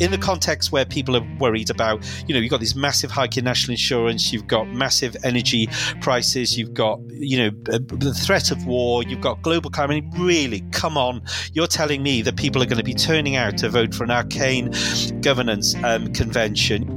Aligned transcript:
in 0.00 0.10
the 0.10 0.18
context 0.18 0.72
where 0.72 0.84
people 0.84 1.16
are 1.16 1.26
worried 1.38 1.70
about, 1.70 2.04
you 2.26 2.34
know, 2.34 2.40
you've 2.40 2.50
got 2.50 2.60
this 2.60 2.74
massive 2.74 3.10
hike 3.10 3.36
in 3.36 3.44
national 3.44 3.72
insurance, 3.72 4.32
you've 4.32 4.46
got 4.46 4.68
massive 4.68 5.16
energy 5.24 5.68
prices, 6.00 6.56
you've 6.56 6.74
got, 6.74 7.00
you 7.08 7.38
know, 7.38 7.50
the 7.64 8.14
threat 8.14 8.50
of 8.50 8.64
war, 8.66 9.02
you've 9.02 9.20
got 9.20 9.42
global 9.42 9.70
climate. 9.70 10.04
Really, 10.16 10.60
come 10.70 10.96
on, 10.96 11.22
you're 11.52 11.66
telling 11.66 12.02
me 12.02 12.22
that 12.22 12.36
people 12.36 12.62
are 12.62 12.66
going 12.66 12.78
to 12.78 12.84
be 12.84 12.94
turning 12.94 13.36
out 13.36 13.58
to 13.58 13.68
vote 13.68 13.94
for 13.94 14.04
an 14.04 14.10
arcane 14.10 14.72
governance 15.20 15.74
um, 15.82 16.12
convention. 16.12 16.94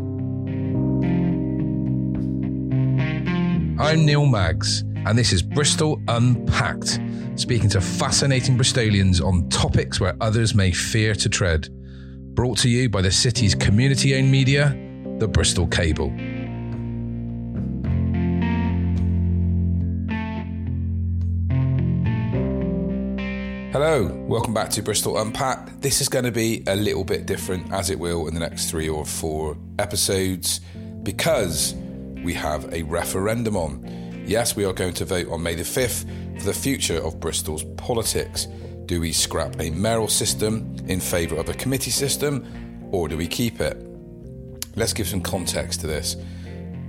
I'm 3.79 4.05
Neil 4.05 4.27
Maggs, 4.27 4.81
and 5.07 5.17
this 5.17 5.33
is 5.33 5.41
Bristol 5.41 5.99
Unpacked, 6.07 6.99
speaking 7.35 7.67
to 7.69 7.81
fascinating 7.81 8.55
Bristolians 8.57 9.25
on 9.25 9.49
topics 9.49 9.99
where 9.99 10.15
others 10.21 10.53
may 10.53 10.71
fear 10.71 11.15
to 11.15 11.29
tread. 11.29 11.67
Brought 12.33 12.59
to 12.59 12.69
you 12.69 12.87
by 12.87 13.01
the 13.01 13.11
city's 13.11 13.53
community 13.53 14.15
owned 14.15 14.31
media, 14.31 14.69
the 15.19 15.27
Bristol 15.27 15.67
Cable. 15.67 16.09
Hello, 23.73 24.07
welcome 24.29 24.53
back 24.53 24.69
to 24.69 24.81
Bristol 24.81 25.17
Unpacked. 25.17 25.81
This 25.81 25.99
is 25.99 26.07
going 26.07 26.23
to 26.23 26.31
be 26.31 26.63
a 26.67 26.75
little 26.77 27.03
bit 27.03 27.25
different, 27.25 27.69
as 27.73 27.89
it 27.89 27.99
will 27.99 28.29
in 28.29 28.33
the 28.33 28.39
next 28.39 28.69
three 28.69 28.87
or 28.87 29.05
four 29.05 29.57
episodes, 29.77 30.61
because 31.03 31.73
we 32.23 32.33
have 32.33 32.73
a 32.73 32.83
referendum 32.83 33.57
on. 33.57 34.23
Yes, 34.25 34.55
we 34.55 34.63
are 34.63 34.73
going 34.73 34.93
to 34.93 35.03
vote 35.03 35.27
on 35.29 35.43
May 35.43 35.55
the 35.55 35.63
5th 35.63 36.39
for 36.39 36.45
the 36.45 36.53
future 36.53 36.97
of 36.97 37.19
Bristol's 37.19 37.65
politics. 37.75 38.47
Do 38.91 38.99
we 38.99 39.13
scrap 39.13 39.57
a 39.61 39.69
mayoral 39.69 40.09
system 40.09 40.75
in 40.85 40.99
favour 40.99 41.37
of 41.37 41.47
a 41.47 41.53
committee 41.53 41.91
system, 41.91 42.45
or 42.91 43.07
do 43.07 43.15
we 43.15 43.25
keep 43.25 43.61
it? 43.61 43.81
Let's 44.75 44.91
give 44.91 45.07
some 45.07 45.21
context 45.21 45.79
to 45.79 45.87
this. 45.87 46.15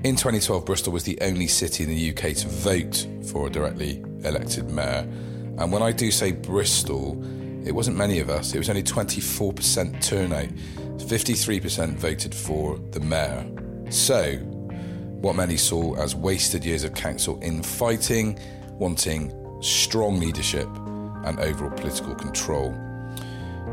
In 0.03 0.17
2012, 0.17 0.67
Bristol 0.67 0.93
was 0.93 1.05
the 1.05 1.17
only 1.21 1.47
city 1.47 1.85
in 1.85 1.91
the 1.91 2.11
UK 2.11 2.35
to 2.39 2.49
vote 2.49 3.07
for 3.31 3.47
a 3.47 3.51
directly 3.51 4.03
elected 4.25 4.69
mayor. 4.73 5.07
And 5.59 5.71
when 5.71 5.81
I 5.81 5.93
do 5.93 6.11
say 6.11 6.33
Bristol, 6.33 7.23
it 7.65 7.71
wasn't 7.71 7.97
many 7.97 8.19
of 8.19 8.31
us, 8.31 8.53
it 8.53 8.59
was 8.59 8.69
only 8.69 8.83
24% 8.83 10.03
turnout. 10.03 10.48
53% 10.97 11.95
voted 11.98 12.35
for 12.35 12.79
the 12.91 12.98
mayor. 12.98 13.47
So, 13.91 14.39
what 15.21 15.37
many 15.37 15.57
saw 15.57 15.95
as 16.03 16.17
wasted 16.17 16.65
years 16.65 16.83
of 16.83 16.95
council 16.95 17.39
infighting, 17.43 18.41
wanting 18.73 19.33
strong 19.63 20.19
leadership 20.19 20.67
and 21.25 21.39
overall 21.41 21.70
political 21.70 22.15
control. 22.15 22.75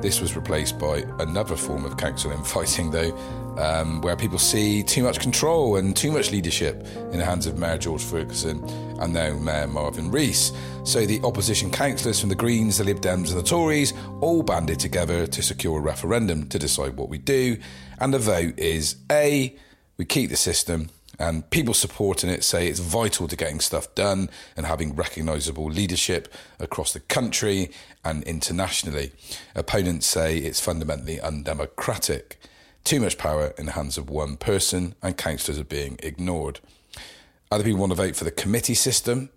This 0.02 0.22
was 0.22 0.36
replaced 0.36 0.80
by 0.80 1.04
another 1.20 1.58
form 1.58 1.84
of 1.84 1.98
council 1.98 2.32
infighting, 2.40 2.92
though, 2.92 3.16
um, 3.58 4.02
where 4.02 4.16
people 4.16 4.40
see 4.40 4.82
too 4.82 5.04
much 5.04 5.20
control 5.20 5.76
and 5.76 5.96
too 5.96 6.12
much 6.12 6.32
leadership 6.32 6.86
in 7.12 7.18
the 7.18 7.26
hands 7.26 7.46
of 7.46 7.58
Mayor 7.58 7.78
George 7.78 8.04
Ferguson 8.04 8.64
and 9.00 9.14
now 9.14 9.34
Mayor 9.38 9.68
Marvin 9.68 10.10
Rees. 10.10 10.54
So 10.86 11.06
the 11.06 11.20
opposition 11.24 11.70
councillors 11.70 12.20
from 12.20 12.30
the 12.30 12.36
Greens, 12.36 12.78
the 12.78 12.86
Lib 12.86 13.02
Dems, 13.02 13.30
and 13.30 13.40
the 13.40 13.44
Tories 13.44 13.94
all 14.22 14.42
banded 14.42 14.80
together 14.80 15.28
to 15.28 15.42
secure 15.42 15.80
a 15.80 15.82
referendum 15.82 16.48
to 16.48 16.58
decide 16.58 16.96
what 16.96 17.10
we 17.10 17.18
do. 17.18 17.58
And 18.00 18.14
the 18.14 18.20
vote 18.20 18.58
is 18.58 18.96
A, 19.12 19.56
we 19.98 20.06
keep 20.06 20.30
the 20.30 20.38
system, 20.38 20.90
and 21.20 21.48
people 21.50 21.74
supporting 21.74 22.30
it 22.30 22.44
say 22.44 22.68
it's 22.68 22.80
vital 22.80 23.28
to 23.28 23.36
getting 23.36 23.60
stuff 23.60 23.94
done 23.94 24.30
and 24.56 24.66
having 24.66 24.96
recognisable 24.96 25.66
leadership 25.66 26.34
across 26.60 26.94
the 26.94 27.02
country 27.02 27.70
and 28.06 28.24
internationally. 28.24 29.12
Opponents 29.54 30.08
say 30.08 30.38
it's 30.38 30.62
fundamentally 30.62 31.20
undemocratic. 31.20 32.40
Too 32.86 33.02
much 33.02 33.18
power 33.18 33.54
in 33.58 33.66
the 33.66 33.74
hands 33.74 33.98
of 33.98 34.10
one 34.10 34.38
person, 34.38 34.96
and 35.04 35.18
councillors 35.18 35.60
are 35.60 35.66
being 35.66 36.00
ignored. 36.02 36.62
Other 37.52 37.66
people 37.66 37.82
want 37.82 37.92
to 37.92 37.98
vote 37.98 38.16
for 38.16 38.24
the 38.24 38.32
committee 38.32 38.74
system, 38.74 39.30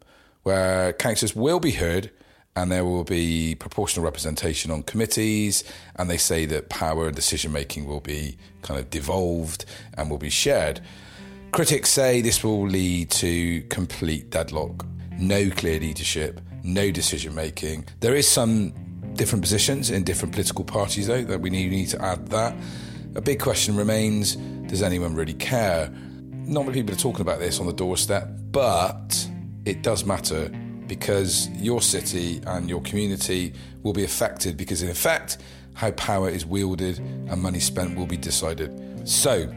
where 0.45 0.93
councillors 0.93 1.35
will 1.35 1.61
be 1.61 1.73
heard 1.73 2.11
and 2.55 2.71
there 2.71 2.85
will 2.85 3.05
be 3.05 3.55
proportional 3.55 4.05
representation 4.05 4.71
on 4.71 4.83
committees. 4.83 5.65
And 5.97 6.11
they 6.11 6.19
say 6.19 6.45
that 6.47 6.69
power 6.69 7.07
and 7.07 7.17
decision 7.17 7.53
making 7.53 7.87
will 7.87 8.01
be 8.01 8.37
kind 8.61 8.79
of 8.79 8.91
devolved 8.91 9.65
and 9.95 10.11
will 10.11 10.19
be 10.19 10.31
shared. 10.31 10.81
Critics 11.53 11.91
say 11.91 12.23
this 12.23 12.43
will 12.43 12.67
lead 12.67 13.11
to 13.11 13.61
complete 13.65 14.31
deadlock, 14.31 14.87
no 15.19 15.51
clear 15.51 15.79
leadership, 15.79 16.41
no 16.65 16.91
decision 16.91 17.35
making. 17.35 17.85
There 18.01 18.15
is 18.15 18.27
some 18.27 18.73
different 19.17 19.43
positions 19.43 19.91
in 19.91 20.03
different 20.03 20.33
political 20.33 20.65
parties, 20.65 21.09
though, 21.09 21.23
that 21.25 21.43
we 21.43 21.51
need, 21.51 21.71
need 21.71 21.91
to 21.91 22.03
add 22.03 22.27
that. 22.29 22.57
A 23.17 23.21
big 23.21 23.39
question 23.39 23.77
remains 23.77 24.37
does 24.37 24.83
anyone 24.83 25.15
really 25.15 25.35
care? 25.35 25.91
Not 26.31 26.65
many 26.65 26.81
people 26.81 26.95
are 26.95 26.99
talking 26.99 27.21
about 27.21 27.39
this 27.39 27.61
on 27.61 27.67
the 27.67 27.75
doorstep, 27.75 28.31
but 28.51 29.29
it 29.67 29.83
does 29.83 30.07
matter 30.07 30.49
because 30.87 31.51
your 31.51 31.83
city 31.83 32.41
and 32.47 32.67
your 32.67 32.81
community 32.81 33.53
will 33.83 33.93
be 33.93 34.05
affected 34.05 34.57
because, 34.57 34.83
in 34.83 34.89
effect, 34.89 35.37
how 35.75 35.91
power 35.91 36.31
is 36.31 36.47
wielded 36.47 36.99
and 36.99 37.43
money 37.43 37.61
spent 37.61 37.95
will 37.95 38.07
be 38.07 38.17
decided. 38.17 39.07
So, 39.07 39.53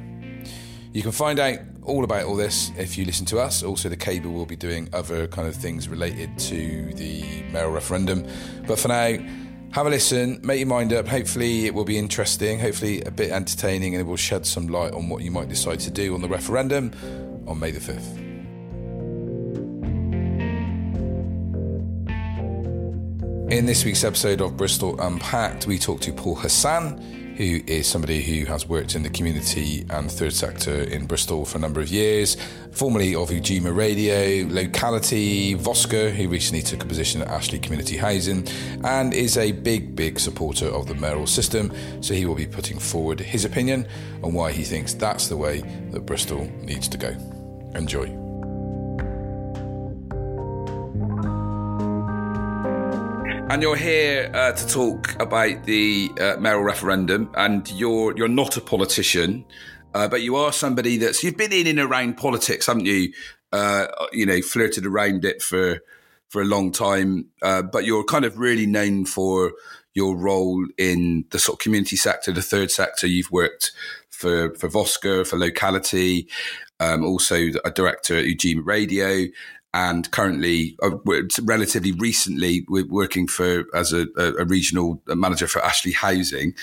you 0.95 1.01
can 1.01 1.11
find 1.11 1.39
out 1.39 1.59
all 1.83 2.05
about 2.05 2.23
all 2.23 2.37
this 2.37 2.71
if 2.77 2.97
you 2.97 3.03
listen 3.03 3.25
to 3.25 3.37
us. 3.37 3.63
Also, 3.63 3.89
the 3.89 3.97
cable 3.97 4.31
will 4.31 4.45
be 4.45 4.55
doing 4.55 4.87
other 4.93 5.27
kind 5.27 5.45
of 5.45 5.53
things 5.53 5.89
related 5.89 6.39
to 6.39 6.93
the 6.93 7.43
mayoral 7.51 7.73
referendum. 7.73 8.25
But 8.65 8.79
for 8.79 8.87
now, 8.87 9.17
have 9.71 9.87
a 9.87 9.89
listen, 9.89 10.39
make 10.41 10.59
your 10.59 10.69
mind 10.69 10.93
up. 10.93 11.05
Hopefully, 11.05 11.65
it 11.65 11.73
will 11.73 11.83
be 11.83 11.97
interesting, 11.97 12.61
hopefully, 12.61 13.01
a 13.01 13.11
bit 13.11 13.31
entertaining, 13.31 13.93
and 13.93 13.99
it 13.99 14.05
will 14.05 14.15
shed 14.15 14.45
some 14.45 14.67
light 14.67 14.93
on 14.93 15.09
what 15.09 15.21
you 15.21 15.31
might 15.31 15.49
decide 15.49 15.81
to 15.81 15.91
do 15.91 16.13
on 16.15 16.21
the 16.21 16.29
referendum 16.29 16.93
on 17.45 17.59
May 17.59 17.71
the 17.71 17.81
5th. 17.81 18.21
In 23.51 23.65
this 23.65 23.83
week's 23.83 24.05
episode 24.05 24.39
of 24.39 24.55
Bristol 24.55 24.97
Unpacked, 25.01 25.67
we 25.67 25.77
talk 25.77 25.99
to 25.99 26.13
Paul 26.13 26.35
Hassan 26.35 27.24
who 27.37 27.59
is 27.67 27.87
somebody 27.87 28.21
who 28.21 28.45
has 28.45 28.67
worked 28.67 28.95
in 28.95 29.03
the 29.03 29.09
community 29.09 29.85
and 29.89 30.09
third 30.09 30.33
sector 30.33 30.83
in 30.83 31.05
Bristol 31.05 31.45
for 31.45 31.57
a 31.57 31.61
number 31.61 31.81
of 31.81 31.89
years, 31.89 32.37
formerly 32.71 33.13
of 33.13 33.29
Ujima 33.29 33.75
Radio, 33.75 34.47
Locality, 34.47 35.55
Voscur, 35.55 36.11
who 36.11 36.29
recently 36.29 36.61
took 36.61 36.83
a 36.83 36.85
position 36.85 37.21
at 37.21 37.27
Ashley 37.27 37.59
Community 37.59 37.97
Housing, 37.97 38.47
and 38.83 39.13
is 39.13 39.37
a 39.37 39.51
big, 39.51 39.95
big 39.95 40.19
supporter 40.19 40.67
of 40.67 40.87
the 40.87 40.95
mayoral 40.95 41.27
system. 41.27 41.73
So 42.01 42.13
he 42.13 42.25
will 42.25 42.35
be 42.35 42.47
putting 42.47 42.79
forward 42.79 43.19
his 43.19 43.45
opinion 43.45 43.87
on 44.23 44.33
why 44.33 44.51
he 44.51 44.63
thinks 44.63 44.93
that's 44.93 45.27
the 45.27 45.37
way 45.37 45.61
that 45.91 46.05
Bristol 46.05 46.45
needs 46.61 46.87
to 46.89 46.97
go. 46.97 47.09
Enjoy. 47.75 48.24
And 53.47 53.61
you're 53.61 53.75
here 53.75 54.31
uh, 54.33 54.53
to 54.53 54.67
talk 54.67 55.21
about 55.21 55.65
the 55.65 56.11
uh, 56.19 56.35
mayoral 56.39 56.63
referendum, 56.63 57.29
and 57.35 57.71
you're 57.71 58.17
you're 58.17 58.27
not 58.27 58.57
a 58.57 58.61
politician, 58.61 59.45
uh, 59.93 60.07
but 60.07 60.23
you 60.23 60.35
are 60.35 60.51
somebody 60.51 60.97
that's 60.97 61.23
you've 61.23 61.37
been 61.37 61.53
in 61.53 61.67
and 61.67 61.79
around 61.79 62.17
politics, 62.17 62.65
haven't 62.65 62.85
you? 62.85 63.13
Uh, 63.53 63.85
you 64.11 64.25
know, 64.25 64.41
flirted 64.41 64.85
around 64.85 65.23
it 65.25 65.43
for 65.43 65.79
for 66.27 66.41
a 66.41 66.45
long 66.45 66.71
time, 66.71 67.27
uh, 67.43 67.61
but 67.61 67.85
you're 67.85 68.03
kind 68.03 68.25
of 68.25 68.39
really 68.39 68.65
known 68.65 69.05
for 69.05 69.53
your 69.93 70.17
role 70.17 70.65
in 70.77 71.23
the 71.29 71.39
sort 71.39 71.55
of 71.55 71.59
community 71.59 71.95
sector, 71.95 72.31
the 72.31 72.41
third 72.41 72.71
sector. 72.71 73.05
You've 73.05 73.31
worked 73.31 73.71
for 74.09 74.55
for 74.55 74.67
Voscur, 74.69 75.25
for 75.25 75.37
locality, 75.37 76.27
um, 76.79 77.05
also 77.05 77.35
a 77.63 77.71
director 77.71 78.17
at 78.17 78.25
Ujima 78.25 78.65
Radio, 78.65 79.27
and 79.75 80.09
currently, 80.11 80.77
uh, 80.81 80.91
relatively 81.43 81.91
recently, 81.91 82.65
we're 82.69 82.87
working 82.87 83.27
for 83.27 83.65
as 83.75 83.91
a, 83.91 84.07
a 84.15 84.45
regional 84.45 85.03
manager 85.05 85.47
for 85.47 85.61
Ashley 85.61 85.91
Housing. 85.91 86.55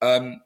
Um, 0.00 0.40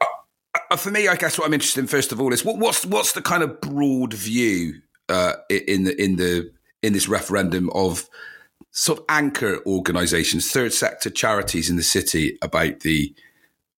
uh, 0.00 0.76
for 0.76 0.92
me, 0.92 1.08
I 1.08 1.16
guess 1.16 1.36
what 1.36 1.48
I'm 1.48 1.52
interested 1.52 1.80
in 1.80 1.88
first 1.88 2.12
of 2.12 2.20
all 2.20 2.32
is 2.32 2.44
what, 2.44 2.58
what's 2.58 2.86
what's 2.86 3.12
the 3.12 3.22
kind 3.22 3.42
of 3.42 3.60
broad 3.60 4.14
view 4.14 4.82
uh, 5.08 5.32
in 5.50 5.82
the 5.82 6.00
in 6.00 6.14
the 6.14 6.52
in 6.80 6.92
this 6.92 7.08
referendum 7.08 7.70
of 7.70 8.08
sort 8.70 9.00
of 9.00 9.04
anchor 9.08 9.58
organisations, 9.66 10.48
third 10.48 10.72
sector 10.72 11.10
charities 11.10 11.68
in 11.68 11.74
the 11.74 11.82
city 11.82 12.38
about 12.40 12.80
the 12.80 13.12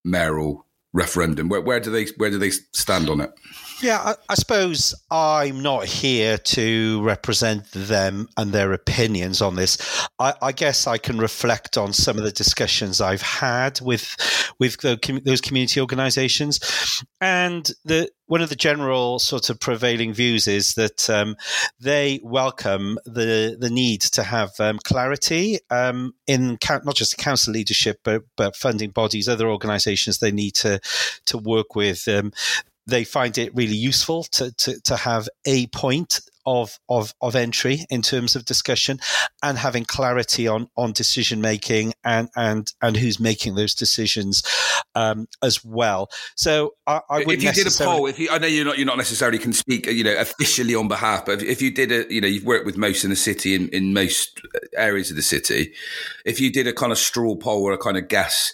mayoral 0.04 0.66
referendum. 0.92 1.48
Where, 1.48 1.62
where 1.62 1.80
do 1.80 1.90
they 1.90 2.08
where 2.18 2.28
do 2.28 2.36
they 2.36 2.50
stand 2.50 3.08
on 3.08 3.22
it? 3.22 3.32
Yeah, 3.80 3.98
I, 3.98 4.14
I, 4.28 4.34
suppose 4.34 4.94
I'm 5.10 5.60
not 5.60 5.86
here 5.86 6.38
to 6.38 7.02
represent 7.02 7.70
them 7.72 8.28
and 8.36 8.52
their 8.52 8.72
opinions 8.72 9.42
on 9.42 9.56
this. 9.56 9.78
I, 10.18 10.34
I, 10.40 10.52
guess 10.52 10.86
I 10.86 10.96
can 10.96 11.18
reflect 11.18 11.76
on 11.76 11.92
some 11.92 12.16
of 12.16 12.24
the 12.24 12.30
discussions 12.30 13.00
I've 13.00 13.22
had 13.22 13.80
with 13.80 14.16
with 14.60 14.80
the, 14.80 15.20
those 15.24 15.40
community 15.40 15.80
organisations, 15.80 16.60
and 17.20 17.68
the 17.84 18.10
one 18.26 18.40
of 18.40 18.48
the 18.48 18.56
general 18.56 19.18
sort 19.18 19.50
of 19.50 19.60
prevailing 19.60 20.14
views 20.14 20.46
is 20.46 20.74
that 20.74 21.10
um, 21.10 21.36
they 21.80 22.20
welcome 22.22 22.98
the 23.04 23.56
the 23.58 23.70
need 23.70 24.00
to 24.02 24.22
have 24.22 24.52
um, 24.60 24.78
clarity 24.84 25.58
um, 25.70 26.14
in 26.26 26.58
not 26.84 26.94
just 26.94 27.18
council 27.18 27.52
leadership, 27.52 28.00
but 28.04 28.22
but 28.36 28.56
funding 28.56 28.90
bodies, 28.90 29.28
other 29.28 29.48
organisations 29.48 30.18
they 30.18 30.32
need 30.32 30.54
to 30.54 30.80
to 31.26 31.38
work 31.38 31.74
with 31.74 32.06
um, 32.08 32.32
they 32.86 33.04
find 33.04 33.38
it 33.38 33.54
really 33.54 33.76
useful 33.76 34.24
to, 34.24 34.52
to, 34.52 34.80
to 34.82 34.96
have 34.96 35.28
a 35.46 35.66
point 35.68 36.20
of, 36.46 36.78
of, 36.90 37.14
of 37.22 37.34
entry 37.34 37.86
in 37.88 38.02
terms 38.02 38.36
of 38.36 38.44
discussion 38.44 38.98
and 39.42 39.56
having 39.56 39.84
clarity 39.84 40.46
on, 40.46 40.68
on 40.76 40.92
decision 40.92 41.40
making 41.40 41.94
and, 42.04 42.28
and, 42.36 42.72
and 42.82 42.96
who's 42.96 43.18
making 43.18 43.54
those 43.54 43.74
decisions 43.74 44.42
um, 44.94 45.26
as 45.42 45.64
well. 45.64 46.10
So 46.36 46.74
I, 46.86 47.00
I 47.08 47.18
would. 47.24 47.38
If 47.38 47.42
you 47.42 47.52
did 47.52 47.66
a 47.66 47.84
poll, 47.84 48.06
if 48.06 48.18
you, 48.18 48.28
I 48.30 48.38
know 48.38 48.46
you're 48.46 48.64
not 48.64 48.78
you're 48.78 48.86
not 48.86 48.98
necessarily 48.98 49.38
can 49.38 49.52
speak 49.52 49.86
you 49.86 50.04
know 50.04 50.16
officially 50.16 50.74
on 50.74 50.86
behalf, 50.86 51.26
but 51.26 51.42
if, 51.42 51.48
if 51.48 51.62
you 51.62 51.72
did 51.72 51.90
a 51.90 52.12
you 52.12 52.20
know 52.20 52.28
you've 52.28 52.44
worked 52.44 52.66
with 52.66 52.76
most 52.76 53.04
in 53.04 53.10
the 53.10 53.16
city 53.16 53.54
in, 53.54 53.68
in 53.70 53.92
most 53.92 54.40
areas 54.76 55.10
of 55.10 55.16
the 55.16 55.22
city, 55.22 55.72
if 56.24 56.40
you 56.40 56.52
did 56.52 56.66
a 56.66 56.72
kind 56.72 56.92
of 56.92 56.98
straw 56.98 57.34
poll 57.34 57.62
or 57.62 57.72
a 57.72 57.78
kind 57.78 57.96
of 57.96 58.08
guess 58.08 58.52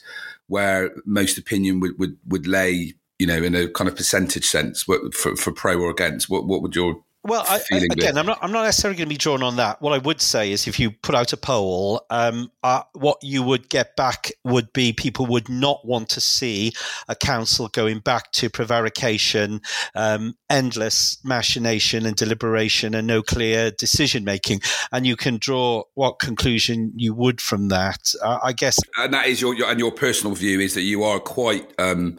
where 0.50 0.91
most 1.06 1.38
opinion 1.38 1.79
would, 1.79 1.97
would, 1.97 2.17
would 2.26 2.44
lay 2.44 2.93
you 3.21 3.27
know, 3.27 3.43
in 3.43 3.55
a 3.55 3.69
kind 3.69 3.87
of 3.87 3.95
percentage 3.95 4.47
sense, 4.47 4.83
for, 4.83 5.37
for 5.37 5.53
pro 5.53 5.79
or 5.79 5.91
against? 5.91 6.31
What, 6.31 6.47
what 6.47 6.63
would 6.63 6.75
your 6.75 7.05
well, 7.23 7.45
I, 7.47 7.61
again, 7.93 8.17
I'm 8.17 8.25
not. 8.25 8.39
I'm 8.41 8.51
not 8.51 8.65
necessarily 8.65 8.97
going 8.97 9.09
to 9.09 9.13
be 9.13 9.19
drawn 9.19 9.43
on 9.43 9.57
that. 9.57 9.83
What 9.83 9.93
I 9.93 9.99
would 9.99 10.23
say 10.23 10.53
is, 10.53 10.67
if 10.67 10.81
you 10.81 10.91
put 10.91 11.15
out 11.15 11.35
a 11.35 11.37
poll, 11.37 12.07
um, 12.09 12.51
uh, 12.63 12.83
what 12.95 13.19
you 13.23 13.43
would 13.43 13.69
get 13.69 13.95
back 13.95 14.33
would 14.43 14.73
be 14.73 14.95
people 14.95 15.27
would 15.27 15.51
not 15.51 15.87
want 15.87 16.09
to 16.11 16.21
see 16.23 16.73
a 17.09 17.15
council 17.15 17.69
going 17.69 17.99
back 17.99 18.33
to 18.33 18.49
prevarication, 18.49 19.61
um, 19.95 20.35
endless 20.49 21.23
machination 21.23 22.07
and 22.07 22.17
deliberation, 22.17 22.95
and 22.95 23.07
no 23.07 23.23
clear 23.23 23.71
decision 23.71 24.25
making. 24.25 24.63
And 24.91 25.07
you 25.07 25.15
can 25.15 25.37
draw 25.37 25.83
what 25.93 26.21
conclusion 26.21 26.91
you 26.97 27.13
would 27.13 27.43
from 27.43 27.69
that. 27.69 28.15
Uh, 28.23 28.39
I 28.43 28.55
guess, 28.55 28.79
and 28.97 29.13
that 29.13 29.27
is 29.27 29.43
your, 29.43 29.55
your, 29.55 29.69
and 29.69 29.79
your 29.79 29.93
personal 29.93 30.35
view 30.35 30.59
is 30.59 30.73
that 30.73 30.83
you 30.83 31.03
are 31.03 31.21
quite. 31.21 31.71
Um, 31.79 32.19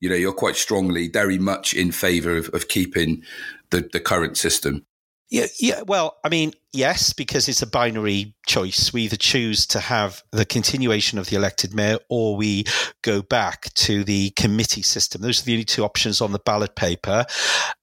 you 0.00 0.08
know, 0.08 0.16
you're 0.16 0.32
quite 0.32 0.56
strongly, 0.56 1.08
very 1.08 1.38
much 1.38 1.74
in 1.74 1.92
favour 1.92 2.36
of, 2.36 2.48
of 2.52 2.68
keeping 2.68 3.22
the, 3.70 3.88
the 3.92 4.00
current 4.00 4.36
system. 4.36 4.84
Yeah, 5.30 5.46
yeah. 5.60 5.82
Well, 5.86 6.16
I 6.24 6.28
mean, 6.28 6.54
yes, 6.72 7.12
because 7.12 7.48
it's 7.48 7.62
a 7.62 7.66
binary 7.66 8.34
choice. 8.48 8.92
We 8.92 9.02
either 9.02 9.14
choose 9.14 9.64
to 9.68 9.78
have 9.78 10.24
the 10.32 10.44
continuation 10.44 11.20
of 11.20 11.28
the 11.28 11.36
elected 11.36 11.72
mayor, 11.72 11.98
or 12.08 12.36
we 12.36 12.64
go 13.02 13.22
back 13.22 13.72
to 13.74 14.02
the 14.02 14.30
committee 14.30 14.82
system. 14.82 15.22
Those 15.22 15.40
are 15.40 15.44
the 15.44 15.52
only 15.52 15.64
two 15.64 15.84
options 15.84 16.20
on 16.20 16.32
the 16.32 16.40
ballot 16.40 16.74
paper. 16.74 17.26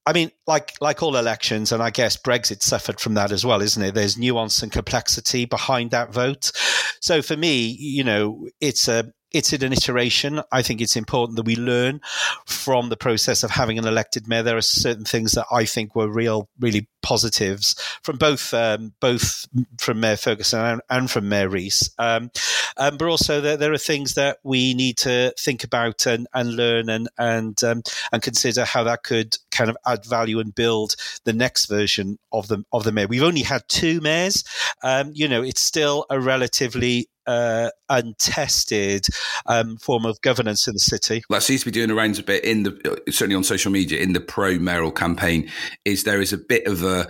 I 0.06 0.12
mean, 0.12 0.32
like 0.46 0.74
like 0.82 1.02
all 1.02 1.16
elections, 1.16 1.72
and 1.72 1.82
I 1.82 1.90
guess 1.90 2.18
Brexit 2.18 2.62
suffered 2.62 3.00
from 3.00 3.14
that 3.14 3.32
as 3.32 3.46
well, 3.46 3.62
isn't 3.62 3.82
it? 3.82 3.94
There's 3.94 4.18
nuance 4.18 4.62
and 4.62 4.70
complexity 4.70 5.46
behind 5.46 5.92
that 5.92 6.12
vote. 6.12 6.52
So 7.00 7.22
for 7.22 7.38
me, 7.38 7.78
you 7.80 8.04
know, 8.04 8.50
it's 8.60 8.90
a 8.90 9.14
it's 9.32 9.54
an 9.54 9.74
iteration. 9.74 10.42
I 10.52 10.62
think 10.62 10.82
it's 10.82 10.96
important 10.96 11.36
that 11.38 11.46
we 11.46 11.56
learn 11.56 12.02
from 12.46 12.90
the 12.90 12.98
process 12.98 13.44
of 13.44 13.52
having 13.52 13.78
an 13.78 13.86
elected 13.86 14.28
mayor. 14.28 14.44
There 14.44 14.58
are 14.58 14.62
certain 14.62 15.06
things 15.06 15.34
that 15.34 15.46
I 15.52 15.66
think 15.66 15.96
were 15.96 16.08
real, 16.08 16.50
really 16.60 16.88
positives 17.02 17.76
from 18.04 18.18
both 18.18 18.54
um, 18.54 18.94
both 19.00 19.48
from 19.80 20.00
Mayor 20.00 20.18
Ferguson 20.18 20.60
and, 20.60 20.82
and 20.90 21.12
from 21.12 21.30
Mayor 21.30 21.50
Rees. 21.50 21.90
Um, 21.98 22.32
um, 22.78 22.98
but 22.98 23.08
also 23.08 23.42
there, 23.42 23.58
there, 23.58 23.74
are 23.74 23.78
things 23.78 24.16
that 24.16 24.38
we 24.44 24.74
need 24.74 24.98
to 25.00 25.34
think 25.40 25.64
about 25.64 26.06
and, 26.06 26.28
and 26.34 26.56
learn 26.56 26.90
and 26.90 27.10
and 27.18 27.64
um, 27.64 27.82
and 28.12 28.22
consider 28.22 28.66
how 28.66 28.84
that 28.84 29.04
could 29.04 29.38
kind 29.52 29.70
of 29.70 29.78
add 29.86 30.06
value 30.06 30.40
and 30.40 30.54
build 30.54 30.96
the 31.24 31.34
next 31.34 31.66
version 31.66 32.20
of 32.32 32.48
the 32.48 32.64
of 32.72 32.84
the 32.84 32.92
mayor. 32.92 33.08
We've 33.08 33.24
only 33.24 33.44
had 33.44 33.64
two 33.68 34.02
mayors. 34.02 34.44
Um, 34.84 35.12
you 35.14 35.28
know, 35.28 35.44
it's 35.44 35.62
still 35.62 36.06
a 36.10 36.20
relatively 36.20 37.10
uh, 37.28 37.70
untested 37.90 39.06
um, 39.46 39.78
form 39.78 40.06
of 40.06 40.20
governance 40.22 40.68
in 40.68 40.74
the 40.74 40.80
city. 40.80 41.24
That 41.30 41.44
seems 41.44 41.62
to 41.62 41.66
be 41.66 41.72
doing 41.72 41.90
the 41.90 41.96
rounds 41.96 42.20
a 42.20 42.24
bit 42.24 42.44
in 42.44 42.64
the 42.64 43.02
certainly 43.10 43.36
on 43.36 43.44
social 43.44 43.72
media 43.72 44.00
in 44.00 44.14
the 44.14 44.20
pro 44.20 44.58
mayoral 44.58 44.92
campaign. 44.92 45.50
Is 45.86 46.04
there 46.04 46.22
is 46.22 46.34
a 46.34 46.38
bit 46.38 46.66
of 46.66 46.84
a 46.84 47.08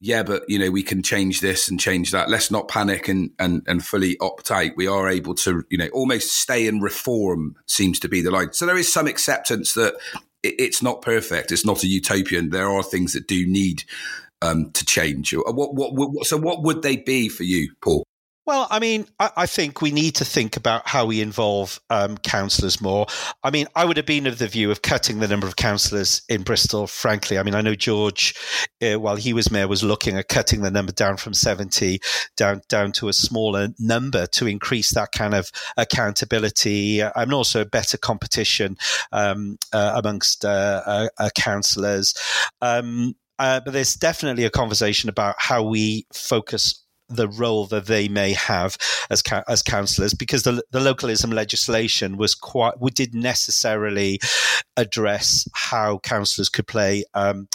yeah, 0.00 0.22
but 0.22 0.44
you 0.48 0.58
know 0.58 0.70
we 0.70 0.82
can 0.82 1.02
change 1.02 1.40
this 1.40 1.68
and 1.68 1.78
change 1.78 2.12
that. 2.12 2.30
Let's 2.30 2.50
not 2.50 2.68
panic 2.68 3.08
and 3.08 3.30
and 3.38 3.62
and 3.66 3.84
fully 3.84 4.16
opt 4.20 4.50
out. 4.50 4.72
We 4.76 4.86
are 4.86 5.08
able 5.08 5.34
to 5.36 5.64
you 5.70 5.78
know 5.78 5.88
almost 5.92 6.32
stay 6.32 6.66
and 6.66 6.82
reform 6.82 7.56
seems 7.66 8.00
to 8.00 8.08
be 8.08 8.22
the 8.22 8.30
line. 8.30 8.52
So 8.52 8.66
there 8.66 8.76
is 8.76 8.92
some 8.92 9.06
acceptance 9.06 9.74
that 9.74 9.94
it's 10.42 10.82
not 10.82 11.02
perfect. 11.02 11.50
It's 11.52 11.66
not 11.66 11.82
a 11.82 11.88
utopian. 11.88 12.50
There 12.50 12.70
are 12.70 12.82
things 12.82 13.12
that 13.12 13.26
do 13.26 13.46
need 13.46 13.82
um, 14.40 14.70
to 14.72 14.84
change. 14.84 15.34
What, 15.34 15.74
what, 15.74 15.94
what, 15.94 16.26
so 16.26 16.36
what 16.36 16.62
would 16.62 16.82
they 16.82 16.96
be 16.96 17.28
for 17.28 17.42
you, 17.42 17.74
Paul? 17.80 18.04
Well, 18.48 18.66
I 18.70 18.78
mean, 18.78 19.06
I, 19.20 19.30
I, 19.36 19.44
think 19.46 19.82
we 19.82 19.90
need 19.90 20.14
to 20.14 20.24
think 20.24 20.56
about 20.56 20.88
how 20.88 21.04
we 21.04 21.20
involve 21.20 21.78
um, 21.90 22.16
councillors 22.16 22.80
more. 22.80 23.04
I 23.44 23.50
mean, 23.50 23.66
I 23.76 23.84
would 23.84 23.98
have 23.98 24.06
been 24.06 24.26
of 24.26 24.38
the 24.38 24.48
view 24.48 24.70
of 24.70 24.80
cutting 24.80 25.18
the 25.18 25.28
number 25.28 25.46
of 25.46 25.56
councillors 25.56 26.22
in 26.30 26.44
Bristol, 26.44 26.86
frankly. 26.86 27.38
I 27.38 27.42
mean, 27.42 27.54
I 27.54 27.60
know 27.60 27.74
George, 27.74 28.34
uh, 28.80 28.98
while 28.98 29.16
he 29.16 29.34
was 29.34 29.50
mayor, 29.50 29.68
was 29.68 29.84
looking 29.84 30.16
at 30.16 30.28
cutting 30.28 30.62
the 30.62 30.70
number 30.70 30.92
down 30.92 31.18
from 31.18 31.34
70 31.34 32.00
down, 32.38 32.62
down 32.70 32.92
to 32.92 33.08
a 33.08 33.12
smaller 33.12 33.68
number 33.78 34.26
to 34.28 34.46
increase 34.46 34.94
that 34.94 35.12
kind 35.12 35.34
of 35.34 35.50
accountability 35.76 37.00
and 37.00 37.34
also 37.34 37.66
better 37.66 37.98
competition 37.98 38.78
um, 39.12 39.58
uh, 39.74 39.92
amongst 40.02 40.46
uh, 40.46 40.80
uh, 40.86 41.08
uh, 41.18 41.28
councillors. 41.36 42.14
Um, 42.62 43.14
uh, 43.38 43.60
but 43.60 43.74
there's 43.74 43.94
definitely 43.94 44.44
a 44.44 44.50
conversation 44.50 45.10
about 45.10 45.34
how 45.36 45.62
we 45.62 46.06
focus 46.14 46.82
the 47.08 47.28
role 47.28 47.66
that 47.66 47.86
they 47.86 48.08
may 48.08 48.32
have 48.32 48.76
as 49.10 49.22
as 49.48 49.62
councillors, 49.62 50.14
because 50.14 50.42
the 50.42 50.62
the 50.70 50.80
localism 50.80 51.30
legislation 51.30 52.16
was 52.16 52.34
quite 52.34 52.80
we 52.80 52.90
did 52.90 53.14
necessarily 53.14 54.18
address 54.76 55.48
how 55.54 55.98
councillors 55.98 56.48
could 56.48 56.66
play 56.66 57.04
um, 57.14 57.48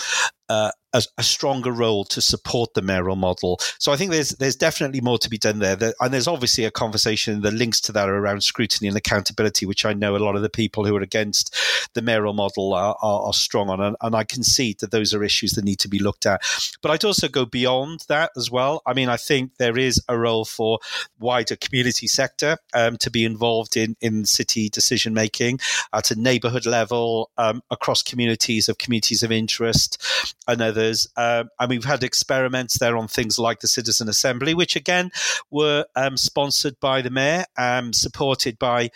uh, 0.50 0.72
a, 0.94 1.04
a, 1.18 1.24
stronger 1.24 1.72
role 1.72 2.06
to 2.06 2.22
support 2.22 2.74
the 2.74 2.82
mayoral 2.82 3.16
model. 3.16 3.60
So 3.80 3.92
I 3.92 3.96
think 3.96 4.12
there's 4.12 4.30
there's 4.30 4.56
definitely 4.56 5.02
more 5.02 5.18
to 5.18 5.30
be 5.30 5.38
done 5.38 5.60
there. 5.60 5.78
And 6.00 6.14
there's 6.14 6.28
obviously 6.28 6.66
a 6.66 6.72
conversation 6.72 7.42
that 7.42 7.54
links 7.54 7.82
to 7.82 7.92
that 7.94 8.10
around 8.10 8.44
scrutiny 8.44 8.88
and 8.88 8.98
accountability, 8.98 9.66
which 9.66 9.86
I 9.86 9.94
know 9.94 10.16
a 10.16 10.18
lot 10.18 10.36
of 10.36 10.42
the 10.42 10.50
people 10.50 10.86
who 10.86 10.96
are 10.96 11.02
against 11.02 11.56
the 11.94 12.02
mayoral 12.02 12.34
model 12.34 12.74
are, 12.74 12.96
are, 13.02 13.22
are 13.24 13.34
strong 13.34 13.70
on. 13.70 13.82
And, 13.82 13.96
and, 14.02 14.14
I 14.14 14.24
concede 14.24 14.80
that 14.80 14.92
those 14.92 15.14
are 15.14 15.24
issues 15.24 15.54
that 15.54 15.66
need 15.66 15.80
to 15.80 15.88
be 15.88 15.98
looked 15.98 16.28
at. 16.28 16.42
But 16.84 16.92
I'd 16.92 17.04
also 17.04 17.28
go 17.28 17.46
beyond 17.46 18.02
that 18.10 18.32
as 18.38 18.52
well. 18.52 18.84
I 18.86 18.94
mean, 18.94 19.10
I 19.10 19.18
think 19.18 19.58
there 19.58 19.78
is 19.78 20.00
a 20.08 20.18
role 20.18 20.46
for 20.46 20.78
wider 21.20 21.56
community 21.56 22.06
sector 22.06 22.58
um, 22.76 22.98
to 22.98 23.10
be 23.10 23.26
involved 23.26 23.76
in, 23.76 23.96
in 24.02 24.26
city 24.26 24.70
decision 24.70 25.16
making 25.16 25.60
at 25.92 26.12
a 26.12 26.20
neighbourhood 26.20 26.68
level, 26.68 27.32
um, 27.38 27.64
across 27.72 28.04
communities 28.04 28.70
of 28.70 28.78
communities 28.78 29.24
of 29.24 29.32
interest 29.32 30.00
and 30.48 30.62
others. 30.84 31.08
Um, 31.16 31.50
and 31.60 31.70
we've 31.70 31.84
had 31.84 32.04
experiments 32.04 32.80
there 32.80 32.98
on 32.98 33.08
things 33.08 33.40
like 33.40 33.60
the 33.60 33.68
Citizen 33.68 34.10
Assembly, 34.10 34.54
which 34.54 34.76
again 34.76 35.12
were 35.50 35.86
um, 35.96 36.18
sponsored 36.18 36.80
by 36.80 37.02
the 37.02 37.10
mayor, 37.10 37.46
um, 37.58 37.94
supported 37.94 38.60
by. 38.60 38.90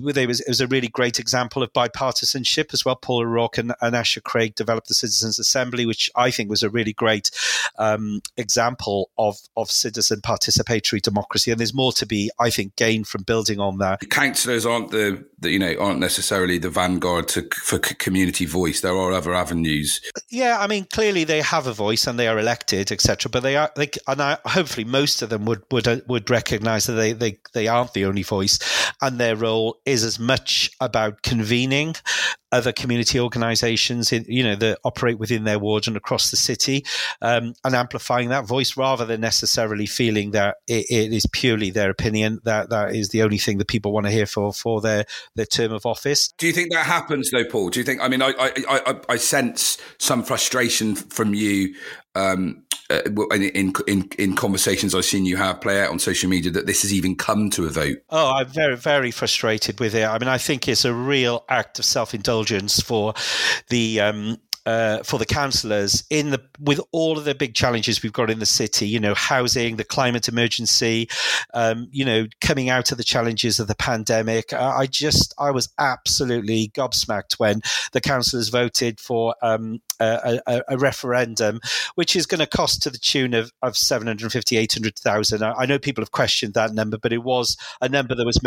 It 0.00 0.28
was, 0.28 0.40
it 0.40 0.48
was 0.48 0.60
a 0.60 0.66
really 0.66 0.88
great 0.88 1.18
example 1.18 1.62
of 1.62 1.72
bipartisanship 1.72 2.72
as 2.72 2.84
well. 2.84 2.96
Paul 2.96 3.22
O'Rourke 3.22 3.58
and, 3.58 3.74
and 3.80 3.96
Asher 3.96 4.20
Craig 4.20 4.54
developed 4.54 4.88
the 4.88 4.94
Citizens 4.94 5.38
Assembly, 5.38 5.86
which 5.86 6.10
I 6.14 6.30
think 6.30 6.48
was 6.50 6.62
a 6.62 6.70
really 6.70 6.92
great 6.92 7.30
um, 7.78 8.20
example 8.36 9.10
of, 9.18 9.38
of 9.56 9.70
citizen 9.70 10.20
participatory 10.20 11.02
democracy. 11.02 11.50
And 11.50 11.58
there's 11.58 11.74
more 11.74 11.92
to 11.92 12.06
be, 12.06 12.30
I 12.38 12.50
think, 12.50 12.76
gained 12.76 13.08
from 13.08 13.22
building 13.22 13.58
on 13.58 13.78
that. 13.78 14.08
Councillors 14.10 14.64
aren't 14.64 14.90
the, 14.90 15.24
the, 15.40 15.50
you 15.50 15.58
know 15.58 15.74
aren't 15.78 16.00
necessarily 16.00 16.58
the 16.58 16.70
vanguard 16.70 17.28
to, 17.28 17.48
for 17.62 17.78
community 17.78 18.46
voice. 18.46 18.80
There 18.80 18.96
are 18.96 19.12
other 19.12 19.34
avenues. 19.34 20.00
Yeah, 20.30 20.58
I 20.60 20.66
mean, 20.66 20.86
clearly 20.92 21.17
they 21.24 21.40
have 21.40 21.66
a 21.66 21.72
voice 21.72 22.06
and 22.06 22.18
they 22.18 22.28
are 22.28 22.38
elected, 22.38 22.92
etc. 22.92 23.30
But 23.30 23.42
they 23.42 23.56
are, 23.56 23.70
they, 23.76 23.90
and 24.06 24.20
I, 24.20 24.38
hopefully 24.44 24.84
most 24.84 25.22
of 25.22 25.30
them 25.30 25.44
would 25.44 25.62
would 25.70 25.88
uh, 25.88 26.00
would 26.06 26.30
recognise 26.30 26.86
that 26.86 26.94
they, 26.94 27.12
they 27.12 27.38
they 27.52 27.68
aren't 27.68 27.94
the 27.94 28.04
only 28.04 28.22
voice, 28.22 28.58
and 29.00 29.18
their 29.18 29.36
role 29.36 29.80
is 29.84 30.04
as 30.04 30.18
much 30.18 30.70
about 30.80 31.22
convening 31.22 31.94
other 32.52 32.72
community 32.72 33.20
organisations, 33.20 34.12
you 34.12 34.42
know, 34.42 34.56
that 34.56 34.78
operate 34.84 35.18
within 35.18 35.44
their 35.44 35.58
wards 35.58 35.86
and 35.86 35.96
across 35.96 36.30
the 36.30 36.36
city, 36.36 36.84
um, 37.20 37.54
and 37.64 37.74
amplifying 37.74 38.30
that 38.30 38.46
voice 38.46 38.76
rather 38.76 39.04
than 39.04 39.20
necessarily 39.20 39.86
feeling 39.86 40.30
that 40.32 40.56
it, 40.66 40.86
it 40.90 41.12
is 41.12 41.26
purely 41.32 41.70
their 41.70 41.90
opinion 41.90 42.40
that 42.44 42.70
that 42.70 42.94
is 42.94 43.10
the 43.10 43.22
only 43.22 43.38
thing 43.38 43.58
that 43.58 43.68
people 43.68 43.92
want 43.92 44.06
to 44.06 44.12
hear 44.12 44.26
for 44.26 44.52
for 44.52 44.80
their 44.80 45.04
their 45.34 45.46
term 45.46 45.72
of 45.72 45.84
office. 45.86 46.32
Do 46.38 46.46
you 46.46 46.52
think 46.52 46.72
that 46.72 46.86
happens 46.86 47.30
though, 47.30 47.44
Paul? 47.44 47.70
Do 47.70 47.80
you 47.80 47.84
think? 47.84 48.00
I 48.00 48.08
mean, 48.08 48.22
I 48.22 48.32
I, 48.38 48.52
I, 48.68 49.00
I 49.10 49.16
sense 49.16 49.78
some 49.98 50.22
frustration 50.22 50.94
from 50.94 51.34
you 51.34 51.74
um, 52.14 52.64
uh, 52.90 53.02
in, 53.32 53.72
in 53.86 54.08
in 54.18 54.34
conversations 54.34 54.94
I've 54.94 55.04
seen 55.04 55.26
you 55.26 55.36
have 55.36 55.60
play 55.60 55.82
out 55.82 55.90
on 55.90 55.98
social 55.98 56.30
media 56.30 56.50
that 56.52 56.66
this 56.66 56.82
has 56.82 56.92
even 56.92 57.16
come 57.16 57.50
to 57.50 57.66
a 57.66 57.70
vote. 57.70 57.98
Oh, 58.08 58.34
I'm 58.36 58.46
very 58.46 58.76
very 58.76 59.10
frustrated 59.10 59.78
with 59.78 59.94
it. 59.94 60.06
I 60.06 60.18
mean, 60.18 60.28
I 60.28 60.38
think 60.38 60.68
it's 60.68 60.84
a 60.84 60.94
real 60.94 61.44
act 61.48 61.78
of 61.78 61.84
self 61.84 62.14
indulgence 62.14 62.80
for 62.80 63.14
the 63.68 64.00
um, 64.00 64.38
uh, 64.68 65.02
for 65.02 65.18
the 65.18 65.24
councillors 65.24 66.04
in 66.10 66.28
the 66.28 66.42
with 66.60 66.78
all 66.92 67.16
of 67.16 67.24
the 67.24 67.34
big 67.34 67.54
challenges 67.54 68.02
we've 68.02 68.12
got 68.12 68.28
in 68.28 68.38
the 68.38 68.44
city. 68.44 68.86
You 68.86 69.00
know, 69.00 69.14
housing, 69.14 69.76
the 69.76 69.84
climate 69.84 70.28
emergency, 70.28 71.08
um, 71.54 71.88
you 71.90 72.04
know, 72.04 72.26
coming 72.42 72.68
out 72.68 72.92
of 72.92 72.98
the 72.98 73.04
challenges 73.04 73.58
of 73.58 73.66
the 73.66 73.74
pandemic. 73.74 74.52
I, 74.52 74.80
I 74.80 74.86
just 74.86 75.32
I 75.38 75.52
was 75.52 75.70
absolutely 75.78 76.68
gobsmacked 76.74 77.38
when 77.38 77.62
the 77.92 78.02
councillors 78.02 78.50
voted 78.50 79.00
for 79.00 79.34
um, 79.40 79.80
a, 80.00 80.38
a, 80.46 80.62
a, 80.68 80.76
referendum, 80.76 81.60
which 81.94 82.14
is 82.14 82.26
going 82.26 82.40
to 82.40 82.46
cost 82.46 82.82
to 82.82 82.90
the 82.90 82.98
tune 82.98 83.32
of, 83.32 83.50
of 83.62 83.74
750, 83.74 84.58
800,000. 84.58 85.42
I, 85.42 85.52
I 85.52 85.64
know 85.64 85.78
people 85.78 86.02
have 86.02 86.12
questioned 86.12 86.52
that 86.54 86.74
number, 86.74 86.98
but 86.98 87.14
it 87.14 87.22
was 87.22 87.56
a 87.80 87.88
number 87.88 88.14
that 88.14 88.26
was 88.26 88.42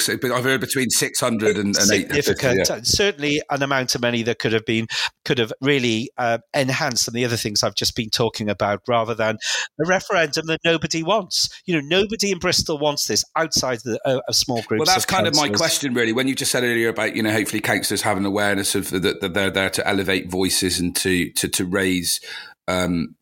Six, 0.00 0.20
but 0.20 0.30
I've 0.30 0.44
heard 0.44 0.60
between 0.60 0.88
six 0.90 1.20
hundred 1.20 1.56
and, 1.56 1.76
and 1.76 1.76
significant. 1.76 2.68
Yeah. 2.68 2.80
Certainly, 2.82 3.42
an 3.50 3.62
amount 3.62 3.94
of 3.94 4.00
money 4.00 4.22
that 4.22 4.38
could 4.38 4.52
have 4.52 4.64
been 4.64 4.86
could 5.24 5.38
have 5.38 5.52
really 5.60 6.10
uh, 6.16 6.38
enhanced 6.54 7.04
some 7.04 7.12
of 7.12 7.14
the 7.14 7.24
other 7.24 7.36
things 7.36 7.62
I've 7.62 7.74
just 7.74 7.94
been 7.94 8.10
talking 8.10 8.48
about, 8.48 8.80
rather 8.88 9.14
than 9.14 9.36
a 9.80 9.86
referendum 9.86 10.46
that 10.46 10.60
nobody 10.64 11.02
wants. 11.02 11.48
You 11.66 11.74
know, 11.74 11.86
nobody 11.86 12.32
in 12.32 12.38
Bristol 12.38 12.78
wants 12.78 13.06
this 13.06 13.24
outside 13.36 13.80
the, 13.84 14.00
uh, 14.04 14.20
a 14.28 14.32
small 14.32 14.62
group. 14.62 14.78
Well, 14.80 14.86
that's 14.86 15.04
kind 15.04 15.26
of 15.26 15.36
my 15.36 15.48
question, 15.48 15.94
really. 15.94 16.12
When 16.12 16.28
you 16.28 16.34
just 16.34 16.52
said 16.52 16.64
earlier 16.64 16.88
about 16.88 17.14
you 17.14 17.22
know, 17.22 17.32
hopefully 17.32 17.60
councillors 17.60 18.02
have 18.02 18.16
an 18.16 18.24
awareness 18.24 18.74
of 18.74 18.90
that 18.90 19.20
the, 19.20 19.28
they're 19.28 19.50
there 19.50 19.70
to 19.70 19.86
elevate 19.86 20.30
voices 20.30 20.80
and 20.80 20.96
to 20.96 21.30
to 21.32 21.48
to 21.48 21.64
raise. 21.64 22.20
Um, 22.68 23.16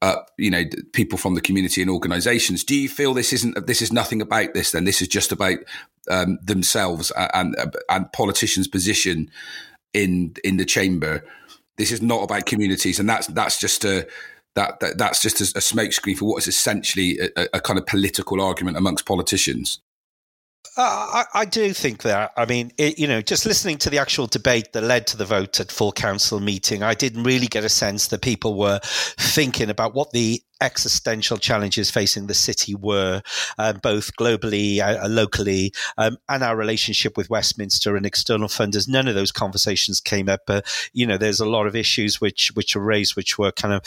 uh, 0.00 0.16
you 0.36 0.50
know, 0.50 0.64
people 0.92 1.18
from 1.18 1.34
the 1.34 1.40
community 1.40 1.82
and 1.82 1.90
organisations. 1.90 2.62
Do 2.62 2.76
you 2.76 2.88
feel 2.88 3.14
this 3.14 3.32
isn't 3.32 3.66
this 3.66 3.82
is 3.82 3.92
nothing 3.92 4.22
about 4.22 4.54
this? 4.54 4.70
Then 4.70 4.84
this 4.84 5.02
is 5.02 5.08
just 5.08 5.32
about 5.32 5.58
um, 6.10 6.38
themselves 6.42 7.10
and, 7.16 7.56
and 7.88 8.12
politicians' 8.12 8.68
position 8.68 9.30
in 9.92 10.34
in 10.44 10.56
the 10.56 10.64
chamber. 10.64 11.24
This 11.76 11.92
is 11.92 12.02
not 12.02 12.22
about 12.22 12.46
communities, 12.46 13.00
and 13.00 13.08
that's 13.08 13.26
that's 13.28 13.58
just 13.58 13.84
a 13.84 14.06
that, 14.54 14.80
that 14.80 14.98
that's 14.98 15.22
just 15.22 15.40
a, 15.40 15.44
a 15.58 15.60
smokescreen 15.60 16.16
for 16.16 16.26
what 16.26 16.38
is 16.38 16.48
essentially 16.48 17.18
a, 17.36 17.46
a 17.54 17.60
kind 17.60 17.78
of 17.78 17.86
political 17.86 18.40
argument 18.40 18.76
amongst 18.76 19.06
politicians. 19.06 19.80
Uh, 20.76 21.24
I, 21.34 21.40
I, 21.40 21.44
do 21.44 21.72
think 21.72 22.02
that. 22.02 22.32
I 22.36 22.46
mean, 22.46 22.70
it, 22.78 23.00
you 23.00 23.08
know, 23.08 23.20
just 23.20 23.44
listening 23.44 23.78
to 23.78 23.90
the 23.90 23.98
actual 23.98 24.28
debate 24.28 24.72
that 24.74 24.82
led 24.82 25.08
to 25.08 25.16
the 25.16 25.24
vote 25.24 25.58
at 25.58 25.72
full 25.72 25.90
council 25.90 26.38
meeting, 26.38 26.84
I 26.84 26.94
didn't 26.94 27.24
really 27.24 27.48
get 27.48 27.64
a 27.64 27.68
sense 27.68 28.08
that 28.08 28.22
people 28.22 28.56
were 28.56 28.78
thinking 28.84 29.70
about 29.70 29.94
what 29.94 30.12
the 30.12 30.40
existential 30.60 31.36
challenges 31.36 31.90
facing 31.90 32.26
the 32.26 32.34
city 32.34 32.74
were, 32.74 33.22
um, 33.58 33.78
both 33.82 34.16
globally, 34.16 34.80
uh, 34.80 35.04
uh, 35.04 35.08
locally, 35.08 35.72
um, 35.96 36.16
and 36.28 36.42
our 36.42 36.56
relationship 36.56 37.16
with 37.16 37.30
Westminster 37.30 37.96
and 37.96 38.04
external 38.04 38.48
funders. 38.48 38.88
None 38.88 39.08
of 39.08 39.14
those 39.14 39.32
conversations 39.32 40.00
came 40.00 40.28
up. 40.28 40.40
But 40.46 40.66
you 40.92 41.06
know, 41.06 41.18
there's 41.18 41.40
a 41.40 41.48
lot 41.48 41.66
of 41.66 41.76
issues 41.76 42.20
which 42.20 42.50
which 42.54 42.76
are 42.76 42.80
raised, 42.80 43.16
which 43.16 43.38
were 43.38 43.52
kind 43.52 43.74
of 43.74 43.82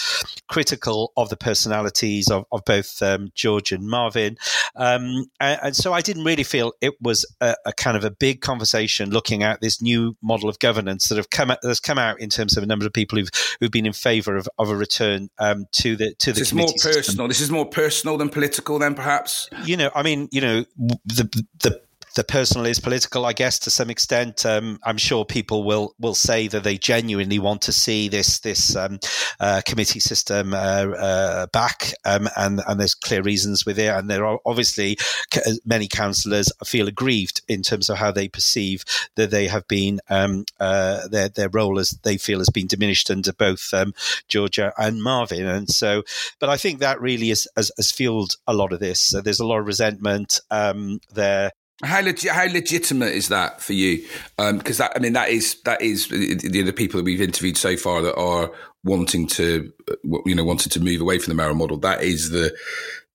critical 0.47 1.11
of 1.17 1.29
the 1.29 1.37
personalities 1.37 2.29
of, 2.29 2.45
of 2.51 2.63
both 2.65 3.01
um, 3.01 3.31
George 3.35 3.71
and 3.71 3.89
Marvin. 3.89 4.37
Um, 4.75 5.25
and, 5.39 5.59
and, 5.63 5.75
so 5.75 5.93
I 5.93 6.01
didn't 6.01 6.23
really 6.23 6.43
feel 6.43 6.73
it 6.81 6.93
was 7.01 7.25
a, 7.41 7.55
a, 7.65 7.73
kind 7.73 7.97
of 7.97 8.03
a 8.03 8.11
big 8.11 8.41
conversation 8.41 9.09
looking 9.09 9.43
at 9.43 9.59
this 9.61 9.81
new 9.81 10.15
model 10.21 10.49
of 10.49 10.59
governance 10.59 11.09
that 11.09 11.17
have 11.17 11.29
come 11.29 11.53
that's 11.61 11.79
come 11.79 11.97
out 11.97 12.19
in 12.19 12.29
terms 12.29 12.55
of 12.55 12.63
a 12.63 12.65
number 12.65 12.85
of 12.85 12.93
people 12.93 13.17
who've 13.17 13.29
who've 13.59 13.71
been 13.71 13.85
in 13.85 13.93
favour 13.93 14.37
of, 14.37 14.47
of 14.57 14.69
a 14.69 14.75
return 14.75 15.29
um, 15.39 15.65
to 15.73 15.95
the 15.95 16.13
to 16.15 16.31
the. 16.31 16.45
So 16.45 16.55
more 16.61 16.73
personal. 16.73 17.03
System. 17.03 17.27
This 17.27 17.41
is 17.41 17.51
more 17.51 17.65
personal 17.65 18.17
than 18.17 18.29
political, 18.29 18.79
then 18.79 18.95
perhaps. 18.95 19.49
You 19.65 19.77
know, 19.77 19.91
I 19.95 20.03
mean, 20.03 20.29
you 20.31 20.41
know, 20.41 20.65
the 21.05 21.45
the 21.59 21.81
the 22.15 22.23
personal 22.23 22.65
is 22.65 22.79
political, 22.79 23.25
I 23.25 23.33
guess, 23.33 23.59
to 23.59 23.69
some 23.69 23.89
extent. 23.89 24.45
Um, 24.45 24.79
I'm 24.83 24.97
sure 24.97 25.25
people 25.25 25.63
will 25.63 25.95
will 25.99 26.15
say 26.15 26.47
that 26.47 26.63
they 26.63 26.77
genuinely 26.77 27.39
want 27.39 27.61
to 27.63 27.71
see 27.71 28.09
this 28.09 28.39
this 28.39 28.75
um, 28.75 28.99
uh, 29.39 29.61
committee 29.65 29.99
system 29.99 30.53
uh, 30.53 30.57
uh, 30.57 31.47
back, 31.47 31.93
um, 32.05 32.27
and 32.35 32.61
and 32.67 32.79
there's 32.79 32.95
clear 32.95 33.21
reasons 33.21 33.65
with 33.65 33.79
it. 33.79 33.87
And 33.87 34.09
there 34.09 34.25
are 34.25 34.39
obviously 34.45 34.97
uh, 35.35 35.51
many 35.65 35.87
councillors 35.87 36.51
feel 36.65 36.87
aggrieved 36.87 37.41
in 37.47 37.61
terms 37.61 37.89
of 37.89 37.97
how 37.97 38.11
they 38.11 38.27
perceive 38.27 38.83
that 39.15 39.31
they 39.31 39.47
have 39.47 39.67
been 39.67 39.99
um, 40.09 40.45
uh, 40.59 41.07
their 41.07 41.29
their 41.29 41.49
role 41.49 41.79
as 41.79 41.91
they 42.03 42.17
feel 42.17 42.39
has 42.39 42.49
been 42.49 42.67
diminished 42.67 43.09
under 43.09 43.33
both 43.33 43.73
um, 43.73 43.93
Georgia 44.27 44.73
and 44.77 45.01
Marvin. 45.01 45.45
And 45.45 45.69
so, 45.69 46.03
but 46.39 46.49
I 46.49 46.57
think 46.57 46.79
that 46.79 47.01
really 47.01 47.29
has, 47.29 47.47
has, 47.55 47.71
has 47.77 47.91
fueled 47.91 48.35
a 48.47 48.53
lot 48.53 48.73
of 48.73 48.79
this. 48.79 49.01
So 49.01 49.21
there's 49.21 49.39
a 49.39 49.45
lot 49.45 49.59
of 49.59 49.65
resentment 49.65 50.39
um, 50.49 50.99
there. 51.13 51.51
How 51.83 52.01
legit? 52.01 52.31
How 52.31 52.45
legitimate 52.45 53.13
is 53.13 53.29
that 53.29 53.61
for 53.61 53.73
you? 53.73 54.05
Because 54.37 54.79
um, 54.79 54.85
that, 54.85 54.93
I 54.95 54.99
mean, 54.99 55.13
that 55.13 55.29
is 55.29 55.61
that 55.65 55.81
is 55.81 56.07
the, 56.07 56.35
the 56.35 56.73
people 56.73 56.97
that 56.97 57.03
we've 57.03 57.21
interviewed 57.21 57.57
so 57.57 57.75
far 57.77 58.01
that 58.01 58.15
are 58.15 58.51
wanting 58.83 59.27
to, 59.27 59.71
uh, 59.89 60.17
you 60.25 60.35
know, 60.35 60.43
wanting 60.43 60.69
to 60.71 60.79
move 60.79 61.01
away 61.01 61.19
from 61.19 61.31
the 61.31 61.35
mayoral 61.35 61.55
model. 61.55 61.77
That 61.77 62.03
is 62.03 62.29
the 62.29 62.55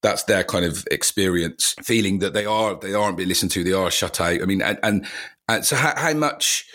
that's 0.02 0.24
their 0.24 0.44
kind 0.44 0.64
of 0.64 0.86
experience, 0.90 1.74
feeling 1.82 2.20
that 2.20 2.34
they 2.34 2.46
are 2.46 2.78
they 2.78 2.94
aren't 2.94 3.16
being 3.16 3.28
listened 3.28 3.50
to, 3.52 3.64
they 3.64 3.72
are 3.72 3.90
shut 3.90 4.20
out. 4.20 4.42
I 4.42 4.44
mean, 4.44 4.62
and 4.62 4.78
and, 4.82 5.06
and 5.48 5.64
so 5.64 5.76
how, 5.76 5.94
how 5.96 6.12
much 6.14 6.66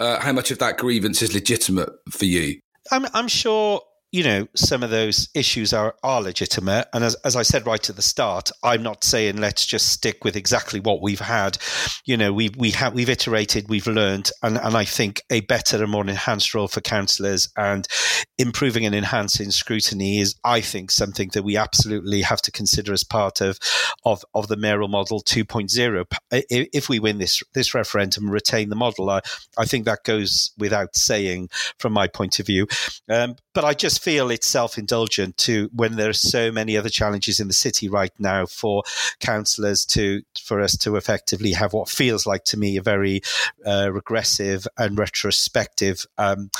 uh, 0.00 0.20
how 0.20 0.32
much 0.32 0.50
of 0.50 0.58
that 0.58 0.78
grievance 0.78 1.22
is 1.22 1.34
legitimate 1.34 1.90
for 2.10 2.24
you? 2.24 2.60
I'm 2.90 3.06
I'm 3.14 3.28
sure 3.28 3.82
you 4.12 4.22
know, 4.22 4.46
some 4.54 4.82
of 4.82 4.90
those 4.90 5.30
issues 5.34 5.72
are, 5.72 5.96
are 6.02 6.20
legitimate. 6.20 6.86
And 6.92 7.02
as, 7.02 7.14
as 7.24 7.34
I 7.34 7.42
said 7.42 7.66
right 7.66 7.88
at 7.88 7.96
the 7.96 8.02
start, 8.02 8.50
I'm 8.62 8.82
not 8.82 9.04
saying 9.04 9.38
let's 9.38 9.64
just 9.64 9.88
stick 9.88 10.22
with 10.22 10.36
exactly 10.36 10.80
what 10.80 11.00
we've 11.00 11.18
had. 11.18 11.56
You 12.04 12.18
know, 12.18 12.30
we, 12.30 12.50
we 12.58 12.72
have, 12.72 12.92
we've 12.92 13.08
iterated, 13.08 13.70
we've 13.70 13.86
learned, 13.86 14.30
and, 14.42 14.58
and 14.58 14.76
I 14.76 14.84
think 14.84 15.22
a 15.30 15.40
better 15.40 15.82
and 15.82 15.90
more 15.90 16.02
enhanced 16.02 16.54
role 16.54 16.68
for 16.68 16.82
councillors 16.82 17.48
and 17.56 17.88
improving 18.36 18.84
and 18.84 18.94
enhancing 18.94 19.50
scrutiny 19.50 20.18
is, 20.18 20.34
I 20.44 20.60
think, 20.60 20.90
something 20.90 21.30
that 21.32 21.42
we 21.42 21.56
absolutely 21.56 22.20
have 22.20 22.42
to 22.42 22.52
consider 22.52 22.92
as 22.92 23.04
part 23.04 23.40
of, 23.40 23.58
of, 24.04 24.24
of 24.34 24.48
the 24.48 24.58
mayoral 24.58 24.88
model 24.88 25.22
2.0. 25.22 26.04
If 26.30 26.90
we 26.90 26.98
win 26.98 27.16
this, 27.16 27.42
this 27.54 27.74
referendum 27.74 28.30
retain 28.30 28.68
the 28.68 28.76
model, 28.76 29.08
I, 29.08 29.20
I 29.56 29.64
think 29.64 29.86
that 29.86 30.04
goes 30.04 30.52
without 30.58 30.96
saying 30.96 31.48
from 31.78 31.94
my 31.94 32.08
point 32.08 32.40
of 32.40 32.46
view. 32.46 32.66
Um, 33.08 33.36
but 33.54 33.64
I 33.64 33.72
just 33.72 34.01
feel 34.02 34.32
it's 34.32 34.48
self 34.48 34.78
indulgent 34.78 35.36
to 35.36 35.70
when 35.72 35.94
there 35.94 36.10
are 36.10 36.12
so 36.12 36.50
many 36.50 36.76
other 36.76 36.88
challenges 36.88 37.38
in 37.38 37.46
the 37.46 37.54
city 37.54 37.88
right 37.88 38.12
now 38.18 38.44
for 38.44 38.82
councillors 39.20 39.86
to 39.86 40.22
for 40.42 40.60
us 40.60 40.76
to 40.76 40.96
effectively 40.96 41.52
have 41.52 41.72
what 41.72 41.88
feels 41.88 42.26
like 42.26 42.42
to 42.42 42.56
me 42.56 42.76
a 42.76 42.82
very 42.82 43.20
uh, 43.64 43.88
regressive 43.92 44.66
and 44.76 44.98
retrospective 44.98 46.04
um, 46.18 46.50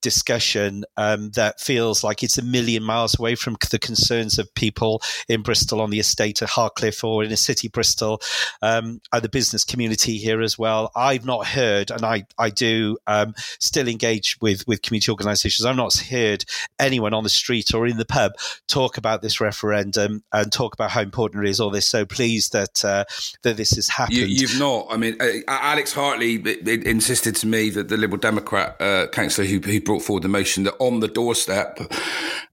discussion 0.00 0.84
um, 0.96 1.30
that 1.30 1.60
feels 1.60 2.04
like 2.04 2.22
it's 2.22 2.38
a 2.38 2.42
million 2.42 2.84
miles 2.84 3.18
away 3.18 3.34
from 3.34 3.56
the 3.72 3.78
concerns 3.80 4.38
of 4.38 4.54
people 4.54 5.02
in 5.28 5.42
Bristol 5.42 5.80
on 5.80 5.90
the 5.90 5.98
estate 5.98 6.40
at 6.40 6.50
Hartcliffe 6.50 7.02
or 7.02 7.24
in 7.24 7.32
a 7.32 7.36
city 7.36 7.66
Bristol 7.66 8.20
um, 8.62 9.00
and 9.12 9.22
the 9.22 9.28
business 9.28 9.64
community 9.64 10.18
here 10.18 10.40
as 10.40 10.56
well. 10.56 10.92
I've 10.94 11.26
not 11.26 11.48
heard, 11.48 11.90
and 11.90 12.04
I 12.04 12.26
I 12.38 12.50
do 12.50 12.96
um, 13.08 13.34
still 13.58 13.88
engage 13.88 14.36
with 14.40 14.64
with 14.68 14.82
community 14.82 15.10
organisations. 15.10 15.66
I've 15.66 15.74
not 15.74 15.94
heard 15.94 16.44
anyone 16.92 17.14
on 17.14 17.24
the 17.24 17.30
street 17.30 17.72
or 17.74 17.86
in 17.86 17.96
the 17.96 18.04
pub 18.04 18.32
talk 18.68 18.98
about 18.98 19.22
this 19.22 19.40
referendum 19.40 20.22
and 20.32 20.52
talk 20.52 20.74
about 20.74 20.90
how 20.90 21.00
important 21.00 21.44
it 21.44 21.50
is. 21.50 21.58
All 21.58 21.70
this, 21.70 21.86
so 21.86 22.04
pleased 22.04 22.52
that 22.52 22.84
uh, 22.84 23.04
that 23.42 23.56
this 23.56 23.70
has 23.70 23.88
happened. 23.88 24.18
You, 24.18 24.46
have 24.46 24.58
not. 24.58 24.86
I 24.90 24.96
mean, 24.96 25.16
uh, 25.20 25.40
Alex 25.48 25.92
Hartley 25.92 26.36
insisted 26.66 27.36
to 27.36 27.46
me 27.46 27.70
that 27.70 27.88
the 27.88 27.96
Liberal 27.96 28.20
Democrat 28.20 28.80
uh, 28.80 29.06
councillor 29.08 29.46
who, 29.46 29.58
who, 29.58 29.80
brought 29.80 30.02
forward 30.02 30.22
the 30.22 30.28
motion 30.28 30.64
that 30.64 30.74
on 30.78 31.00
the 31.00 31.08
doorstep, 31.08 31.78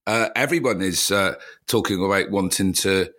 uh, 0.08 0.29
everyone 0.36 0.81
is 0.81 1.12
uh, 1.12 1.36
talking 1.67 2.03
about 2.03 2.31
wanting 2.31 2.74
to 2.74 3.10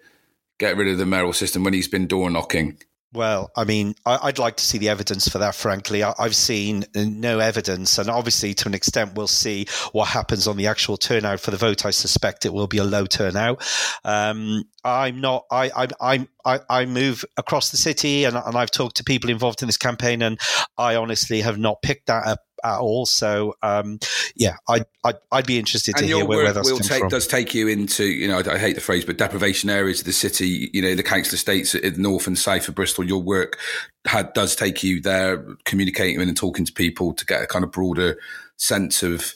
get 0.58 0.76
rid 0.76 0.88
of 0.88 0.98
the 0.98 1.06
mayoral 1.06 1.32
system 1.32 1.64
when 1.64 1.74
he's 1.74 1.88
been 1.88 2.06
door 2.06 2.30
knocking. 2.30 2.78
Well, 3.12 3.50
I 3.56 3.64
mean, 3.64 3.96
I, 4.06 4.26
would 4.26 4.38
like 4.38 4.56
to 4.58 4.64
see 4.64 4.78
the 4.78 4.88
evidence 4.88 5.26
for 5.26 5.38
that, 5.38 5.56
frankly. 5.56 6.04
I, 6.04 6.14
have 6.18 6.36
seen 6.36 6.84
no 6.94 7.40
evidence. 7.40 7.98
And 7.98 8.08
obviously, 8.08 8.54
to 8.54 8.68
an 8.68 8.74
extent, 8.74 9.14
we'll 9.14 9.26
see 9.26 9.66
what 9.90 10.06
happens 10.06 10.46
on 10.46 10.56
the 10.56 10.68
actual 10.68 10.96
turnout 10.96 11.40
for 11.40 11.50
the 11.50 11.56
vote. 11.56 11.84
I 11.84 11.90
suspect 11.90 12.46
it 12.46 12.52
will 12.52 12.68
be 12.68 12.78
a 12.78 12.84
low 12.84 13.06
turnout. 13.06 13.66
Um, 14.04 14.62
I'm 14.84 15.20
not, 15.20 15.44
I, 15.50 15.88
I, 16.00 16.28
I, 16.44 16.60
I 16.70 16.86
move 16.86 17.24
across 17.36 17.70
the 17.70 17.76
city 17.76 18.24
and, 18.24 18.36
and 18.36 18.56
I've 18.56 18.70
talked 18.70 18.96
to 18.98 19.04
people 19.04 19.28
involved 19.28 19.60
in 19.60 19.66
this 19.66 19.76
campaign, 19.76 20.22
and 20.22 20.38
I 20.78 20.94
honestly 20.94 21.40
have 21.40 21.58
not 21.58 21.82
picked 21.82 22.06
that 22.06 22.28
up 22.28 22.38
at 22.64 22.78
all. 22.78 23.06
So 23.06 23.54
um, 23.62 23.98
yeah, 24.34 24.56
I 24.68 24.84
I'd, 25.04 25.16
I'd, 25.32 25.46
be 25.46 25.58
interested 25.58 25.96
to 25.96 26.02
and 26.02 26.12
hear 26.12 26.24
where, 26.24 26.44
where 26.44 26.52
that's 26.52 26.70
will 26.70 26.78
take, 26.78 27.00
from. 27.00 27.08
does 27.08 27.26
take 27.26 27.54
you 27.54 27.68
into 27.68 28.04
you 28.04 28.28
know 28.28 28.38
I, 28.38 28.54
I, 28.54 28.58
hate 28.58 28.74
the 28.74 28.80
phrase, 28.80 29.04
but 29.04 29.18
deprivation 29.18 29.70
areas 29.70 30.00
of 30.00 30.06
the 30.06 30.12
city. 30.12 30.70
You 30.72 30.82
know 30.82 30.94
the 30.94 31.02
council 31.02 31.34
estates 31.34 31.74
in 31.74 31.94
the 31.94 32.00
north 32.00 32.26
and 32.26 32.38
south 32.38 32.68
of 32.68 32.74
Bristol. 32.74 33.04
Your 33.04 33.22
work 33.22 33.58
had, 34.06 34.32
does 34.32 34.56
take 34.56 34.82
you 34.82 35.00
there, 35.00 35.44
communicating 35.64 36.20
and 36.20 36.36
talking 36.36 36.64
to 36.64 36.72
people 36.72 37.12
to 37.14 37.26
get 37.26 37.42
a 37.42 37.46
kind 37.46 37.64
of 37.64 37.72
broader 37.72 38.18
sense 38.56 39.02
of 39.02 39.34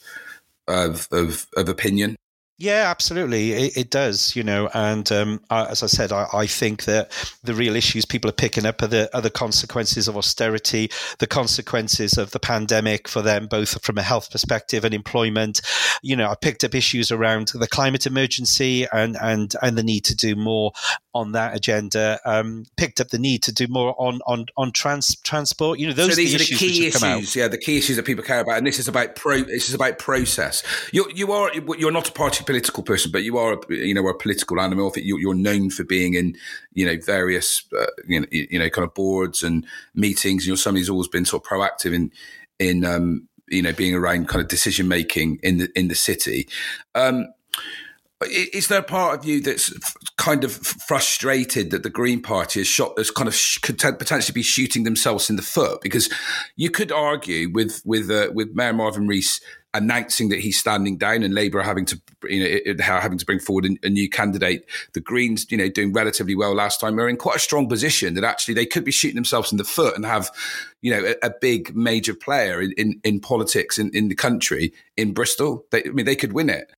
of, 0.69 1.09
of, 1.13 1.47
of 1.57 1.69
opinion. 1.69 2.17
Yeah, 2.57 2.89
absolutely. 2.89 3.51
It, 3.51 3.77
it, 3.77 3.91
does, 3.91 4.37
you 4.37 4.45
know, 4.45 4.71
and 4.73 5.11
um, 5.11 5.41
I, 5.51 5.65
as 5.67 5.83
I 5.83 5.89
said, 5.89 6.13
I, 6.13 6.29
I, 6.33 6.47
think 6.47 6.85
that 6.85 7.11
the 7.43 7.53
real 7.53 7.75
issues 7.75 8.05
people 8.05 8.31
are 8.31 8.35
picking 8.35 8.65
up 8.65 8.81
are 8.81 8.87
the, 8.87 9.11
are 9.13 9.21
the 9.21 9.31
consequences 9.31 10.07
of 10.07 10.17
austerity, 10.17 10.89
the 11.19 11.27
consequences 11.27 12.17
of 12.17 12.31
the 12.31 12.39
pandemic 12.39 13.09
for 13.09 13.23
them, 13.23 13.49
both 13.49 13.83
from 13.85 13.99
a 13.99 14.03
health 14.03 14.31
perspective 14.31 14.85
and 14.85 14.95
employment. 14.95 15.63
You 16.01 16.15
know, 16.15 16.31
I 16.31 16.37
picked 16.37 16.63
up 16.63 16.77
issues 16.77 17.11
around 17.11 17.49
the 17.49 17.67
climate 17.67 18.07
emergency 18.07 18.87
and 18.93 19.17
and 19.21 19.53
and 19.61 19.77
the 19.77 19.83
need 19.83 20.05
to 20.05 20.15
do 20.15 20.37
more 20.37 20.71
on 21.15 21.33
that 21.33 21.55
agenda. 21.55 22.21
Um, 22.25 22.67
picked 22.77 23.01
up 23.01 23.09
the 23.09 23.19
need 23.19 23.43
to 23.45 23.53
do 23.53 23.67
more 23.69 23.95
on 23.99 24.21
on 24.27 24.47
on 24.57 24.73
trans 24.73 25.17
transport. 25.17 25.79
You 25.79 25.89
know, 25.89 25.93
those 25.93 26.11
so 26.11 26.17
these 26.17 26.35
are 26.35 26.39
the, 26.39 26.45
the 26.45 26.57
key 26.57 26.87
issues. 26.87 27.37
Yeah, 27.37 27.49
the 27.49 27.59
key 27.59 27.79
issues 27.79 27.97
that 27.97 28.05
people 28.05 28.25
care 28.25 28.41
about, 28.41 28.59
and 28.59 28.67
this 28.67 28.79
is 28.79 28.89
about 28.89 29.17
pro. 29.17 29.43
This 29.43 29.69
is 29.69 29.75
about 29.75 29.99
process. 29.99 30.63
You 30.93 31.11
you 31.15 31.33
are 31.33 31.53
you're 31.55 31.93
not 31.93 32.09
a 32.09 32.13
party 32.13 32.45
political 32.45 32.83
person, 32.83 33.11
but 33.11 33.23
you 33.23 33.39
are, 33.39 33.55
a, 33.55 33.75
you 33.75 33.95
know, 33.95 34.07
a 34.09 34.15
political 34.15 34.61
animal. 34.61 34.93
You're 34.97 35.35
known 35.35 35.71
for 35.71 35.85
being 35.85 36.15
in, 36.15 36.37
you 36.73 36.87
know, 36.87 36.97
various, 37.05 37.65
uh, 37.79 37.87
you 38.07 38.21
know, 38.21 38.27
you 38.31 38.59
know, 38.59 38.69
kind 38.71 38.87
of 38.87 38.95
boards 38.95 39.43
and 39.43 39.67
meetings. 39.95 40.47
You're 40.47 40.57
somebody 40.57 40.81
who's 40.81 40.91
always 40.91 41.09
been 41.09 41.25
sort 41.25 41.45
of 41.45 41.49
proactive 41.49 41.95
in, 41.95 42.11
in, 42.59 42.85
um, 42.85 43.29
you 43.49 43.63
know, 43.63 43.73
being 43.73 43.95
around 43.95 44.29
kind 44.29 44.43
of 44.43 44.49
decision 44.49 44.89
making 44.89 45.39
in 45.43 45.59
the 45.59 45.79
in 45.79 45.89
the 45.89 45.95
city. 45.95 46.49
Um, 46.95 47.29
is 48.29 48.69
there 48.69 48.81
a 48.81 48.85
part 48.85 49.19
of 49.19 49.25
you 49.25 49.41
that's 49.41 49.73
kind 50.17 50.45
of 50.45 50.53
frustrated 50.53 51.71
that 51.71 51.83
the 51.83 51.91
Green 51.91 52.23
Party 52.23 52.61
has 52.61 52.67
shot, 52.67 52.95
has 52.99 53.11
kind 53.11 53.29
of 53.29 53.99
potentially 53.99 54.35
be 54.35 54.43
shooting 54.43 54.85
themselves 54.85 55.31
in 55.31 55.37
the 55.37 55.43
foot? 55.43 55.81
Because 55.81 56.13
you 56.57 56.71
could 56.71 56.93
argue 56.93 57.51
with 57.53 57.83
with 57.85 58.11
uh, 58.11 58.31
with 58.33 58.55
Mayor 58.55 58.73
Marvin 58.73 59.07
Rees 59.07 59.41
announcing 59.75 60.29
that 60.29 60.39
he's 60.39 60.59
standing 60.59 60.97
down 60.97 61.25
and 61.25 61.35
Labour 61.35 61.61
having 61.61 61.85
to, 61.85 62.01
you 62.29 62.75
know, 62.75 62.85
having 62.85 63.19
to 63.19 63.27
bring 63.27 63.41
forward 63.41 63.67
a, 63.67 63.87
a, 63.87 63.91
new 63.91 64.09
candidate. 64.09 64.65
The 64.93 65.01
Greens, 65.01 65.51
you 65.51 65.59
know, 65.59 65.69
doing 65.69 65.93
relatively 65.93 66.37
well 66.37 66.55
last 66.55 66.81
time, 66.81 66.99
are 66.99 67.09
in 67.09 67.17
quite 67.17 67.37
a 67.37 67.41
strong 67.41 67.69
position 67.69 68.15
that 68.15 68.25
actually 68.25 68.55
they 68.55 68.67
could 68.67 68.85
be 68.85 68.93
shooting 68.93 69.17
themselves 69.17 69.51
in 69.51 69.59
the 69.59 69.65
foot 69.65 69.97
and 69.97 70.07
have, 70.07 70.31
you 70.81 70.93
know, 70.93 71.05
a, 71.05 71.27
a 71.27 71.31
big 71.41 71.75
major 71.75 72.15
player 72.15 72.63
in, 72.63 72.73
in, 72.79 73.01
in 73.03 73.21
politics 73.21 73.77
in, 73.77 73.91
in 73.93 74.09
the 74.09 74.15
country 74.15 74.73
in 74.97 75.13
Bristol. 75.13 75.67
They, 75.73 75.83
I 75.85 75.91
mean, 75.91 76.07
they 76.07 76.17
could 76.17 76.33
win 76.33 76.49
it. 76.49 76.73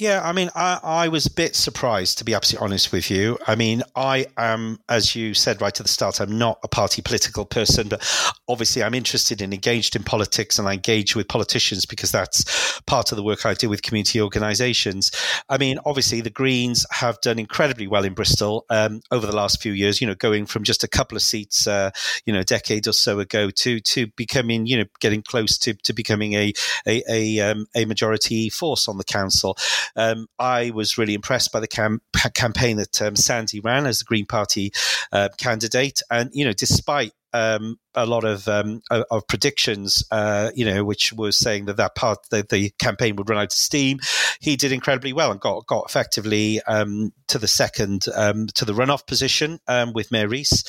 Yeah, 0.00 0.22
I 0.24 0.32
mean, 0.32 0.48
I, 0.54 0.80
I 0.82 1.08
was 1.08 1.26
a 1.26 1.30
bit 1.30 1.54
surprised, 1.54 2.16
to 2.18 2.24
be 2.24 2.32
absolutely 2.32 2.64
honest 2.64 2.90
with 2.90 3.10
you. 3.10 3.36
I 3.46 3.54
mean, 3.54 3.82
I 3.94 4.28
am, 4.38 4.80
as 4.88 5.14
you 5.14 5.34
said 5.34 5.60
right 5.60 5.78
at 5.78 5.84
the 5.84 5.92
start, 5.92 6.22
I'm 6.22 6.38
not 6.38 6.58
a 6.64 6.68
party 6.68 7.02
political 7.02 7.44
person, 7.44 7.86
but 7.86 8.02
obviously 8.48 8.82
I'm 8.82 8.94
interested 8.94 9.42
and 9.42 9.52
engaged 9.52 9.94
in 9.94 10.02
politics 10.02 10.58
and 10.58 10.66
I 10.66 10.72
engage 10.72 11.14
with 11.14 11.28
politicians 11.28 11.84
because 11.84 12.10
that's 12.12 12.80
part 12.86 13.12
of 13.12 13.16
the 13.16 13.22
work 13.22 13.44
I 13.44 13.52
do 13.52 13.68
with 13.68 13.82
community 13.82 14.22
organisations. 14.22 15.10
I 15.50 15.58
mean, 15.58 15.78
obviously 15.84 16.22
the 16.22 16.30
Greens 16.30 16.86
have 16.92 17.20
done 17.20 17.38
incredibly 17.38 17.86
well 17.86 18.06
in 18.06 18.14
Bristol 18.14 18.64
um, 18.70 19.02
over 19.10 19.26
the 19.26 19.36
last 19.36 19.60
few 19.60 19.72
years, 19.72 20.00
you 20.00 20.06
know, 20.06 20.14
going 20.14 20.46
from 20.46 20.64
just 20.64 20.82
a 20.82 20.88
couple 20.88 21.14
of 21.14 21.22
seats, 21.22 21.66
uh, 21.66 21.90
you 22.24 22.32
know, 22.32 22.40
a 22.40 22.44
decade 22.44 22.88
or 22.88 22.94
so 22.94 23.18
ago 23.20 23.50
to 23.50 23.80
to 23.80 24.06
becoming, 24.16 24.64
you 24.64 24.78
know, 24.78 24.86
getting 25.00 25.20
close 25.20 25.58
to, 25.58 25.74
to 25.74 25.92
becoming 25.92 26.32
a, 26.32 26.54
a, 26.86 27.02
a, 27.10 27.40
um, 27.40 27.66
a 27.74 27.84
majority 27.84 28.48
force 28.48 28.88
on 28.88 28.96
the 28.96 29.04
council. 29.04 29.58
Um, 29.96 30.26
I 30.38 30.70
was 30.70 30.98
really 30.98 31.14
impressed 31.14 31.52
by 31.52 31.60
the 31.60 31.68
cam- 31.68 32.02
campaign 32.34 32.76
that 32.76 33.02
um, 33.02 33.16
Sandy 33.16 33.60
ran 33.60 33.86
as 33.86 34.00
the 34.00 34.04
Green 34.04 34.26
Party 34.26 34.72
uh, 35.12 35.28
candidate, 35.38 36.02
and 36.10 36.30
you 36.32 36.44
know, 36.44 36.52
despite 36.52 37.12
um, 37.32 37.78
a 37.94 38.06
lot 38.06 38.24
of 38.24 38.46
um, 38.48 38.82
of 38.90 39.26
predictions, 39.26 40.04
uh, 40.10 40.50
you 40.54 40.64
know, 40.64 40.84
which 40.84 41.12
was 41.12 41.36
saying 41.36 41.64
that 41.66 41.76
that 41.76 41.94
part 41.94 42.18
that 42.30 42.48
the 42.48 42.70
campaign 42.78 43.16
would 43.16 43.28
run 43.28 43.38
out 43.38 43.44
of 43.46 43.52
steam. 43.52 43.98
He 44.40 44.56
did 44.56 44.72
incredibly 44.72 45.12
well 45.12 45.30
and 45.30 45.40
got 45.40 45.66
got 45.66 45.86
effectively 45.88 46.60
um, 46.62 47.12
to 47.28 47.38
the 47.38 47.48
second 47.48 48.06
um, 48.14 48.46
to 48.54 48.64
the 48.64 48.72
runoff 48.72 49.06
position 49.06 49.58
um, 49.66 49.92
with 49.92 50.12
Mayor 50.12 50.28
Rees, 50.28 50.64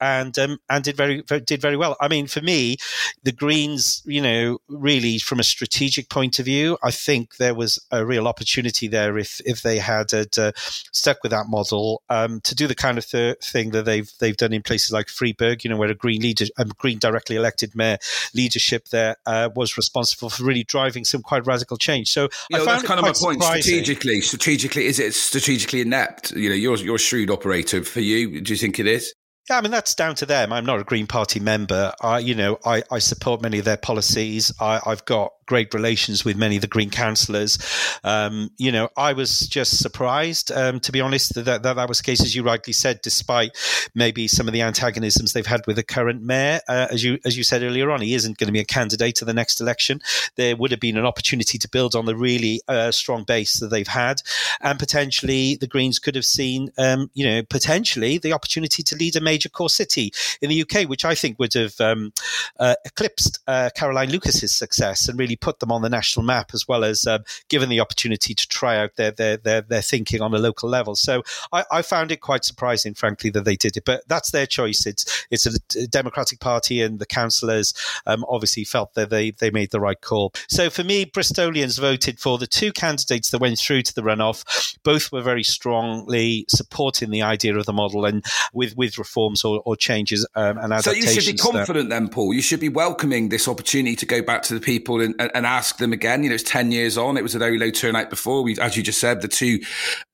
and 0.00 0.36
um, 0.38 0.58
and 0.68 0.84
did 0.84 0.96
very, 0.96 1.22
did 1.22 1.60
very 1.60 1.76
well. 1.76 1.96
I 2.00 2.08
mean, 2.08 2.26
for 2.26 2.40
me, 2.40 2.76
the 3.22 3.32
Greens, 3.32 4.02
you 4.04 4.20
know, 4.20 4.58
really 4.68 5.18
from 5.18 5.40
a 5.40 5.44
strategic 5.44 6.08
point 6.10 6.38
of 6.38 6.44
view, 6.44 6.76
I 6.82 6.90
think 6.90 7.36
there 7.36 7.54
was 7.54 7.78
a 7.90 8.04
real 8.04 8.26
opportunity 8.26 8.88
there 8.88 9.16
if 9.16 9.40
if 9.44 9.62
they 9.62 9.78
had 9.78 10.12
uh, 10.12 10.52
stuck 10.56 11.22
with 11.22 11.30
that 11.30 11.46
model 11.48 12.02
to 12.10 12.54
do 12.54 12.66
the 12.66 12.74
kind 12.74 12.98
of 12.98 13.08
th- 13.08 13.38
thing 13.42 13.70
that 13.70 13.84
they've 13.84 14.10
they've 14.18 14.36
done 14.36 14.52
in 14.52 14.62
places 14.62 14.90
like 14.90 15.08
Freiburg, 15.08 15.62
you 15.64 15.70
know, 15.70 15.76
where 15.76 15.90
a 15.90 15.94
Green 16.04 16.20
leader 16.20 16.44
um, 16.58 16.70
Green 16.76 16.98
directly 16.98 17.34
elected 17.34 17.74
mayor 17.74 17.96
leadership 18.34 18.88
there 18.88 19.16
uh, 19.24 19.48
was 19.56 19.78
responsible 19.78 20.28
for 20.28 20.44
really 20.44 20.62
driving 20.62 21.02
some 21.02 21.22
quite 21.22 21.46
radical 21.46 21.78
change. 21.78 22.10
So 22.10 22.28
you 22.50 22.58
know, 22.58 22.66
that's 22.66 22.82
kind 22.82 23.00
of 23.00 23.06
my 23.06 23.12
point. 23.12 23.42
Surprising. 23.42 23.62
Strategically, 23.62 24.20
strategically, 24.20 24.84
is 24.84 24.98
it 24.98 25.14
strategically 25.14 25.80
inept? 25.80 26.32
You 26.32 26.50
know, 26.50 26.54
you're 26.54 26.76
you're 26.76 26.96
a 26.96 26.98
shrewd 26.98 27.30
operator. 27.30 27.82
For 27.82 28.00
you, 28.00 28.42
do 28.42 28.52
you 28.52 28.58
think 28.58 28.78
it 28.78 28.86
is? 28.86 29.14
Yeah, 29.48 29.58
I 29.58 29.60
mean 29.60 29.72
that's 29.72 29.94
down 29.94 30.14
to 30.16 30.26
them. 30.26 30.54
I'm 30.54 30.64
not 30.64 30.80
a 30.80 30.84
Green 30.84 31.06
Party 31.06 31.38
member. 31.38 31.92
I, 32.00 32.18
you 32.20 32.34
know, 32.34 32.58
I, 32.64 32.82
I 32.90 32.98
support 32.98 33.42
many 33.42 33.58
of 33.58 33.66
their 33.66 33.76
policies. 33.76 34.50
I, 34.58 34.80
have 34.86 35.04
got 35.04 35.34
great 35.46 35.74
relations 35.74 36.24
with 36.24 36.36
many 36.36 36.56
of 36.56 36.62
the 36.62 36.68
Green 36.68 36.88
councillors. 36.88 37.58
Um, 38.02 38.50
you 38.56 38.72
know, 38.72 38.88
I 38.96 39.12
was 39.12 39.40
just 39.40 39.78
surprised, 39.78 40.50
um, 40.50 40.80
to 40.80 40.92
be 40.92 41.02
honest, 41.02 41.34
that, 41.34 41.62
that 41.62 41.62
that 41.62 41.88
was 41.88 41.98
the 41.98 42.04
case, 42.04 42.22
as 42.22 42.34
you 42.34 42.42
rightly 42.42 42.72
said, 42.72 43.00
despite 43.02 43.54
maybe 43.94 44.28
some 44.28 44.48
of 44.48 44.54
the 44.54 44.62
antagonisms 44.62 45.34
they've 45.34 45.44
had 45.44 45.66
with 45.66 45.76
the 45.76 45.82
current 45.82 46.22
mayor. 46.22 46.60
Uh, 46.66 46.86
as 46.90 47.04
you 47.04 47.18
as 47.26 47.36
you 47.36 47.44
said 47.44 47.62
earlier 47.62 47.90
on, 47.90 48.00
he 48.00 48.14
isn't 48.14 48.38
going 48.38 48.48
to 48.48 48.52
be 48.52 48.60
a 48.60 48.64
candidate 48.64 49.16
to 49.16 49.26
the 49.26 49.34
next 49.34 49.60
election. 49.60 50.00
There 50.36 50.56
would 50.56 50.70
have 50.70 50.80
been 50.80 50.96
an 50.96 51.04
opportunity 51.04 51.58
to 51.58 51.68
build 51.68 51.94
on 51.94 52.06
the 52.06 52.16
really 52.16 52.62
uh, 52.66 52.92
strong 52.92 53.24
base 53.24 53.60
that 53.60 53.68
they've 53.68 53.86
had, 53.86 54.22
and 54.62 54.78
potentially 54.78 55.56
the 55.56 55.66
Greens 55.66 55.98
could 55.98 56.14
have 56.14 56.24
seen, 56.24 56.70
um, 56.78 57.10
you 57.12 57.26
know, 57.26 57.42
potentially 57.42 58.16
the 58.16 58.32
opportunity 58.32 58.82
to 58.82 58.96
lead 58.96 59.16
a 59.16 59.20
major 59.20 59.33
core 59.52 59.70
city 59.70 60.12
in 60.40 60.50
the 60.50 60.62
UK, 60.62 60.88
which 60.88 61.04
I 61.04 61.14
think 61.14 61.38
would 61.38 61.54
have 61.54 61.80
um, 61.80 62.12
uh, 62.58 62.74
eclipsed 62.84 63.40
uh, 63.46 63.70
Caroline 63.74 64.10
Lucas's 64.10 64.54
success 64.54 65.08
and 65.08 65.18
really 65.18 65.36
put 65.36 65.60
them 65.60 65.72
on 65.72 65.82
the 65.82 65.88
national 65.88 66.24
map 66.24 66.50
as 66.54 66.66
well 66.68 66.84
as 66.84 67.06
um, 67.06 67.24
given 67.48 67.68
the 67.68 67.80
opportunity 67.80 68.34
to 68.34 68.48
try 68.48 68.76
out 68.78 68.96
their, 68.96 69.10
their, 69.10 69.36
their, 69.36 69.62
their 69.62 69.82
thinking 69.82 70.22
on 70.22 70.34
a 70.34 70.38
local 70.38 70.68
level. 70.68 70.94
So 70.94 71.22
I, 71.52 71.64
I, 71.70 71.82
found 71.82 72.10
it 72.10 72.20
quite 72.20 72.44
surprising, 72.44 72.94
frankly, 72.94 73.30
that 73.30 73.44
they 73.44 73.56
did 73.56 73.76
it. 73.76 73.84
But 73.84 74.02
that's 74.08 74.30
their 74.30 74.46
choice. 74.46 74.86
It's 74.86 75.26
it's 75.30 75.46
a 75.46 75.86
Democratic 75.88 76.40
Party, 76.40 76.80
and 76.80 76.98
the 76.98 77.06
councillors 77.06 77.74
um, 78.06 78.24
obviously 78.28 78.64
felt 78.64 78.94
that 78.94 79.10
they, 79.10 79.30
they 79.32 79.50
made 79.50 79.70
the 79.70 79.80
right 79.80 80.00
call. 80.00 80.32
So 80.48 80.70
for 80.70 80.84
me, 80.84 81.04
Bristolians 81.04 81.80
voted 81.80 82.18
for 82.18 82.38
the 82.38 82.46
two 82.46 82.72
candidates 82.72 83.30
that 83.30 83.40
went 83.40 83.58
through 83.58 83.82
to 83.82 83.94
the 83.94 84.02
runoff. 84.02 84.76
Both 84.82 85.12
were 85.12 85.22
very 85.22 85.42
strongly 85.42 86.46
supporting 86.48 87.10
the 87.10 87.22
idea 87.22 87.56
of 87.56 87.66
the 87.66 87.72
model 87.72 88.04
and 88.04 88.24
with, 88.52 88.76
with 88.76 88.98
reforms 89.24 89.44
or, 89.44 89.62
or 89.64 89.76
changes 89.76 90.26
um, 90.34 90.58
and 90.58 90.72
adaptations. 90.72 90.84
So 90.84 91.10
you 91.10 91.20
should 91.20 91.32
be 91.32 91.38
confident 91.38 91.90
then, 91.90 92.08
Paul. 92.08 92.34
You 92.34 92.42
should 92.42 92.60
be 92.60 92.68
welcoming 92.68 93.28
this 93.28 93.48
opportunity 93.48 93.96
to 93.96 94.06
go 94.06 94.22
back 94.22 94.42
to 94.44 94.54
the 94.54 94.60
people 94.60 95.00
and, 95.00 95.14
and, 95.18 95.30
and, 95.34 95.46
ask 95.46 95.78
them 95.78 95.92
again. 95.92 96.22
You 96.22 96.30
know, 96.30 96.34
it's 96.34 96.44
10 96.44 96.72
years 96.72 96.96
on. 96.96 97.16
It 97.16 97.22
was 97.22 97.34
a 97.34 97.38
very 97.38 97.58
low 97.58 97.70
turnout 97.70 98.10
before. 98.10 98.42
We, 98.42 98.58
as 98.58 98.76
you 98.76 98.82
just 98.82 99.00
said, 99.00 99.20
the 99.20 99.28
two 99.28 99.60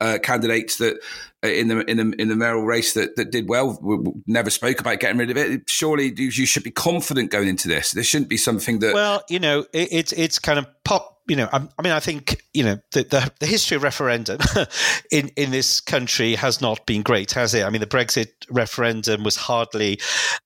uh, 0.00 0.18
candidates 0.22 0.76
that 0.78 0.98
uh, 1.42 1.48
in 1.48 1.68
the 1.68 1.80
in 1.90 1.96
the 1.96 2.20
in 2.20 2.28
the 2.28 2.36
mayoral 2.36 2.64
race 2.64 2.92
that, 2.94 3.16
that 3.16 3.30
did 3.30 3.48
well 3.48 3.78
never 4.26 4.50
spoke 4.50 4.80
about 4.80 5.00
getting 5.00 5.18
rid 5.18 5.30
of 5.30 5.36
it. 5.36 5.62
Surely 5.66 6.12
you 6.14 6.30
should 6.30 6.64
be 6.64 6.70
confident 6.70 7.30
going 7.30 7.48
into 7.48 7.68
this. 7.68 7.92
There 7.92 8.04
shouldn't 8.04 8.28
be 8.28 8.36
something 8.36 8.80
that. 8.80 8.92
Well, 8.92 9.22
you 9.28 9.38
know, 9.38 9.60
it, 9.72 9.88
it's 9.90 10.12
it's 10.12 10.38
kind 10.38 10.58
of 10.58 10.66
pop 10.84 11.19
you 11.28 11.36
know, 11.36 11.48
I, 11.52 11.66
I, 11.78 11.82
mean, 11.82 11.92
I 11.92 12.00
think 12.00 12.42
you 12.52 12.64
know 12.64 12.78
the, 12.92 13.04
the, 13.04 13.32
the 13.40 13.46
history 13.46 13.76
of 13.76 13.82
referendum 13.82 14.38
in 15.12 15.28
in 15.36 15.50
this 15.50 15.80
country 15.80 16.34
has 16.34 16.60
not 16.60 16.86
been 16.86 17.02
great, 17.02 17.32
has 17.32 17.54
it? 17.54 17.64
I 17.64 17.70
mean, 17.70 17.80
the 17.80 17.86
Brexit 17.86 18.28
referendum 18.50 19.22
was 19.22 19.36
hardly 19.36 20.00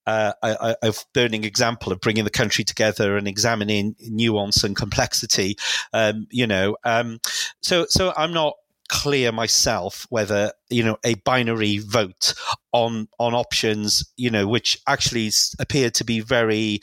uh, 0.06 0.32
a, 0.42 0.76
a, 0.82 0.94
burning 1.14 1.44
example 1.44 1.92
of 1.92 2.00
bringing 2.00 2.24
the 2.24 2.30
country 2.30 2.64
together 2.64 3.16
and 3.16 3.26
examining 3.26 3.96
nuance 4.00 4.64
and 4.64 4.76
complexity. 4.76 5.56
Um, 5.92 6.26
you 6.30 6.46
know, 6.46 6.76
um, 6.84 7.20
so 7.62 7.86
so 7.88 8.12
I'm 8.16 8.32
not 8.32 8.54
clear 8.88 9.32
myself 9.32 10.06
whether 10.10 10.52
you 10.74 10.82
know 10.82 10.96
a 11.04 11.14
binary 11.14 11.78
vote 11.78 12.34
on 12.72 13.08
on 13.20 13.34
options, 13.34 14.04
you 14.16 14.30
know, 14.30 14.48
which 14.48 14.76
actually 14.86 15.30
appear 15.60 15.90
to 15.90 16.04
be 16.04 16.20
very 16.20 16.80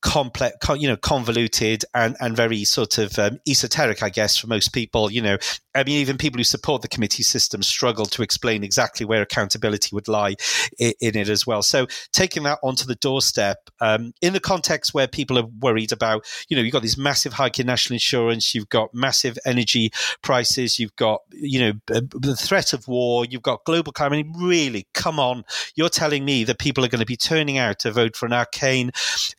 complex, 0.00 0.56
you 0.76 0.88
know, 0.88 0.96
convoluted 0.96 1.84
and 1.94 2.16
and 2.20 2.36
very 2.36 2.64
sort 2.64 2.96
of 2.98 3.18
um, 3.18 3.40
esoteric, 3.46 4.02
I 4.02 4.08
guess, 4.08 4.38
for 4.38 4.46
most 4.46 4.72
people. 4.72 5.10
You 5.10 5.22
know, 5.22 5.38
I 5.74 5.82
mean, 5.82 5.96
even 5.96 6.16
people 6.16 6.38
who 6.38 6.44
support 6.44 6.82
the 6.82 6.88
committee 6.88 7.24
system 7.24 7.62
struggle 7.62 8.06
to 8.06 8.22
explain 8.22 8.62
exactly 8.62 9.04
where 9.04 9.20
accountability 9.20 9.94
would 9.94 10.06
lie 10.06 10.36
in, 10.78 10.92
in 11.00 11.16
it 11.16 11.28
as 11.28 11.46
well. 11.46 11.62
So 11.62 11.86
taking 12.12 12.44
that 12.44 12.58
onto 12.62 12.86
the 12.86 12.94
doorstep 12.94 13.58
um, 13.80 14.12
in 14.22 14.32
the 14.32 14.40
context 14.40 14.94
where 14.94 15.08
people 15.08 15.38
are 15.38 15.46
worried 15.60 15.90
about, 15.90 16.24
you 16.48 16.56
know, 16.56 16.62
you've 16.62 16.72
got 16.72 16.82
this 16.82 16.96
massive 16.96 17.32
hike 17.32 17.58
in 17.58 17.66
national 17.66 17.94
insurance, 17.94 18.54
you've 18.54 18.68
got 18.68 18.94
massive 18.94 19.38
energy 19.44 19.90
prices, 20.22 20.78
you've 20.78 20.94
got, 20.96 21.22
you 21.32 21.58
know, 21.60 21.72
the 21.88 22.36
threat 22.36 22.72
of 22.72 22.86
war, 22.86 23.15
you've 23.24 23.42
got 23.42 23.64
global 23.64 23.92
climate. 23.92 24.18
I 24.18 24.22
mean, 24.22 24.34
really, 24.36 24.86
come 24.94 25.18
on. 25.18 25.44
You're 25.74 25.88
telling 25.88 26.24
me 26.24 26.44
that 26.44 26.58
people 26.58 26.84
are 26.84 26.88
going 26.88 27.00
to 27.00 27.06
be 27.06 27.16
turning 27.16 27.58
out 27.58 27.78
to 27.80 27.92
vote 27.92 28.16
for 28.16 28.26
an 28.26 28.32
arcane 28.32 28.90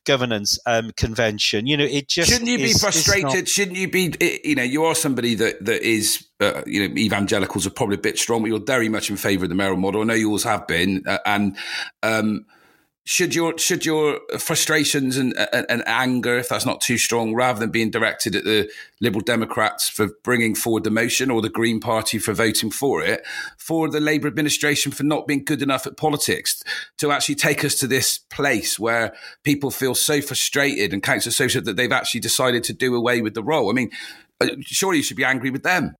governance 0.05 0.57
um, 0.65 0.91
convention. 0.97 1.67
You 1.67 1.77
know, 1.77 1.85
it 1.85 2.07
just 2.07 2.29
shouldn't 2.29 2.49
you 2.49 2.57
is, 2.57 2.73
be 2.73 2.79
frustrated? 2.79 3.23
Not- 3.23 3.47
shouldn't 3.47 3.77
you 3.77 3.89
be? 3.89 4.13
You 4.43 4.55
know, 4.55 4.63
you 4.63 4.85
are 4.85 4.95
somebody 4.95 5.35
that 5.35 5.63
that 5.65 5.83
is. 5.83 6.23
Uh, 6.39 6.61
you 6.67 6.87
know, 6.87 6.95
evangelicals 6.95 7.65
are 7.65 7.71
probably 7.71 7.95
a 7.95 7.99
bit 7.99 8.19
strong, 8.19 8.43
but 8.43 8.47
you're 8.47 8.59
very 8.59 8.89
much 8.89 9.09
in 9.09 9.17
favour 9.17 9.45
of 9.45 9.49
the 9.49 9.55
mayoral 9.55 9.75
model. 9.75 10.01
I 10.01 10.03
know 10.03 10.13
you 10.13 10.27
always 10.27 10.43
have 10.43 10.67
been, 10.67 11.01
uh, 11.07 11.17
and 11.25 11.57
um, 12.03 12.45
should 13.07 13.33
your 13.33 13.57
should 13.57 13.85
your 13.85 14.19
frustrations 14.37 15.15
and, 15.15 15.33
and, 15.53 15.65
and, 15.69 15.81
anger, 15.87 16.37
if 16.37 16.49
that's 16.49 16.65
not 16.65 16.81
too 16.81 16.97
strong, 16.97 17.33
rather 17.33 17.57
than 17.57 17.69
being 17.69 17.89
directed 17.89 18.35
at 18.35 18.43
the 18.43 18.69
Liberal 18.99 19.21
Democrats 19.21 19.87
for 19.87 20.09
bringing 20.25 20.53
forward 20.53 20.83
the 20.83 20.91
motion 20.91 21.31
or 21.31 21.41
the 21.41 21.47
Green 21.47 21.79
Party 21.79 22.19
for 22.19 22.33
voting 22.33 22.69
for 22.69 23.01
it, 23.01 23.25
for 23.57 23.89
the 23.89 24.01
Labour 24.01 24.27
administration 24.27 24.91
for 24.91 25.03
not 25.03 25.25
being 25.25 25.45
good 25.45 25.61
enough 25.61 25.87
at 25.87 25.95
politics 25.95 26.61
to 26.97 27.13
actually 27.13 27.35
take 27.35 27.63
us 27.63 27.75
to 27.75 27.87
this 27.87 28.17
place 28.29 28.77
where 28.77 29.13
people 29.43 29.71
feel 29.71 29.95
so 29.95 30.19
frustrated 30.19 30.91
and 30.91 31.01
council 31.01 31.29
associate 31.29 31.63
that 31.63 31.77
they've 31.77 31.93
actually 31.93 32.19
decided 32.19 32.61
to 32.65 32.73
do 32.73 32.93
away 32.93 33.21
with 33.21 33.35
the 33.35 33.43
role. 33.43 33.69
I 33.69 33.73
mean, 33.73 33.89
uh, 34.41 34.47
surely 34.59 34.97
you 34.97 35.03
should 35.03 35.15
be 35.15 35.23
angry 35.23 35.49
with 35.49 35.63
them. 35.63 35.95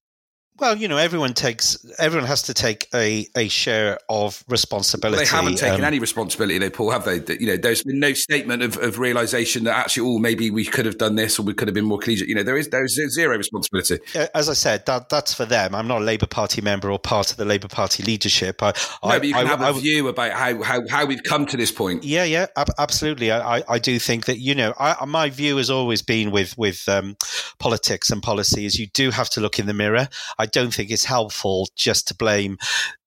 Well, 0.60 0.76
you 0.76 0.88
know, 0.88 0.98
everyone 0.98 1.34
takes 1.34 1.78
everyone 2.00 2.28
has 2.28 2.44
to 2.44 2.54
take 2.54 2.88
a, 2.94 3.28
a 3.36 3.48
share 3.48 4.00
of 4.10 4.44
responsibility. 4.48 5.24
They 5.24 5.30
haven't 5.30 5.58
taken 5.58 5.82
um, 5.82 5.86
any 5.86 6.00
responsibility, 6.00 6.58
they 6.58 6.72
Paul, 6.72 6.92
have 6.92 7.06
they? 7.06 7.22
You 7.40 7.48
know, 7.48 7.58
there's 7.58 7.84
been 7.84 8.00
no 8.00 8.14
statement 8.14 8.64
of, 8.64 8.78
of 8.78 8.98
realization 8.98 9.66
that 9.66 9.76
actually, 9.76 10.10
oh, 10.10 10.18
maybe 10.18 10.50
we 10.50 10.66
could 10.66 10.86
have 10.86 10.98
done 10.98 11.16
this 11.16 11.38
or 11.38 11.44
we 11.44 11.54
could 11.54 11.68
have 11.68 11.76
been 11.76 11.86
more 11.86 12.00
collegiate. 12.00 12.28
You 12.28 12.36
know, 12.36 12.44
there 12.44 12.58
is 12.58 12.70
there's 12.70 12.98
zero 13.14 13.38
responsibility. 13.38 14.00
As 14.34 14.50
I 14.50 14.54
said, 14.54 14.88
that 14.88 15.10
that's 15.10 15.32
for 15.32 15.46
them. 15.46 15.76
I'm 15.76 15.88
not 15.88 16.02
a 16.02 16.06
Labour 16.06 16.26
Party 16.28 16.62
member 16.62 16.92
or 16.92 16.98
part 16.98 17.30
of 17.30 17.38
the 17.38 17.46
Labour 17.46 17.68
Party 17.68 18.02
leadership. 18.02 18.64
I, 18.64 18.74
no, 19.04 19.10
I, 19.10 19.20
but 19.20 19.28
you 19.28 19.34
can 19.36 19.46
I, 19.46 19.50
have 19.50 19.62
I, 19.62 19.70
a 19.70 19.74
view 19.74 20.08
about 20.08 20.32
how, 20.32 20.64
how 20.64 20.82
how 20.90 21.06
we've 21.06 21.24
come 21.24 21.46
to 21.48 21.58
this 21.58 21.72
point. 21.72 22.04
Yeah, 22.04 22.24
yeah, 22.24 22.48
absolutely. 22.80 23.32
I 23.32 23.62
I 23.70 23.78
do 23.78 24.00
think 24.00 24.26
that 24.26 24.40
you 24.40 24.56
know, 24.56 24.74
my 25.06 25.30
view 25.30 25.58
has 25.58 25.70
always 25.70 26.02
been 26.02 26.32
with 26.32 26.58
with 26.58 26.90
um, 26.90 27.16
politics 27.60 28.10
and 28.10 28.24
policy 28.24 28.66
is 28.66 28.80
you 28.80 28.88
do 28.88 29.12
have 29.12 29.30
to 29.32 29.40
look 29.40 29.60
in 29.60 29.68
the 29.68 29.74
mirror. 29.74 30.08
I 30.40 30.47
don't 30.48 30.74
think 30.74 30.92
it's 30.92 31.06
helpful 31.06 31.68
just 31.76 32.08
to 32.08 32.16
blame 32.16 32.58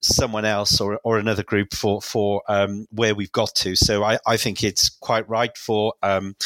someone 0.00 0.44
else 0.44 0.80
or, 0.80 1.00
or 1.04 1.18
another 1.18 1.42
group 1.42 1.74
for 1.74 2.00
for 2.00 2.42
um, 2.48 2.86
where 2.90 3.14
we've 3.14 3.32
got 3.32 3.54
to. 3.56 3.76
So 3.76 4.04
I, 4.04 4.18
I 4.26 4.36
think 4.36 4.62
it's 4.62 4.88
quite 4.88 5.28
right 5.28 5.56
for 5.56 5.94
um, 6.02 6.36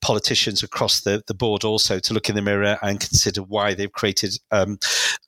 politicians 0.00 0.62
across 0.62 1.00
the, 1.00 1.22
the 1.26 1.34
board 1.34 1.64
also 1.64 1.98
to 1.98 2.14
look 2.14 2.28
in 2.28 2.34
the 2.34 2.42
mirror 2.42 2.78
and 2.82 3.00
consider 3.00 3.42
why 3.42 3.74
they've 3.74 3.92
created 3.92 4.38
um, 4.50 4.78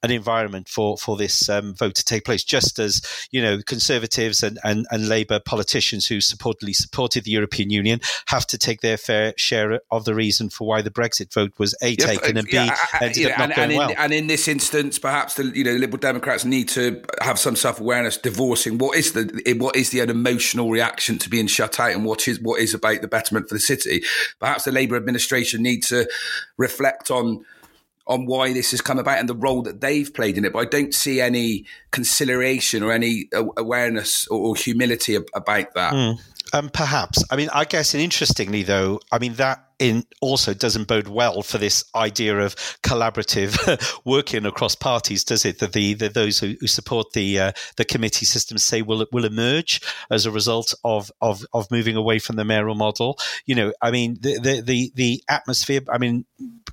an 0.02 0.10
environment 0.10 0.68
for 0.68 0.96
for 0.96 1.16
this 1.16 1.48
um, 1.48 1.74
vote 1.74 1.94
to 1.94 2.04
take 2.04 2.24
place. 2.24 2.44
Just 2.44 2.78
as 2.78 3.02
you 3.30 3.42
know, 3.42 3.58
conservatives 3.66 4.42
and, 4.42 4.58
and, 4.64 4.86
and 4.90 5.08
Labour 5.08 5.40
politicians 5.40 6.06
who 6.06 6.18
supportedly 6.18 6.74
supported 6.74 7.24
the 7.24 7.30
European 7.30 7.70
Union 7.70 8.00
have 8.26 8.46
to 8.46 8.58
take 8.58 8.80
their 8.80 8.96
fair 8.96 9.34
share 9.36 9.80
of 9.90 10.04
the 10.04 10.14
reason 10.14 10.48
for 10.50 10.66
why 10.66 10.82
the 10.82 10.90
Brexit 10.90 11.32
vote 11.32 11.52
was 11.58 11.74
a 11.82 11.96
taken 11.96 12.36
and 12.36 12.52
yeah, 12.52 12.66
b 12.66 13.04
ended 13.04 13.16
yeah, 13.16 13.28
up 13.30 13.38
not 13.38 13.44
and, 13.44 13.54
going 13.54 13.64
and 13.64 13.72
in, 13.72 13.78
well. 13.78 13.94
And 13.98 14.12
in 14.12 14.26
this 14.26 14.48
instance, 14.48 14.98
perhaps 14.98 15.34
the 15.34 15.44
you 15.44 15.64
know 15.64 15.72
Liberal 15.72 15.98
Democrats 15.98 16.44
need 16.44 16.68
to 16.70 17.02
have 17.20 17.38
some 17.38 17.56
self 17.56 17.80
awareness, 17.80 18.16
divorcing 18.16 18.78
what 18.78 18.96
is 18.96 19.12
the 19.12 19.56
what 19.58 19.76
is 19.76 19.90
the 19.90 20.00
emotional 20.00 20.70
reaction 20.70 21.18
to 21.18 21.30
being 21.30 21.46
shut 21.46 21.78
out 21.80 21.92
and 21.92 22.04
what 22.04 22.28
is 22.28 22.40
what 22.40 22.60
is 22.60 22.74
about 22.74 23.00
the 23.00 23.08
betterment 23.08 23.48
for 23.48 23.54
the 23.54 23.60
city. 23.60 24.02
Perhaps 24.38 24.57
the 24.64 24.72
Labour 24.72 24.96
administration 24.96 25.62
need 25.62 25.82
to 25.84 26.08
reflect 26.56 27.10
on 27.10 27.44
on 28.08 28.24
why 28.24 28.54
this 28.54 28.70
has 28.70 28.80
come 28.80 28.98
about 28.98 29.18
and 29.18 29.28
the 29.28 29.34
role 29.34 29.60
that 29.62 29.82
they've 29.82 30.12
played 30.12 30.38
in 30.38 30.44
it. 30.46 30.52
But 30.52 30.60
I 30.60 30.64
don't 30.64 30.94
see 30.94 31.20
any 31.20 31.66
conciliation 31.90 32.82
or 32.82 32.90
any 32.90 33.28
awareness 33.32 34.26
or, 34.28 34.56
humility 34.56 35.14
about 35.14 35.74
that. 35.74 35.92
Mm. 35.92 36.18
Um, 36.54 36.70
perhaps. 36.70 37.22
I 37.30 37.36
mean, 37.36 37.50
I 37.52 37.66
guess, 37.66 37.92
and 37.92 38.02
interestingly, 38.02 38.62
though, 38.62 39.00
I 39.12 39.18
mean 39.18 39.34
that 39.34 39.67
in 39.78 40.04
also 40.20 40.54
doesn't 40.54 40.88
bode 40.88 41.08
well 41.08 41.42
for 41.42 41.58
this 41.58 41.84
idea 41.94 42.38
of 42.38 42.56
collaborative 42.82 44.00
working 44.04 44.44
across 44.44 44.74
parties, 44.74 45.24
does 45.24 45.44
it? 45.44 45.58
That 45.60 45.72
the, 45.72 45.94
the 45.94 46.08
those 46.08 46.38
who, 46.38 46.54
who, 46.60 46.66
support 46.66 47.12
the 47.12 47.38
uh, 47.38 47.52
the 47.76 47.84
committee 47.84 48.26
system 48.26 48.58
say 48.58 48.82
will 48.82 49.06
will 49.12 49.24
emerge 49.24 49.80
as 50.10 50.26
a 50.26 50.30
result 50.30 50.74
of, 50.84 51.10
of 51.20 51.44
of 51.52 51.70
moving 51.70 51.96
away 51.96 52.18
from 52.18 52.36
the 52.36 52.44
mayoral 52.44 52.74
model. 52.74 53.18
You 53.46 53.54
know, 53.54 53.72
I 53.80 53.90
mean, 53.90 54.18
the 54.20 54.38
the 54.38 54.60
the, 54.60 54.92
the 54.94 55.22
atmosphere. 55.28 55.80
I 55.88 55.98
mean, 55.98 56.24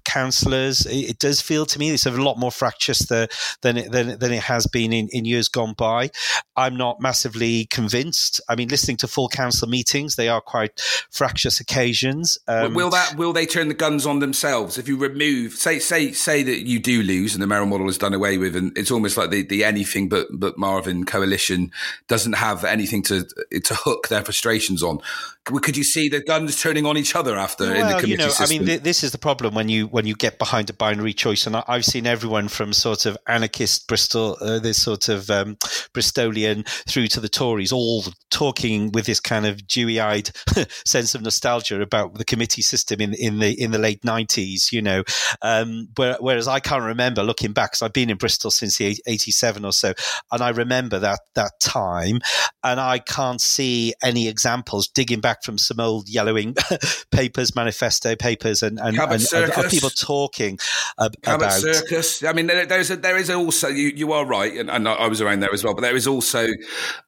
councillors. 0.04 0.86
It, 0.86 1.10
it, 1.10 1.20
does 1.20 1.42
feel 1.42 1.66
to 1.66 1.80
me 1.80 1.92
it's 1.92 2.06
a 2.06 2.12
lot 2.12 2.38
more 2.38 2.52
fractious 2.52 3.00
the, 3.00 3.28
than 3.62 3.78
it, 3.78 3.92
than 3.92 4.18
than 4.20 4.32
it 4.32 4.44
has 4.44 4.68
been 4.68 4.94
in, 4.94 5.10
in 5.12 5.26
years 5.26 5.48
gone 5.50 5.74
by. 5.74 6.12
I'm 6.56 6.78
not 6.78 7.02
massively 7.02 7.66
convinced. 7.66 8.42
I 8.48 8.56
mean, 8.56 8.70
listening 8.70 8.98
to 8.98 9.08
full 9.08 9.30
council 9.30 9.68
meetings, 9.68 10.16
they 10.16 10.30
are 10.30 10.42
quite 10.42 10.80
fractious 11.12 11.60
occasions. 11.60 12.38
Um, 12.48 12.74
will 12.74 12.95
that 12.96 13.18
will 13.18 13.34
they 13.34 13.46
turn 13.46 13.68
the 13.68 13.74
guns 13.74 14.06
on 14.06 14.20
themselves? 14.20 14.78
If 14.78 14.88
you 14.88 14.98
remove 14.98 15.54
say 15.54 15.80
say 15.80 16.12
say 16.12 16.44
that 16.44 16.68
you 16.68 16.80
do 16.80 17.04
lose 17.04 17.34
and 17.34 17.42
the 17.42 17.48
mayoral 17.48 17.68
model 17.68 17.88
is 17.90 17.98
done 17.98 18.14
away 18.14 18.38
with 18.38 18.56
and 18.56 18.76
it's 18.78 18.92
almost 18.92 19.18
like 19.18 19.30
the, 19.30 19.44
the 19.44 19.64
anything 19.64 20.10
but 20.10 20.28
but 20.32 20.58
Marvin 20.58 21.06
coalition 21.06 21.72
doesn't 22.08 22.34
have 22.34 22.64
anything 22.64 23.04
to 23.04 23.26
to 23.64 23.76
hook 23.76 24.08
their 24.08 24.24
frustrations 24.24 24.82
on. 24.84 25.00
Could 25.46 25.78
you 25.78 25.84
see 25.84 26.10
the 26.10 26.22
guns 26.22 26.60
turning 26.60 26.88
on 26.88 26.98
each 26.98 27.16
other 27.16 27.38
after 27.38 27.66
well, 27.66 27.76
in 27.76 27.88
the 27.88 27.94
committee 27.94 28.12
you 28.12 28.18
know, 28.18 28.30
system? 28.30 28.46
I 28.46 28.50
mean, 28.50 28.66
th- 28.66 28.82
this 28.82 29.04
is 29.04 29.12
the 29.12 29.20
problem 29.20 29.54
when 29.54 29.70
you 29.70 29.86
when 29.86 30.08
you 30.08 30.16
get 30.16 30.40
behind 30.40 30.72
a 30.72 30.74
binary 30.74 31.14
choice, 31.14 31.46
and 31.46 31.56
I, 31.56 31.64
have 31.68 31.86
seen 31.86 32.08
everyone 32.08 32.48
from 32.48 32.74
sort 32.74 33.06
of 33.06 33.16
anarchist 33.28 33.88
Bristol, 33.88 34.38
uh, 34.42 34.58
this 34.58 34.82
sort 34.82 35.08
of 35.08 35.30
um, 35.30 35.56
Bristolian, 35.94 36.68
through 36.90 37.08
to 37.10 37.20
the 37.20 37.30
Tories, 37.30 37.72
all 37.72 38.06
talking 38.32 38.92
with 38.92 39.06
this 39.06 39.20
kind 39.20 39.46
of 39.46 39.68
dewy-eyed 39.68 40.32
sense 40.84 41.14
of 41.14 41.22
nostalgia 41.22 41.80
about 41.80 42.16
the 42.16 42.26
committee 42.26 42.64
system 42.64 42.85
in 42.92 43.14
in 43.14 43.40
the 43.40 43.62
in 43.62 43.72
the 43.72 43.78
late 43.78 44.04
nineties. 44.04 44.72
You 44.72 44.82
know, 44.82 45.04
um, 45.42 45.90
where, 45.96 46.18
whereas 46.20 46.48
I 46.48 46.60
can't 46.60 46.84
remember 46.84 47.24
looking 47.24 47.54
back 47.54 47.72
because 47.72 47.82
I've 47.82 47.94
been 47.94 48.10
in 48.10 48.18
Bristol 48.18 48.52
since 48.52 48.78
the 48.78 48.98
eighty 49.06 49.32
seven 49.32 49.66
or 49.66 49.72
so, 49.72 49.94
and 50.32 50.42
I 50.42 50.50
remember 50.50 51.00
that 51.00 51.20
that 51.36 51.52
time, 51.60 52.20
and 52.64 52.80
I 52.80 53.00
can't 53.00 53.42
see 53.42 53.94
any 54.04 54.28
examples 54.28 54.88
digging 54.88 55.22
back 55.22 55.44
from 55.44 55.58
some 55.58 55.80
old 55.80 56.10
yellowing 56.10 56.56
papers, 57.12 57.56
manifesto 57.56 58.16
papers, 58.16 58.64
and 58.64 58.80
and, 58.80 58.98
and, 58.98 59.26
and 59.34 59.70
people 59.70 59.90
talking 59.90 60.60
ab- 61.00 61.16
about 61.26 61.54
circus. 61.54 62.24
I 62.24 62.34
mean, 62.34 62.48
there, 62.48 62.66
there's 62.66 62.92
a, 62.92 62.96
there 62.96 63.18
is 63.18 63.30
also 63.30 63.68
you, 63.68 63.90
you 63.96 64.14
are 64.14 64.26
right, 64.26 64.54
and, 64.54 64.70
and 64.70 64.88
I 64.88 65.08
was 65.08 65.22
around 65.22 65.42
there 65.42 65.54
as 65.54 65.64
well. 65.64 65.74
But 65.74 65.82
there 65.82 65.96
is 65.96 66.08
also 66.08 66.48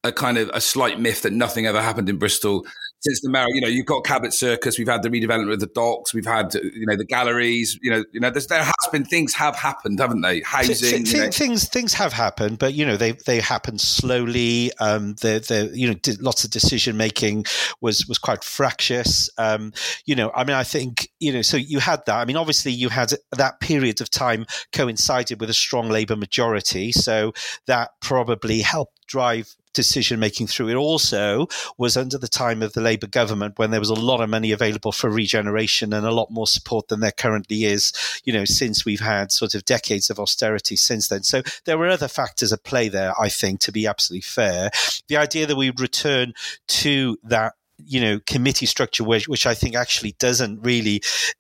a 0.04 0.12
kind 0.12 0.38
of 0.38 0.50
a 0.54 0.62
slight 0.62 1.00
myth 1.00 1.22
that 1.24 1.34
nothing 1.34 1.66
ever 1.66 1.82
happened 1.82 2.10
in 2.10 2.18
Bristol 2.18 2.66
since 3.02 3.22
the 3.22 3.30
mayor, 3.30 3.46
you 3.50 3.62
know, 3.62 3.68
you've 3.68 3.86
got 3.86 4.04
Cabot 4.04 4.34
Circus, 4.34 4.78
we've 4.78 4.88
had 4.88 5.04
the 5.04 5.10
redevelopment 5.10 5.54
of 5.54 5.60
the 5.60 5.68
docks, 5.68 6.14
we've 6.14 6.26
had, 6.26 6.54
you 6.56 6.86
know, 6.86 6.96
the 6.96 7.06
galleries, 7.06 7.78
you 7.82 7.92
know, 7.92 8.04
you 8.12 8.20
know, 8.20 8.30
there 8.30 8.64
has 8.64 8.92
been 8.92 9.06
things 9.06 9.34
have 9.34 9.56
happened, 9.56 10.00
haven't 10.00 10.22
they? 10.22 10.42
Housing, 10.42 11.04
th- 11.04 11.12
th- 11.12 11.36
things, 11.36 11.68
things 11.68 11.94
have 11.94 12.14
happened, 12.14 12.60
but 12.60 12.74
you 12.74 12.86
know, 12.86 12.98
they 12.98 13.14
they 13.26 13.40
happen 13.40 13.78
slowly. 13.78 14.72
Um, 14.80 15.16
the 15.16 15.40
the 15.48 15.72
you 15.74 15.90
know, 15.90 15.96
lots 16.22 16.44
of 16.44 16.52
decision 16.52 16.98
making 16.98 17.46
was 17.82 18.08
was 18.08 18.18
quite 18.18 18.44
fractious. 18.44 19.30
Um, 19.38 19.74
you 20.06 20.16
know, 20.16 20.32
I 20.34 20.44
mean, 20.44 20.56
I 20.56 20.64
think 20.64 21.10
you 21.20 21.34
know, 21.34 21.42
so 21.42 21.58
you 21.58 21.80
had 21.80 22.06
that. 22.06 22.16
I 22.16 22.26
mean, 22.26 22.38
obviously, 22.38 22.72
you 22.72 22.90
had 22.90 23.14
that 23.34 23.60
period 23.60 24.02
of 24.02 24.10
time 24.10 24.46
coincided 24.72 25.40
with 25.40 25.50
a 25.50 25.54
strong 25.54 25.90
Labour 25.90 26.16
majority, 26.16 26.92
so 26.92 27.34
that 27.68 27.92
probably 28.02 28.62
helped 28.62 29.06
drive 29.08 29.56
decision 29.78 30.20
making 30.20 30.48
through. 30.48 30.70
It 30.70 30.76
also 30.76 31.48
was 31.78 31.96
under 31.96 32.18
the 32.18 32.28
time 32.28 32.64
of 32.64 32.74
the 32.74 32.82
Labour 32.82 33.06
government 33.06 33.60
when 33.60 33.70
there 33.70 33.80
was 33.80 33.92
a 33.92 33.94
lot 33.94 34.22
of 34.22 34.30
money 34.30 34.52
available 34.52 34.92
for 34.92 35.08
regeneration 35.10 35.94
and 35.94 36.06
a 36.06 36.12
lot 36.12 36.32
more 36.32 36.48
support 36.48 36.88
than 36.88 37.00
there 37.00 37.12
currently 37.12 37.64
is, 37.64 37.94
you 38.24 38.34
know, 38.34 38.44
since 38.44 38.84
we've 38.84 39.00
had 39.00 39.32
sort 39.32 39.54
of 39.54 39.66
decades 39.66 40.10
of 40.10 40.20
austerity 40.20 40.76
since 40.76 41.10
then. 41.10 41.22
So 41.22 41.44
there 41.66 41.78
were 41.78 41.90
other 41.90 42.08
factors 42.08 42.52
at 42.52 42.64
play 42.64 42.90
there, 42.90 43.14
I 43.22 43.30
think, 43.30 43.60
to 43.62 43.72
be 43.72 43.86
absolutely 43.86 44.22
fair. 44.22 44.72
The 45.08 45.18
idea 45.18 45.46
that 45.46 45.56
we 45.56 45.70
return 45.70 46.34
to 46.68 47.18
that 47.24 47.54
you 47.78 48.02
know 48.02 48.20
committee 48.26 48.66
structure 48.66 49.04
which, 49.04 49.28
which 49.28 49.46
i 49.46 49.54
think 49.54 49.76
actually 49.76 50.14
doesn't 50.20 50.60
really 50.62 50.98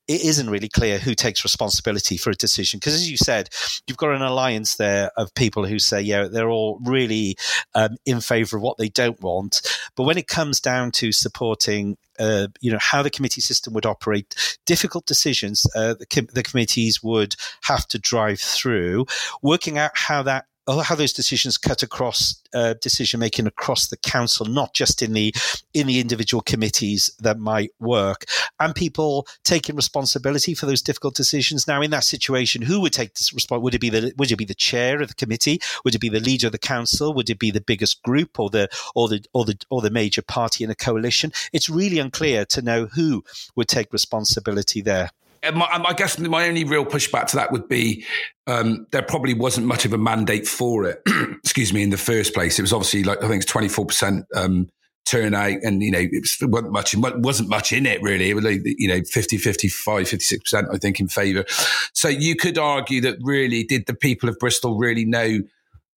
it 0.07 0.21
isn't 0.23 0.49
really 0.49 0.69
clear 0.69 0.99
who 0.99 1.15
takes 1.15 1.43
responsibility 1.43 2.17
for 2.17 2.29
a 2.29 2.35
decision 2.35 2.79
because 2.79 2.93
as 2.93 3.09
you 3.09 3.17
said 3.17 3.49
you've 3.87 3.97
got 3.97 4.11
an 4.11 4.21
alliance 4.21 4.75
there 4.75 5.11
of 5.17 5.33
people 5.33 5.65
who 5.65 5.79
say 5.79 6.01
yeah 6.01 6.27
they're 6.27 6.49
all 6.49 6.79
really 6.83 7.35
um, 7.75 7.97
in 8.05 8.21
favor 8.21 8.57
of 8.57 8.63
what 8.63 8.77
they 8.77 8.89
don't 8.89 9.21
want 9.21 9.61
but 9.95 10.03
when 10.03 10.17
it 10.17 10.27
comes 10.27 10.59
down 10.59 10.91
to 10.91 11.11
supporting 11.11 11.97
uh, 12.19 12.47
you 12.61 12.71
know 12.71 12.79
how 12.79 13.01
the 13.01 13.09
committee 13.09 13.41
system 13.41 13.73
would 13.73 13.85
operate. 13.85 14.59
Difficult 14.65 15.05
decisions 15.05 15.65
uh, 15.75 15.93
the, 15.93 16.05
com- 16.05 16.27
the 16.33 16.43
committees 16.43 17.03
would 17.03 17.35
have 17.63 17.87
to 17.87 17.99
drive 17.99 18.39
through, 18.39 19.05
working 19.41 19.77
out 19.77 19.91
how 19.93 20.23
that 20.23 20.45
how 20.67 20.95
those 20.95 21.13
decisions 21.13 21.57
cut 21.57 21.81
across 21.81 22.41
uh, 22.53 22.73
decision 22.81 23.19
making 23.19 23.47
across 23.47 23.87
the 23.87 23.97
council, 23.97 24.45
not 24.45 24.73
just 24.73 25.01
in 25.01 25.13
the 25.13 25.33
in 25.73 25.87
the 25.87 25.99
individual 25.99 26.41
committees 26.41 27.09
that 27.19 27.39
might 27.39 27.71
work, 27.79 28.25
and 28.59 28.75
people 28.75 29.27
taking 29.43 29.75
responsibility 29.75 30.53
for 30.53 30.65
those 30.65 30.81
difficult 30.81 31.15
decisions. 31.15 31.67
Now, 31.67 31.81
in 31.81 31.91
that 31.91 32.03
situation, 32.03 32.61
who 32.61 32.81
would 32.81 32.93
take 32.93 33.13
this 33.15 33.33
responsibility? 33.33 33.63
Would 33.63 33.75
it 33.75 33.81
be 33.81 33.89
the 33.89 34.13
would 34.17 34.31
it 34.31 34.37
be 34.37 34.45
the 34.45 34.53
chair 34.53 35.01
of 35.01 35.07
the 35.07 35.15
committee? 35.15 35.61
Would 35.85 35.95
it 35.95 36.01
be 36.01 36.09
the 36.09 36.19
leader 36.19 36.47
of 36.47 36.51
the 36.53 36.57
council? 36.57 37.13
Would 37.13 37.29
it 37.29 37.39
be 37.39 37.51
the 37.51 37.61
biggest 37.61 38.03
group 38.03 38.39
or 38.39 38.49
the 38.49 38.69
or 38.95 39.07
the 39.07 39.23
or 39.33 39.45
the 39.45 39.57
or 39.69 39.81
the 39.81 39.89
major 39.89 40.21
party 40.21 40.63
in 40.63 40.69
a 40.69 40.75
coalition? 40.75 41.31
It's 41.53 41.69
really 41.69 41.99
unclear 41.99 42.45
to 42.45 42.61
know 42.61 42.87
who 42.87 43.23
would 43.55 43.67
take 43.67 43.93
responsibility 43.93 44.81
there. 44.81 45.11
I 45.55 45.93
guess 45.93 46.17
my 46.19 46.47
only 46.47 46.63
real 46.63 46.85
pushback 46.85 47.27
to 47.27 47.37
that 47.37 47.51
would 47.51 47.67
be 47.67 48.05
um, 48.47 48.87
there 48.91 49.01
probably 49.01 49.33
wasn't 49.33 49.67
much 49.67 49.85
of 49.85 49.93
a 49.93 49.97
mandate 49.97 50.47
for 50.47 50.85
it. 50.85 51.01
excuse 51.43 51.73
me, 51.73 51.83
in 51.83 51.89
the 51.89 51.97
first 51.97 52.33
place, 52.33 52.59
it 52.59 52.61
was 52.61 52.73
obviously 52.73 53.03
like 53.03 53.23
I 53.23 53.27
think 53.27 53.43
it's 53.43 53.51
twenty 53.51 53.69
four 53.69 53.85
percent 53.85 54.25
um, 54.35 54.69
turnout, 55.07 55.57
and 55.63 55.81
you 55.81 55.91
know 55.91 55.99
it 56.01 56.27
wasn't 56.41 56.71
much 56.71 56.93
It 56.93 57.19
wasn't 57.19 57.49
much 57.49 57.71
in 57.71 57.85
it 57.85 58.01
really. 58.01 58.29
It 58.29 58.35
was 58.35 58.43
like 58.43 58.61
you 58.63 58.87
know 58.87 59.01
50, 59.03 59.37
55, 59.37 60.07
56 60.07 60.43
percent 60.43 60.67
I 60.71 60.77
think 60.77 60.99
in 60.99 61.07
favour. 61.07 61.45
So 61.93 62.07
you 62.07 62.35
could 62.35 62.57
argue 62.57 63.01
that 63.01 63.17
really 63.21 63.63
did 63.63 63.87
the 63.87 63.95
people 63.95 64.29
of 64.29 64.37
Bristol 64.39 64.77
really 64.77 65.05
know 65.05 65.39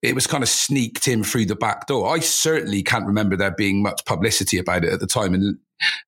it 0.03 0.15
was 0.15 0.27
kind 0.27 0.43
of 0.43 0.49
sneaked 0.49 1.09
in 1.09 1.23
through 1.23 1.45
the 1.45 1.57
back 1.57 1.87
door. 1.87 2.15
I 2.15 2.21
certainly 2.21 2.83
can't 2.83 3.07
remember 3.07 3.37
there 3.37 3.51
being 3.51 3.83
much 3.83 4.05
publicity 4.07 4.59
about 4.59 4.85
it 4.85 4.93
at 4.93 5.01
the 5.01 5.07
time, 5.07 5.35
and 5.35 5.59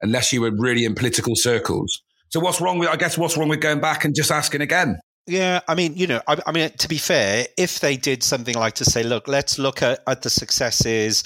unless 0.01 0.33
you 0.33 0.41
were 0.41 0.53
really 0.53 0.85
in 0.85 0.95
political 0.95 1.37
circles. 1.37 2.03
So 2.33 2.41
what's 2.41 2.63
wrong 2.63 2.79
with? 2.79 2.89
I 2.89 2.97
guess 2.97 3.19
what's 3.19 3.37
wrong 3.37 3.51
with 3.51 3.61
going 3.61 3.81
back 3.81 4.07
and 4.07 4.15
just 4.15 4.31
asking 4.31 4.63
again? 4.63 4.99
Yeah, 5.29 5.61
I 5.69 5.77
mean, 5.77 5.95
you 5.95 6.09
know, 6.09 6.21
I, 6.27 6.37
I, 6.49 6.51
mean, 6.51 6.71
to 6.79 6.89
be 6.89 6.99
fair, 6.99 7.47
if 7.57 7.79
they 7.79 7.97
did 7.97 8.25
something 8.25 8.57
like 8.57 8.75
to 8.75 8.85
say, 8.85 9.05
look, 9.05 9.29
let's 9.29 9.57
look 9.57 9.81
at, 9.81 10.01
at 10.09 10.23
the 10.23 10.31
successes 10.31 11.23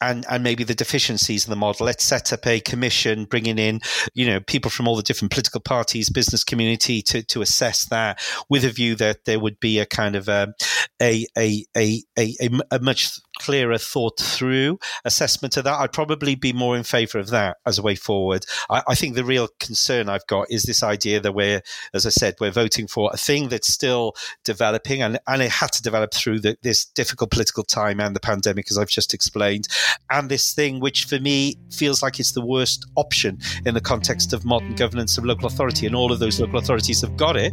and 0.00 0.24
and 0.30 0.42
maybe 0.42 0.64
the 0.64 0.74
deficiencies 0.74 1.46
in 1.46 1.50
the 1.50 1.56
model. 1.56 1.86
Let's 1.86 2.04
set 2.04 2.32
up 2.32 2.46
a 2.46 2.60
commission, 2.60 3.24
bringing 3.24 3.58
in, 3.58 3.80
you 4.14 4.26
know, 4.26 4.40
people 4.40 4.70
from 4.70 4.88
all 4.88 4.96
the 4.96 5.02
different 5.02 5.32
political 5.32 5.60
parties, 5.60 6.10
business 6.10 6.44
community 6.44 7.02
to 7.02 7.22
to 7.22 7.42
assess 7.42 7.86
that, 7.86 8.20
with 8.48 8.64
a 8.64 8.70
view 8.70 8.94
that 8.96 9.24
there 9.24 9.40
would 9.40 9.60
be 9.60 9.78
a 9.78 9.86
kind 9.86 10.16
of 10.16 10.28
um, 10.28 10.54
a 11.00 11.26
a 11.36 11.64
a 11.76 12.02
a, 12.18 12.34
a, 12.40 12.50
a 12.70 12.78
much 12.80 13.18
clearer 13.38 13.78
thought 13.78 14.18
through 14.20 14.78
assessment 15.04 15.56
of 15.56 15.64
that. 15.64 15.80
I'd 15.80 15.92
probably 15.92 16.34
be 16.34 16.52
more 16.52 16.76
in 16.76 16.84
favour 16.84 17.18
of 17.18 17.30
that 17.30 17.56
as 17.66 17.78
a 17.78 17.82
way 17.82 17.96
forward. 17.96 18.46
I, 18.70 18.82
I, 18.88 18.94
think 18.94 19.14
the 19.14 19.24
real 19.24 19.48
concern 19.58 20.08
I've 20.08 20.26
got 20.28 20.46
is 20.50 20.62
this 20.62 20.84
idea 20.84 21.18
that 21.18 21.34
we're, 21.34 21.60
as 21.92 22.06
I 22.06 22.10
said, 22.10 22.36
we're 22.40 22.52
voting 22.52 22.86
for 22.86 23.10
a 23.12 23.16
thing 23.16 23.33
that's 23.42 23.72
still 23.72 24.14
developing 24.44 25.02
and, 25.02 25.18
and 25.26 25.42
it 25.42 25.50
had 25.50 25.72
to 25.72 25.82
develop 25.82 26.14
through 26.14 26.40
the, 26.40 26.56
this 26.62 26.84
difficult 26.84 27.30
political 27.30 27.62
time 27.62 28.00
and 28.00 28.14
the 28.14 28.20
pandemic, 28.20 28.70
as 28.70 28.78
I've 28.78 28.88
just 28.88 29.14
explained. 29.14 29.68
And 30.10 30.30
this 30.30 30.52
thing, 30.52 30.80
which 30.80 31.04
for 31.04 31.18
me 31.18 31.56
feels 31.70 32.02
like 32.02 32.20
it's 32.20 32.32
the 32.32 32.44
worst 32.44 32.86
option 32.96 33.38
in 33.66 33.74
the 33.74 33.80
context 33.80 34.32
of 34.32 34.44
modern 34.44 34.74
governance 34.74 35.18
of 35.18 35.24
local 35.24 35.46
authority. 35.46 35.86
And 35.86 35.94
all 35.94 36.12
of 36.12 36.18
those 36.18 36.40
local 36.40 36.58
authorities 36.58 37.00
have 37.00 37.16
got 37.16 37.36
it. 37.36 37.52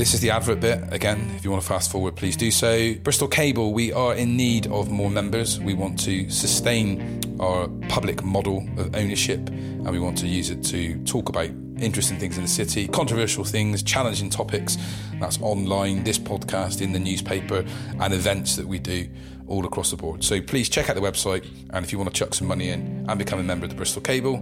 This 0.00 0.14
is 0.14 0.20
the 0.20 0.30
advert 0.30 0.60
bit. 0.60 0.82
Again, 0.94 1.30
if 1.36 1.44
you 1.44 1.50
want 1.50 1.62
to 1.62 1.68
fast 1.68 1.92
forward, 1.92 2.16
please 2.16 2.34
do 2.34 2.50
so. 2.50 2.94
Bristol 2.94 3.28
Cable, 3.28 3.74
we 3.74 3.92
are 3.92 4.14
in 4.14 4.34
need 4.34 4.66
of 4.68 4.90
more 4.90 5.10
members. 5.10 5.60
We 5.60 5.74
want 5.74 6.00
to 6.04 6.30
sustain 6.30 7.20
our 7.38 7.68
public 7.90 8.24
model 8.24 8.66
of 8.78 8.96
ownership 8.96 9.46
and 9.50 9.90
we 9.90 9.98
want 9.98 10.16
to 10.16 10.26
use 10.26 10.48
it 10.48 10.64
to 10.64 11.04
talk 11.04 11.28
about 11.28 11.50
interesting 11.76 12.18
things 12.18 12.38
in 12.38 12.44
the 12.44 12.48
city, 12.48 12.88
controversial 12.88 13.44
things, 13.44 13.82
challenging 13.82 14.30
topics. 14.30 14.78
That's 15.20 15.38
online, 15.42 16.02
this 16.02 16.18
podcast, 16.18 16.80
in 16.80 16.92
the 16.92 16.98
newspaper, 16.98 17.62
and 18.00 18.14
events 18.14 18.56
that 18.56 18.66
we 18.66 18.78
do 18.78 19.06
all 19.48 19.66
across 19.66 19.90
the 19.90 19.98
board. 19.98 20.24
So 20.24 20.40
please 20.40 20.70
check 20.70 20.88
out 20.88 20.96
the 20.96 21.02
website 21.02 21.46
and 21.74 21.84
if 21.84 21.92
you 21.92 21.98
want 21.98 22.10
to 22.10 22.18
chuck 22.18 22.32
some 22.32 22.48
money 22.48 22.70
in 22.70 23.04
and 23.06 23.18
become 23.18 23.38
a 23.38 23.42
member 23.42 23.66
of 23.66 23.70
the 23.70 23.76
Bristol 23.76 24.00
Cable, 24.00 24.38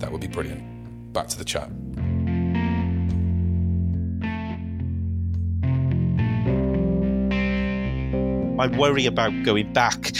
that 0.00 0.12
would 0.12 0.20
be 0.20 0.26
brilliant. 0.26 1.14
Back 1.14 1.28
to 1.28 1.38
the 1.38 1.46
chat. 1.46 1.70
My 8.58 8.66
worry 8.76 9.06
about 9.06 9.30
going 9.44 9.72
back 9.72 10.10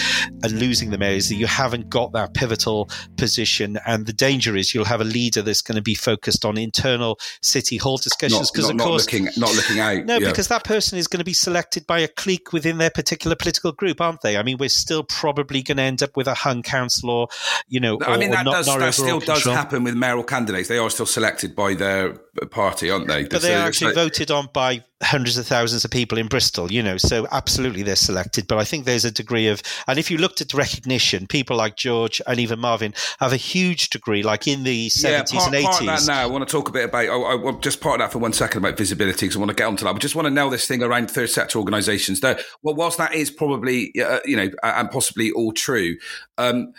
and 0.44 0.52
losing 0.52 0.90
the 0.90 0.96
mayor 0.96 1.16
is 1.16 1.28
that 1.28 1.34
you 1.34 1.48
haven't 1.48 1.90
got 1.90 2.12
that 2.12 2.34
pivotal 2.34 2.88
position, 3.16 3.78
and 3.84 4.06
the 4.06 4.12
danger 4.12 4.56
is 4.56 4.72
you'll 4.72 4.84
have 4.84 5.00
a 5.00 5.04
leader 5.04 5.42
that's 5.42 5.60
going 5.60 5.74
to 5.74 5.82
be 5.82 5.96
focused 5.96 6.44
on 6.44 6.56
internal 6.56 7.18
city 7.42 7.76
hall 7.76 7.96
discussions 7.96 8.50
because, 8.52 8.70
of 8.70 8.78
course, 8.78 9.06
looking, 9.06 9.24
not 9.36 9.52
looking 9.56 9.80
out. 9.80 10.04
No, 10.04 10.18
yeah. 10.18 10.28
because 10.28 10.46
that 10.48 10.62
person 10.62 10.98
is 10.98 11.08
going 11.08 11.18
to 11.18 11.24
be 11.24 11.32
selected 11.32 11.84
by 11.88 11.98
a 11.98 12.06
clique 12.06 12.52
within 12.52 12.78
their 12.78 12.90
particular 12.90 13.34
political 13.34 13.72
group, 13.72 14.00
aren't 14.00 14.20
they? 14.20 14.36
I 14.36 14.44
mean, 14.44 14.58
we're 14.58 14.68
still 14.68 15.02
probably 15.02 15.62
going 15.62 15.78
to 15.78 15.82
end 15.82 16.04
up 16.04 16.16
with 16.16 16.28
a 16.28 16.34
hung 16.34 16.62
council, 16.62 17.10
or 17.10 17.28
you 17.66 17.80
know, 17.80 17.98
I 18.06 18.18
mean, 18.18 18.30
that, 18.30 18.44
not, 18.44 18.52
does, 18.52 18.66
that 18.66 18.94
still 18.94 19.18
control. 19.18 19.38
does 19.38 19.44
happen 19.46 19.82
with 19.82 19.96
mayoral 19.96 20.22
candidates. 20.22 20.68
They 20.68 20.78
are 20.78 20.90
still 20.90 21.06
selected 21.06 21.56
by 21.56 21.74
their 21.74 22.14
party, 22.46 22.90
aren't 22.90 23.08
they? 23.08 23.24
But 23.24 23.42
they 23.42 23.54
are 23.54 23.66
actually 23.66 23.94
like, 23.94 23.96
voted 23.96 24.30
on 24.30 24.48
by 24.52 24.84
hundreds 25.02 25.36
of 25.36 25.46
thousands 25.46 25.84
of 25.84 25.90
people 25.90 26.18
in 26.18 26.26
Bristol, 26.26 26.72
you 26.72 26.82
know, 26.82 26.96
so 26.96 27.26
absolutely 27.30 27.82
they're 27.82 27.96
selected. 27.96 28.46
But 28.48 28.58
I 28.58 28.64
think 28.64 28.84
there's 28.84 29.04
a 29.04 29.10
degree 29.10 29.46
of, 29.46 29.62
and 29.86 29.98
if 29.98 30.10
you 30.10 30.18
looked 30.18 30.40
at 30.40 30.52
recognition, 30.54 31.26
people 31.26 31.56
like 31.56 31.76
George 31.76 32.20
and 32.26 32.38
even 32.38 32.58
Marvin 32.58 32.94
have 33.20 33.32
a 33.32 33.36
huge 33.36 33.90
degree, 33.90 34.22
like 34.22 34.48
in 34.48 34.64
the 34.64 34.88
70s 34.88 35.02
yeah, 35.02 35.22
part, 35.22 35.32
and 35.32 35.54
80s. 35.54 35.62
Part 35.62 35.80
of 35.80 35.86
that 35.86 36.06
now, 36.06 36.22
I 36.22 36.26
want 36.26 36.48
to 36.48 36.50
talk 36.50 36.68
a 36.68 36.72
bit 36.72 36.84
about, 36.86 37.04
I, 37.04 37.14
I 37.14 37.34
want 37.36 37.62
just 37.62 37.80
part 37.80 38.00
of 38.00 38.06
that 38.06 38.12
for 38.12 38.18
one 38.18 38.32
second 38.32 38.58
about 38.58 38.76
visibility 38.76 39.26
because 39.26 39.36
I 39.36 39.38
want 39.38 39.50
to 39.50 39.56
get 39.56 39.66
onto 39.66 39.84
that. 39.84 39.94
I 39.94 39.98
just 39.98 40.16
want 40.16 40.26
to 40.26 40.30
nail 40.30 40.50
this 40.50 40.66
thing 40.66 40.82
around 40.82 41.10
third 41.10 41.30
sector 41.30 41.58
organisations. 41.58 42.20
Though, 42.20 42.36
well, 42.62 42.74
whilst 42.74 42.98
that 42.98 43.14
is 43.14 43.30
probably, 43.30 43.92
uh, 44.00 44.20
you 44.24 44.36
know, 44.36 44.50
and 44.62 44.90
possibly 44.90 45.30
all 45.30 45.52
true, 45.52 45.96
um, 46.38 46.72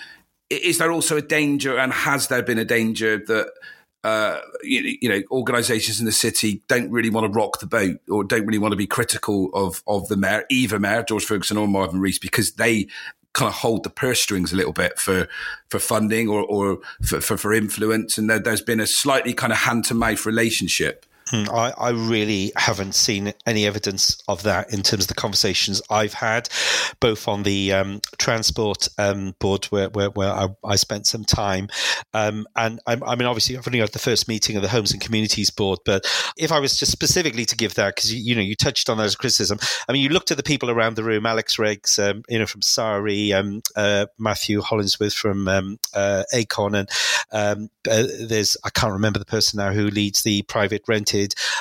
is 0.50 0.80
there 0.80 0.92
also 0.92 1.16
a 1.16 1.22
danger 1.22 1.78
and 1.78 1.94
has 1.94 2.28
there 2.28 2.42
been 2.42 2.58
a 2.58 2.66
danger 2.66 3.18
that 3.28 3.52
uh, 4.04 4.40
you, 4.64 4.98
you, 5.02 5.10
know, 5.10 5.22
organisations 5.30 6.00
in 6.00 6.06
the 6.06 6.12
city 6.12 6.64
don't 6.68 6.90
really 6.90 7.10
want 7.10 7.32
to 7.32 7.38
rock 7.38 7.60
the 7.60 7.68
boat 7.68 8.00
or 8.10 8.24
don't 8.24 8.46
really 8.46 8.60
want 8.60 8.72
to 8.72 8.78
be 8.78 8.88
critical 8.88 9.50
of 9.54 9.84
of 9.88 10.08
the 10.08 10.16
mayor, 10.16 10.46
either 10.50 10.80
mayor 10.80 11.04
George 11.04 11.26
Ferguson 11.26 11.58
or 11.58 11.68
Marvin 11.68 12.00
Rees, 12.00 12.20
because 12.20 12.54
they 12.54 12.88
kind 13.34 13.50
of 13.50 13.56
hold 13.56 13.84
the 13.84 13.90
purse 13.90 14.22
strings 14.22 14.54
a 14.54 14.56
little 14.56 14.74
bit 14.74 14.98
for 14.98 15.28
for 15.68 15.80
funding 15.80 16.30
or, 16.30 16.44
or 16.44 16.80
for, 17.02 17.20
for, 17.20 17.38
for 17.38 17.54
influence, 17.54 18.18
and 18.18 18.30
there, 18.30 18.42
has 18.46 18.62
been 18.62 18.80
a 18.80 18.88
slightly 18.88 19.34
kind 19.34 19.52
of 19.52 19.60
hand 19.60 19.86
to 19.86 19.94
mouth 19.94 20.26
relationship. 20.26 21.06
Hmm, 21.30 21.44
I, 21.52 21.74
I, 21.78 21.90
really 21.90 22.52
haven't 22.56 22.96
seen 22.96 23.34
any 23.46 23.68
evidence 23.68 24.18
of 24.28 24.44
that 24.44 24.74
in 24.74 24.82
terms 24.82 25.04
of 25.04 25.08
the 25.10 25.14
conversations 25.14 25.82
I've 25.90 26.14
had, 26.14 26.50
both 27.00 27.28
on 27.28 27.44
the 27.44 27.74
um, 27.74 28.02
transport 28.18 28.88
um, 28.98 29.36
board 29.40 29.66
where, 29.66 29.90
where, 29.90 30.10
where 30.10 30.32
I, 30.32 30.48
I, 30.64 30.76
spent 30.76 31.06
some 31.06 31.26
time. 31.26 31.68
Um, 32.14 32.48
and 32.56 32.80
I, 32.88 32.98
I, 33.06 33.16
mean, 33.16 33.28
obviously, 33.28 33.58
I've 33.58 33.68
only 33.68 33.80
had 33.80 33.92
the 33.92 34.00
first 34.00 34.28
meeting 34.28 34.56
of 34.56 34.62
the 34.62 34.70
Homes 34.70 34.92
and 34.92 35.02
Communities 35.02 35.50
Board, 35.50 35.80
but 35.86 36.06
if 36.38 36.52
I 36.52 36.60
was 36.60 36.80
just 36.80 36.92
specifically 36.92 37.46
to 37.46 37.56
give 37.56 37.76
that, 37.76 37.96
because 37.96 38.14
you, 38.14 38.24
you, 38.24 38.36
know, 38.36 38.42
you 38.42 38.56
touched 38.56 38.90
on 38.90 38.98
that 38.98 39.10
those 39.10 39.16
criticism. 39.16 39.60
I 39.88 39.94
mean, 39.94 40.04
you 40.04 40.10
looked 40.10 40.32
at 40.32 40.38
the 40.38 40.44
people 40.44 40.70
around 40.70 40.96
the 40.96 41.04
room, 41.04 41.26
Alex 41.26 41.58
Raikes, 41.58 41.98
um, 42.00 42.24
you 42.30 42.38
know, 42.38 42.46
from 42.46 42.62
SARI, 42.62 43.34
um, 43.34 43.62
uh, 43.76 44.06
Matthew 44.18 44.62
Hollingsworth 44.62 45.14
from 45.14 45.48
um, 45.48 45.80
uh, 45.94 46.24
Acon, 46.34 46.76
and 46.76 46.90
uh, 47.90 48.06
there's, 48.22 48.58
I 48.64 48.70
can't 48.70 48.94
remember 48.94 49.20
the 49.20 49.26
person 49.26 49.58
now 49.58 49.72
who 49.72 49.88
leads 49.88 50.24
the 50.24 50.44
private 50.44 50.84
rented 50.88 51.19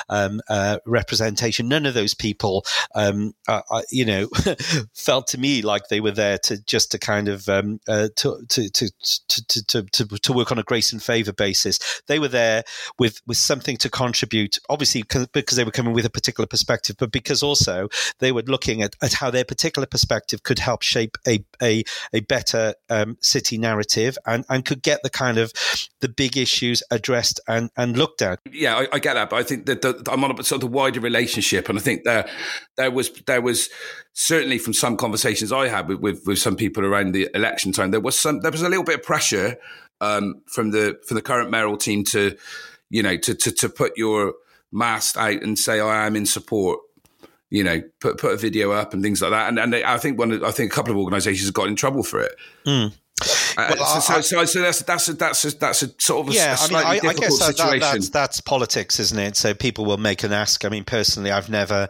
um, 0.09 0.41
uh, 0.49 0.79
representation. 0.85 1.67
None 1.67 1.85
of 1.85 1.93
those 1.93 2.13
people, 2.13 2.65
um, 2.95 3.33
uh, 3.47 3.61
you 3.89 4.05
know, 4.05 4.27
felt 4.93 5.27
to 5.27 5.37
me 5.37 5.61
like 5.61 5.87
they 5.89 5.99
were 5.99 6.11
there 6.11 6.37
to 6.39 6.63
just 6.63 6.91
to 6.91 6.99
kind 6.99 7.27
of 7.27 7.47
um, 7.49 7.79
uh, 7.87 8.09
to, 8.17 8.43
to, 8.49 8.69
to, 8.69 8.91
to, 9.27 9.63
to, 9.67 9.83
to, 9.83 10.05
to 10.05 10.33
work 10.33 10.51
on 10.51 10.59
a 10.59 10.63
grace 10.63 10.91
and 10.91 11.01
favor 11.01 11.33
basis. 11.33 11.79
They 12.07 12.19
were 12.19 12.27
there 12.27 12.63
with 12.97 13.21
with 13.27 13.37
something 13.37 13.77
to 13.77 13.89
contribute, 13.89 14.57
obviously 14.69 15.03
because 15.03 15.55
they 15.55 15.63
were 15.63 15.71
coming 15.71 15.93
with 15.93 16.05
a 16.05 16.09
particular 16.09 16.47
perspective, 16.47 16.95
but 16.97 17.11
because 17.11 17.43
also 17.43 17.89
they 18.19 18.31
were 18.31 18.43
looking 18.43 18.81
at, 18.81 18.95
at 19.01 19.13
how 19.13 19.29
their 19.29 19.45
particular 19.45 19.85
perspective 19.85 20.43
could 20.43 20.59
help 20.59 20.81
shape 20.81 21.17
a 21.27 21.43
a, 21.61 21.83
a 22.13 22.21
better 22.21 22.73
um, 22.89 23.17
city 23.21 23.57
narrative 23.57 24.17
and, 24.25 24.45
and 24.49 24.65
could 24.65 24.81
get 24.81 25.03
the 25.03 25.09
kind 25.09 25.37
of 25.37 25.51
the 25.99 26.09
big 26.09 26.37
issues 26.37 26.83
addressed 26.91 27.39
and, 27.47 27.69
and 27.77 27.97
looked 27.97 28.21
at. 28.21 28.39
Yeah, 28.51 28.77
I, 28.77 28.87
I 28.93 28.99
get 28.99 29.13
that, 29.15 29.29
but 29.29 29.37
I 29.37 29.43
think 29.49 29.65
that 29.65 29.81
the, 29.81 30.03
I'm 30.11 30.23
on 30.23 30.39
a 30.39 30.43
sort 30.43 30.63
of 30.63 30.69
the 30.69 30.75
wider 30.75 30.99
relationship, 30.99 31.69
and 31.69 31.77
I 31.77 31.81
think 31.81 32.03
there 32.03 32.29
there 32.77 32.91
was 32.91 33.09
there 33.27 33.41
was 33.41 33.69
certainly 34.13 34.57
from 34.57 34.73
some 34.73 34.97
conversations 34.97 35.51
I 35.51 35.67
had 35.67 35.87
with, 35.87 35.99
with, 35.99 36.23
with 36.25 36.39
some 36.39 36.55
people 36.55 36.85
around 36.85 37.13
the 37.13 37.29
election 37.33 37.71
time, 37.71 37.91
there 37.91 37.99
was 37.99 38.17
some 38.17 38.39
there 38.41 38.51
was 38.51 38.61
a 38.61 38.69
little 38.69 38.83
bit 38.83 38.99
of 38.99 39.03
pressure 39.03 39.57
um, 40.01 40.41
from 40.47 40.71
the 40.71 40.99
from 41.05 41.15
the 41.15 41.21
current 41.21 41.49
mayoral 41.49 41.77
team 41.77 42.03
to 42.05 42.37
you 42.89 43.03
know 43.03 43.17
to 43.17 43.35
to, 43.35 43.51
to 43.51 43.69
put 43.69 43.97
your 43.97 44.33
mast 44.71 45.17
out 45.17 45.41
and 45.41 45.57
say 45.57 45.79
I 45.79 46.05
am 46.05 46.15
in 46.15 46.25
support 46.25 46.79
you 47.49 47.63
know, 47.63 47.81
put 47.99 48.19
put 48.19 48.33
a 48.33 48.37
video 48.37 48.71
up 48.71 48.93
and 48.93 49.01
things 49.01 49.21
like 49.21 49.31
that. 49.31 49.49
And 49.49 49.59
and 49.59 49.75
I 49.75 49.97
think 49.97 50.19
one, 50.19 50.43
I 50.43 50.51
think 50.51 50.71
a 50.71 50.75
couple 50.75 50.91
of 50.91 50.97
organisations 50.97 51.49
got 51.51 51.67
in 51.67 51.75
trouble 51.75 52.03
for 52.03 52.21
it. 52.21 52.35
Mm. 52.65 52.93
Uh, 53.59 53.75
well, 53.77 54.01
so, 54.01 54.13
I, 54.13 54.21
so, 54.21 54.45
so, 54.45 54.61
that's 54.61 54.81
that's 54.83 55.09
a, 55.09 55.13
that's 55.13 55.45
a, 55.45 55.57
that's 55.57 55.83
a 55.83 56.01
sort 56.01 56.27
of 56.27 56.33
a, 56.33 56.35
yeah. 56.35 56.55
A 56.59 56.63
I 56.63 56.67
mean, 56.67 56.77
I, 57.05 57.09
I 57.09 57.13
guess 57.13 57.39
that, 57.39 57.57
that, 57.57 57.79
that's, 57.79 58.09
that's 58.09 58.41
politics, 58.41 58.99
isn't 58.99 59.19
it? 59.19 59.35
So 59.35 59.53
people 59.53 59.85
will 59.85 59.97
make 59.97 60.23
an 60.23 60.33
ask. 60.33 60.65
I 60.65 60.69
mean, 60.69 60.83
personally, 60.83 61.31
I've 61.31 61.49
never 61.49 61.87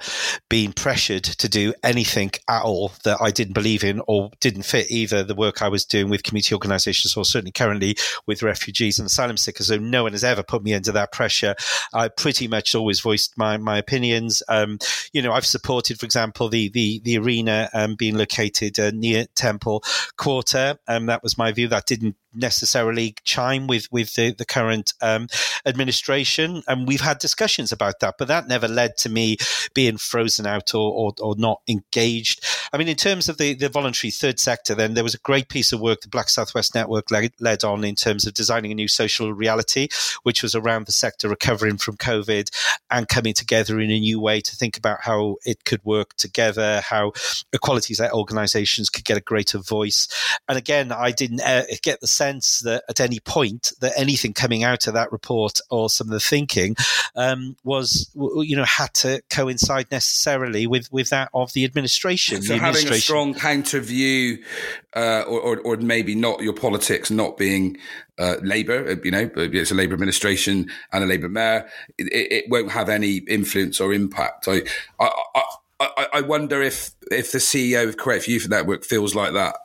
been 0.49 0.73
pressured 0.73 1.23
to 1.23 1.49
do 1.49 1.73
anything 1.84 2.32
at 2.47 2.63
all 2.63 2.91
that 3.03 3.17
I 3.21 3.32
didn't 3.32 3.53
believe 3.53 3.84
in 3.84 4.01
or 4.08 4.32
didn't 4.39 4.63
fit 4.63 4.89
either 4.89 5.23
the 5.23 5.36
work 5.36 5.62
I 5.62 5.69
was 5.69 5.86
doing 5.86 6.10
with 6.10 6.23
community 6.23 6.55
organisations 6.55 7.15
or 7.15 7.25
certainly 7.25 7.51
currently 7.51 7.97
with 8.25 8.43
refugees 8.43 8.99
and 8.99 9.05
asylum 9.05 9.38
seekers. 9.38 9.67
So 9.67 9.77
no 9.77 10.03
one 10.03 10.13
has 10.13 10.23
ever 10.23 10.43
put 10.43 10.63
me 10.63 10.73
under 10.73 10.91
that 10.91 11.12
pressure. 11.12 11.55
I 11.93 12.08
pretty 12.08 12.47
much 12.47 12.75
always 12.75 12.99
voiced 12.99 13.38
my 13.38 13.58
my 13.58 13.77
opinions. 13.77 14.41
Um, 14.47 14.79
you 15.13 15.21
know, 15.21 15.32
I've 15.32 15.45
supported, 15.45 15.99
for 15.99 16.05
example, 16.05 16.49
the 16.49 16.69
the 16.69 16.99
the 17.03 17.17
arena 17.17 17.69
um, 17.73 17.95
being 17.95 18.17
located 18.17 18.79
uh, 18.79 18.91
near 18.93 19.25
Temple 19.36 19.84
Quarter. 20.17 20.77
Um, 20.88 21.08
that 21.08 21.23
was 21.23 21.38
my 21.38 21.51
That 21.67 21.85
didn't 21.85 22.15
necessarily 22.33 23.15
chime 23.23 23.67
with 23.67 23.87
with 23.91 24.13
the, 24.15 24.33
the 24.33 24.45
current 24.45 24.93
um, 25.01 25.27
administration, 25.65 26.63
and 26.67 26.87
we've 26.87 27.01
had 27.01 27.19
discussions 27.19 27.71
about 27.71 27.99
that. 27.99 28.15
But 28.17 28.27
that 28.27 28.47
never 28.47 28.67
led 28.67 28.97
to 28.97 29.09
me 29.09 29.37
being 29.73 29.97
frozen 29.97 30.45
out 30.45 30.73
or, 30.73 30.91
or, 30.91 31.13
or 31.19 31.35
not 31.37 31.61
engaged. 31.67 32.45
I 32.71 32.77
mean, 32.77 32.87
in 32.87 32.95
terms 32.95 33.29
of 33.29 33.37
the, 33.37 33.53
the 33.53 33.69
voluntary 33.69 34.11
third 34.11 34.39
sector, 34.39 34.75
then 34.75 34.93
there 34.93 35.03
was 35.03 35.13
a 35.13 35.19
great 35.19 35.49
piece 35.49 35.71
of 35.71 35.79
work 35.79 36.01
the 36.01 36.07
Black 36.07 36.29
Southwest 36.29 36.75
Network 36.75 37.11
led, 37.11 37.33
led 37.39 37.63
on 37.63 37.83
in 37.83 37.95
terms 37.95 38.25
of 38.25 38.33
designing 38.33 38.71
a 38.71 38.75
new 38.75 38.87
social 38.87 39.33
reality, 39.33 39.87
which 40.23 40.43
was 40.43 40.55
around 40.55 40.85
the 40.85 40.91
sector 40.91 41.27
recovering 41.29 41.77
from 41.77 41.97
COVID 41.97 42.49
and 42.89 43.07
coming 43.07 43.33
together 43.33 43.79
in 43.79 43.91
a 43.91 43.99
new 43.99 44.19
way 44.19 44.41
to 44.41 44.55
think 44.55 44.77
about 44.77 45.01
how 45.01 45.37
it 45.45 45.65
could 45.65 45.83
work 45.83 46.15
together, 46.15 46.81
how 46.81 47.11
equalities 47.53 47.99
organisations 47.99 48.89
could 48.89 49.05
get 49.05 49.17
a 49.17 49.21
greater 49.21 49.57
voice. 49.57 50.07
And 50.47 50.57
again, 50.57 50.91
I 50.91 51.11
didn't 51.11 51.41
uh, 51.41 51.63
get 51.81 52.01
the 52.01 52.07
sense 52.19 52.60
that 52.60 52.84
at 52.89 52.99
any 52.99 53.19
point 53.21 53.71
that 53.79 53.93
anything 53.95 54.34
coming 54.34 54.63
out 54.63 54.88
of 54.88 54.93
that 54.93 55.10
report 55.12 55.60
or 55.69 55.89
some 55.89 56.08
of 56.08 56.12
the 56.12 56.19
thinking 56.19 56.75
um, 57.15 57.55
was, 57.63 58.12
you 58.15 58.58
know, 58.58 58.65
had 58.65 58.93
to 58.93 59.21
coincide 59.29 59.88
necessarily 59.89 60.67
with, 60.67 60.91
with 60.91 61.10
that 61.10 61.29
of 61.34 61.53
the 61.53 61.63
administration. 61.63 62.41
So 62.41 62.53
the 62.53 62.60
having 62.60 62.88
a 62.89 62.95
strong 62.95 63.34
counter 63.34 63.79
view, 63.79 64.43
uh, 64.95 65.23
or, 65.27 65.39
or, 65.39 65.60
or, 65.60 65.77
maybe 65.77 66.13
not 66.13 66.41
your 66.41 66.53
politics 66.53 67.10
not 67.10 67.38
being 67.38 67.77
uh, 68.17 68.36
Labour, 68.41 68.89
uh, 68.89 68.95
you 69.03 69.12
know, 69.12 69.29
it's 69.38 69.71
a 69.71 69.75
Labour 69.75 69.93
administration 69.93 70.69
and 70.91 71.03
a 71.03 71.08
Labour 71.08 71.29
mayor, 71.29 71.69
it, 71.97 72.32
it, 72.32 72.45
won't 72.49 72.71
have 72.71 72.89
any 72.89 73.17
influence 73.17 73.79
or 73.79 73.93
impact. 73.93 74.47
I, 74.47 74.63
I, 74.99 75.10
I, 75.79 76.08
I 76.15 76.21
wonder 76.21 76.62
if 76.62 76.91
if 77.12 77.32
the 77.32 77.38
CEO 77.38 77.88
of 77.88 77.97
Creative 77.97 78.27
Youth 78.27 78.49
Network 78.49 78.84
feels 78.84 79.15
like 79.15 79.34
that 79.34 79.55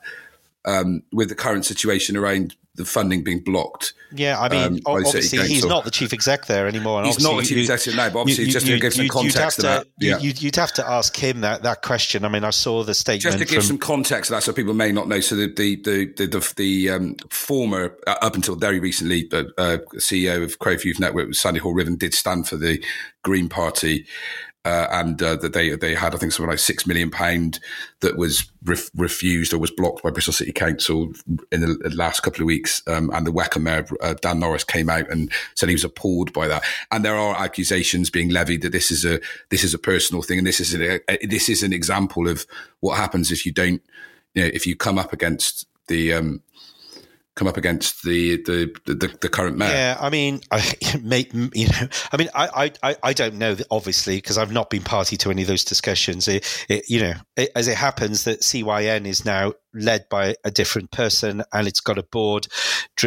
um, 0.65 1.03
with 1.13 1.29
the 1.29 1.35
current 1.35 1.65
situation 1.65 2.17
around 2.17 2.57
the 2.77 2.85
funding 2.85 3.23
being 3.23 3.39
blocked. 3.39 3.95
Yeah, 4.13 4.41
I 4.41 4.49
mean, 4.49 4.63
um, 4.63 4.81
obviously 4.87 5.39
he's 5.47 5.65
not 5.65 5.85
the 5.85 5.93
chief 5.93 6.13
exec 6.13 6.47
there 6.47 6.67
anymore. 6.67 7.05
he's 7.05 7.23
not 7.23 7.37
the 7.37 7.45
chief 7.45 7.59
executive 7.59 7.97
now, 7.97 8.11
but 8.11 8.21
obviously 8.21 8.47
you, 8.47 8.53
just 8.53 8.67
you, 8.67 8.75
to 8.75 8.81
give 8.81 8.95
some 8.95 9.09
context 9.09 9.57
to, 9.57 9.63
to 9.63 9.67
that. 9.69 9.87
Yeah. 9.99 10.19
You, 10.19 10.49
would 10.49 10.57
have 10.57 10.73
to 10.73 10.89
ask 10.89 11.17
him 11.17 11.43
that, 11.43 11.63
that 11.63 11.83
question. 11.83 12.25
I 12.25 12.29
mean, 12.29 12.43
I 12.43 12.51
saw 12.51 12.83
the 12.83 12.95
statement. 12.95 13.23
Just 13.23 13.39
to 13.39 13.45
give 13.45 13.63
from, 13.63 13.67
some 13.67 13.79
context 13.79 14.29
to 14.29 14.35
that, 14.35 14.43
so 14.43 14.53
people 14.53 14.75
may 14.75 14.91
not 14.91 15.07
know. 15.07 15.21
So 15.21 15.37
the 15.37 15.53
the 15.53 15.77
the 15.77 16.13
the, 16.17 16.27
the, 16.27 16.53
the 16.57 16.91
um, 16.91 17.17
former, 17.31 17.97
uh, 18.09 18.17
up 18.23 18.35
until 18.35 18.57
very 18.57 18.81
recently, 18.81 19.29
uh, 19.33 19.45
uh, 19.57 19.79
CEO 19.97 20.43
of 20.43 20.59
Creative 20.59 20.85
Youth 20.85 21.01
Network, 21.01 21.29
was 21.29 21.41
Sandy 21.41 21.61
Hore-Ruthven, 21.61 21.97
did 21.97 22.15
stand 22.15 22.49
for 22.49 22.57
the 22.57 22.83
Green 23.23 23.49
Party 23.49 24.07
uh, 24.65 24.89
and 24.91 25.23
uh, 25.23 25.37
that 25.37 25.53
they 25.53 25.77
they 25.77 25.95
had 25.95 26.15
I 26.15 26.19
think 26.19 26.33
something 26.33 26.51
like 26.51 26.59
six 26.59 26.87
million 26.87 27.11
pound 27.11 27.61
that 28.01 28.17
was 28.17 28.51
ref- 28.65 28.91
refused 28.97 29.53
or 29.53 29.59
was 29.59 29.71
blocked 29.71 30.03
by 30.03 30.11
Bristol 30.11 30.33
City 30.33 30.53
Council 30.53 31.13
in 31.53 31.61
the 31.61 31.93
last 31.95 32.21
couple 32.21 32.41
of 32.41 32.47
weeks. 32.47 32.83
Um, 32.87 33.11
and 33.13 33.27
the 33.27 33.33
WECA 33.33 33.61
Mayor 33.61 33.87
uh, 34.01 34.15
Dan 34.15 34.41
Norris 34.41 34.65
came 34.65 34.89
out 34.89 35.11
and 35.11 35.31
said 35.55 35.69
he 35.69 35.75
was 35.75 35.85
appalled 35.85 36.33
by 36.33 36.49
that. 36.49 36.65
And 36.91 37.05
there 37.05 37.17
are 37.17 37.37
accusations 37.37 38.11
being 38.11 38.31
levied 38.31 38.63
that 38.63 38.73
this 38.73 38.91
is 38.91 39.05
a 39.05 39.21
this 39.51 39.65
is 39.65 39.75
a 39.75 39.79
personal 39.79 40.23
thing, 40.23 40.39
and 40.39 40.47
this 40.47 40.61
is 40.61 40.75
a, 40.75 41.01
a, 41.11 41.27
this 41.27 41.49
is 41.49 41.63
an 41.63 41.73
example 41.73 42.29
of 42.29 42.47
what 42.81 42.97
happens 42.97 43.31
if 43.31 43.45
you 43.45 43.53
don't 43.53 43.83
you 44.35 44.43
know 44.43 44.51
if 44.53 44.67
you 44.67 44.77
come 44.77 44.99
up 44.99 45.13
against 45.13 45.67
the 45.89 46.13
um, 46.15 46.43
come 47.37 47.49
up 47.49 47.57
against 47.57 48.03
the 48.03 48.37
the 48.43 48.75
the, 48.87 49.17
the 49.21 49.29
current 49.29 49.57
mayor. 49.57 49.71
Yeah, 49.71 49.97
I 50.01 50.11
mean, 50.11 50.41
I, 50.51 50.63
you 50.83 51.69
know, 51.69 51.89
I 52.13 52.17
mean, 52.17 52.29
I 52.35 52.73
I, 52.83 52.97
I 53.03 53.13
don't 53.13 53.35
know 53.35 53.57
obviously 53.71 54.17
because 54.17 54.39
I've 54.39 54.53
not 54.53 54.71
been 54.71 54.83
party 54.83 55.17
to 55.19 55.31
any 55.31 55.43
of 55.43 55.49
those 55.49 55.65
discussions. 55.65 56.29
It, 56.29 56.67
it, 56.69 56.85
you 56.89 57.01
know, 57.01 57.15
it, 57.37 57.51
as 57.57 57.69
it 57.69 57.77
happens 57.77 58.25
that 58.25 58.41
CYN 58.41 59.07
is 59.07 59.25
now 59.25 59.53
led 59.75 60.09
by 60.09 60.37
a 60.45 60.51
different 60.51 60.91
person 60.91 61.43
and 61.53 61.67
it's 61.67 61.81
got 61.81 61.99
a 61.99 62.03
board, 62.03 62.47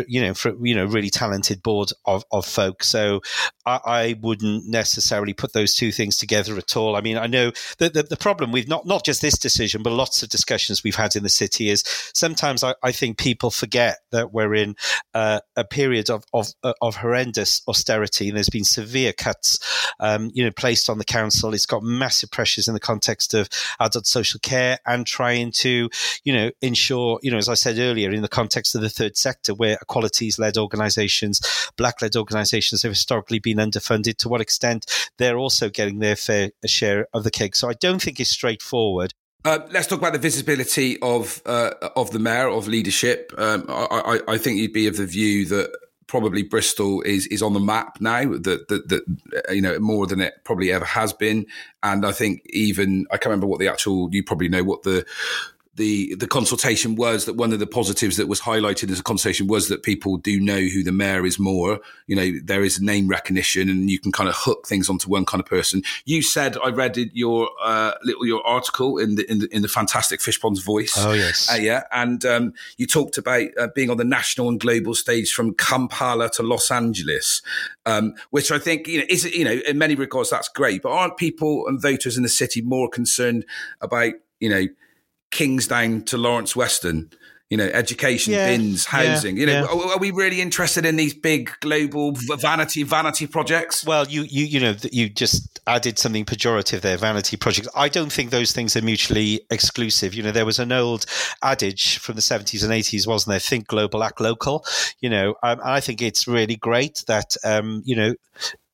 you 0.07 0.21
know, 0.21 0.33
for, 0.33 0.53
you 0.65 0.75
know, 0.75 0.85
really 0.85 1.09
talented 1.09 1.63
board 1.63 1.91
of, 2.05 2.23
of 2.31 2.45
folks. 2.45 2.87
So 2.87 3.21
I, 3.65 3.79
I, 3.85 4.15
wouldn't 4.21 4.67
necessarily 4.67 5.33
put 5.33 5.53
those 5.53 5.75
two 5.75 5.91
things 5.91 6.17
together 6.17 6.57
at 6.57 6.75
all. 6.75 6.95
I 6.95 7.01
mean, 7.01 7.17
I 7.17 7.27
know 7.27 7.51
that 7.79 7.93
the, 7.93 8.03
the, 8.03 8.17
problem 8.17 8.51
with 8.51 8.67
not, 8.67 8.85
not 8.85 9.05
just 9.05 9.21
this 9.21 9.37
decision, 9.37 9.83
but 9.83 9.91
lots 9.91 10.23
of 10.23 10.29
discussions 10.29 10.83
we've 10.83 10.95
had 10.95 11.15
in 11.15 11.23
the 11.23 11.29
city 11.29 11.69
is 11.69 11.83
sometimes 12.13 12.63
I, 12.63 12.73
I 12.83 12.91
think 12.91 13.17
people 13.17 13.51
forget 13.51 13.97
that 14.11 14.33
we're 14.33 14.55
in 14.55 14.75
uh, 15.13 15.39
a 15.55 15.63
period 15.63 16.09
of, 16.09 16.23
of, 16.33 16.47
of 16.81 16.95
horrendous 16.97 17.61
austerity 17.67 18.27
and 18.27 18.37
there's 18.37 18.49
been 18.49 18.63
severe 18.63 19.13
cuts, 19.13 19.59
um, 19.99 20.31
you 20.33 20.43
know, 20.43 20.51
placed 20.51 20.89
on 20.89 20.97
the 20.97 21.05
council. 21.05 21.53
It's 21.53 21.65
got 21.65 21.83
massive 21.83 22.31
pressures 22.31 22.67
in 22.67 22.73
the 22.73 22.79
context 22.79 23.33
of 23.33 23.49
adult 23.79 24.07
social 24.07 24.39
care 24.39 24.77
and 24.85 25.05
trying 25.05 25.51
to, 25.57 25.89
you 26.23 26.33
know, 26.33 26.51
ensure, 26.61 27.19
you 27.21 27.31
know, 27.31 27.37
as 27.37 27.49
I 27.49 27.53
said 27.53 27.77
earlier, 27.77 28.11
in 28.11 28.21
the 28.21 28.27
context 28.27 28.75
of 28.75 28.81
the 28.81 28.89
third 28.89 29.17
sector, 29.17 29.53
where 29.53 29.77
equalities 29.81 30.39
led 30.39 30.57
organizations, 30.57 31.41
black 31.77 32.01
led 32.01 32.15
organizations 32.15 32.83
have 32.83 32.91
historically 32.91 33.39
been 33.39 33.57
underfunded, 33.57 34.17
to 34.17 34.29
what 34.29 34.41
extent 34.41 34.85
they're 35.17 35.37
also 35.37 35.69
getting 35.69 35.99
their 35.99 36.15
fair 36.15 36.51
share 36.65 37.07
of 37.13 37.23
the 37.23 37.31
cake. 37.31 37.55
So 37.55 37.69
I 37.69 37.73
don't 37.73 38.01
think 38.01 38.19
it's 38.19 38.29
straightforward. 38.29 39.13
Uh, 39.45 39.59
let's 39.71 39.87
talk 39.87 39.99
about 39.99 40.13
the 40.13 40.19
visibility 40.19 40.99
of 41.01 41.41
uh, 41.45 41.71
of 41.95 42.11
the 42.11 42.19
mayor 42.19 42.49
of 42.49 42.67
leadership. 42.67 43.31
Um, 43.37 43.65
I, 43.69 44.19
I, 44.27 44.33
I, 44.33 44.37
think 44.37 44.57
you'd 44.57 44.73
be 44.73 44.87
of 44.87 44.97
the 44.97 45.05
view 45.05 45.45
that 45.45 45.71
probably 46.07 46.43
Bristol 46.43 47.01
is 47.03 47.27
is 47.27 47.41
on 47.41 47.53
the 47.53 47.59
map 47.59 48.01
now. 48.01 48.23
That 48.23 48.67
that, 48.67 48.89
that 48.89 49.45
you 49.49 49.61
know 49.61 49.79
more 49.79 50.05
than 50.07 50.19
it 50.19 50.33
probably 50.43 50.71
ever 50.71 50.83
has 50.83 51.13
been. 51.13 51.45
And 51.81 52.05
I 52.05 52.11
think 52.11 52.41
even 52.49 53.05
I 53.11 53.15
can't 53.15 53.27
remember 53.27 53.47
what 53.47 53.59
the 53.59 53.69
actual. 53.69 54.09
You 54.11 54.23
probably 54.23 54.49
know 54.49 54.63
what 54.63 54.83
the 54.83 55.05
the 55.77 56.15
the 56.15 56.27
consultation 56.27 56.95
was 56.95 57.25
that 57.25 57.35
one 57.35 57.53
of 57.53 57.59
the 57.59 57.67
positives 57.67 58.17
that 58.17 58.27
was 58.27 58.41
highlighted 58.41 58.91
as 58.91 58.99
a 58.99 59.03
consultation 59.03 59.47
was 59.47 59.69
that 59.69 59.83
people 59.83 60.17
do 60.17 60.39
know 60.39 60.59
who 60.59 60.83
the 60.83 60.91
mayor 60.91 61.25
is 61.25 61.39
more. 61.39 61.79
You 62.07 62.15
know, 62.15 62.31
there 62.43 62.63
is 62.63 62.81
name 62.81 63.07
recognition, 63.07 63.69
and 63.69 63.89
you 63.89 63.99
can 63.99 64.11
kind 64.11 64.27
of 64.27 64.35
hook 64.35 64.67
things 64.67 64.89
onto 64.89 65.07
one 65.07 65.23
kind 65.23 65.39
of 65.39 65.45
person. 65.45 65.83
You 66.05 66.23
said 66.23 66.57
I 66.63 66.69
read 66.69 66.97
your 67.13 67.49
uh, 67.63 67.93
little 68.03 68.25
your 68.25 68.45
article 68.45 68.97
in 68.97 69.15
the 69.15 69.31
in 69.31 69.39
the, 69.39 69.55
in 69.55 69.61
the 69.61 69.67
fantastic 69.67 70.19
Fishponds 70.19 70.63
Voice. 70.63 70.95
Oh 70.97 71.13
yes, 71.13 71.51
uh, 71.51 71.57
yeah, 71.57 71.83
and 71.91 72.25
um, 72.25 72.53
you 72.77 72.87
talked 72.87 73.19
about 73.19 73.47
uh, 73.59 73.67
being 73.75 73.91
on 73.91 73.97
the 73.97 74.03
national 74.03 74.49
and 74.49 74.59
global 74.59 74.95
stage 74.95 75.31
from 75.31 75.53
Kampala 75.53 76.31
to 76.31 76.43
Los 76.43 76.71
Angeles, 76.71 77.43
um, 77.85 78.15
which 78.31 78.51
I 78.51 78.57
think 78.57 78.87
you 78.87 78.99
know 78.99 79.05
is 79.09 79.25
you 79.25 79.45
know 79.45 79.59
in 79.67 79.77
many 79.77 79.93
regards 79.93 80.31
that's 80.31 80.49
great. 80.49 80.81
But 80.81 80.91
aren't 80.91 81.17
people 81.17 81.67
and 81.67 81.79
voters 81.79 82.17
in 82.17 82.23
the 82.23 82.29
city 82.29 82.63
more 82.63 82.89
concerned 82.89 83.45
about 83.79 84.13
you 84.39 84.49
know 84.49 84.65
Kingsdown 85.31 86.03
to 86.05 86.17
Lawrence 86.17 86.55
Weston, 86.55 87.09
you 87.49 87.55
know, 87.57 87.65
education, 87.65 88.33
yeah, 88.33 88.47
bins, 88.47 88.85
housing. 88.85 89.37
Yeah, 89.37 89.39
you 89.39 89.45
know, 89.45 89.53
yeah. 89.53 89.65
are, 89.65 89.93
are, 89.93 89.97
we 89.99 90.11
really 90.11 90.41
interested 90.41 90.85
in 90.85 90.97
these 90.97 91.13
big 91.13 91.49
global 91.61 92.11
vanity 92.13 92.83
vanity 92.83 93.25
projects? 93.25 93.85
Well, 93.85 94.05
you 94.07 94.23
you 94.23 94.45
you 94.45 94.59
know 94.59 94.75
you 94.91 95.07
just 95.07 95.59
added 95.65 95.97
something 95.97 96.25
pejorative 96.25 96.81
there, 96.81 96.97
vanity 96.97 97.37
projects. 97.37 97.69
I 97.73 97.87
don't 97.87 98.11
think 98.11 98.31
those 98.31 98.51
things 98.51 98.75
are 98.75 98.81
mutually 98.81 99.41
exclusive. 99.49 100.13
You 100.13 100.23
know, 100.23 100.31
there 100.31 100.45
was 100.45 100.59
an 100.59 100.73
old 100.73 101.05
adage 101.41 101.99
from 101.99 102.15
the 102.15 102.21
seventies 102.21 102.63
and 102.63 102.73
eighties, 102.73 103.07
wasn't 103.07 103.31
there? 103.31 103.39
Think 103.39 103.67
global, 103.67 104.03
act 104.03 104.19
local. 104.19 104.65
You 104.99 105.09
know, 105.09 105.35
um, 105.41 105.61
I 105.63 105.79
think 105.79 106.01
it's 106.01 106.27
really 106.27 106.57
great 106.57 107.05
that 107.07 107.37
um, 107.45 107.81
you 107.85 107.95
know 107.95 108.13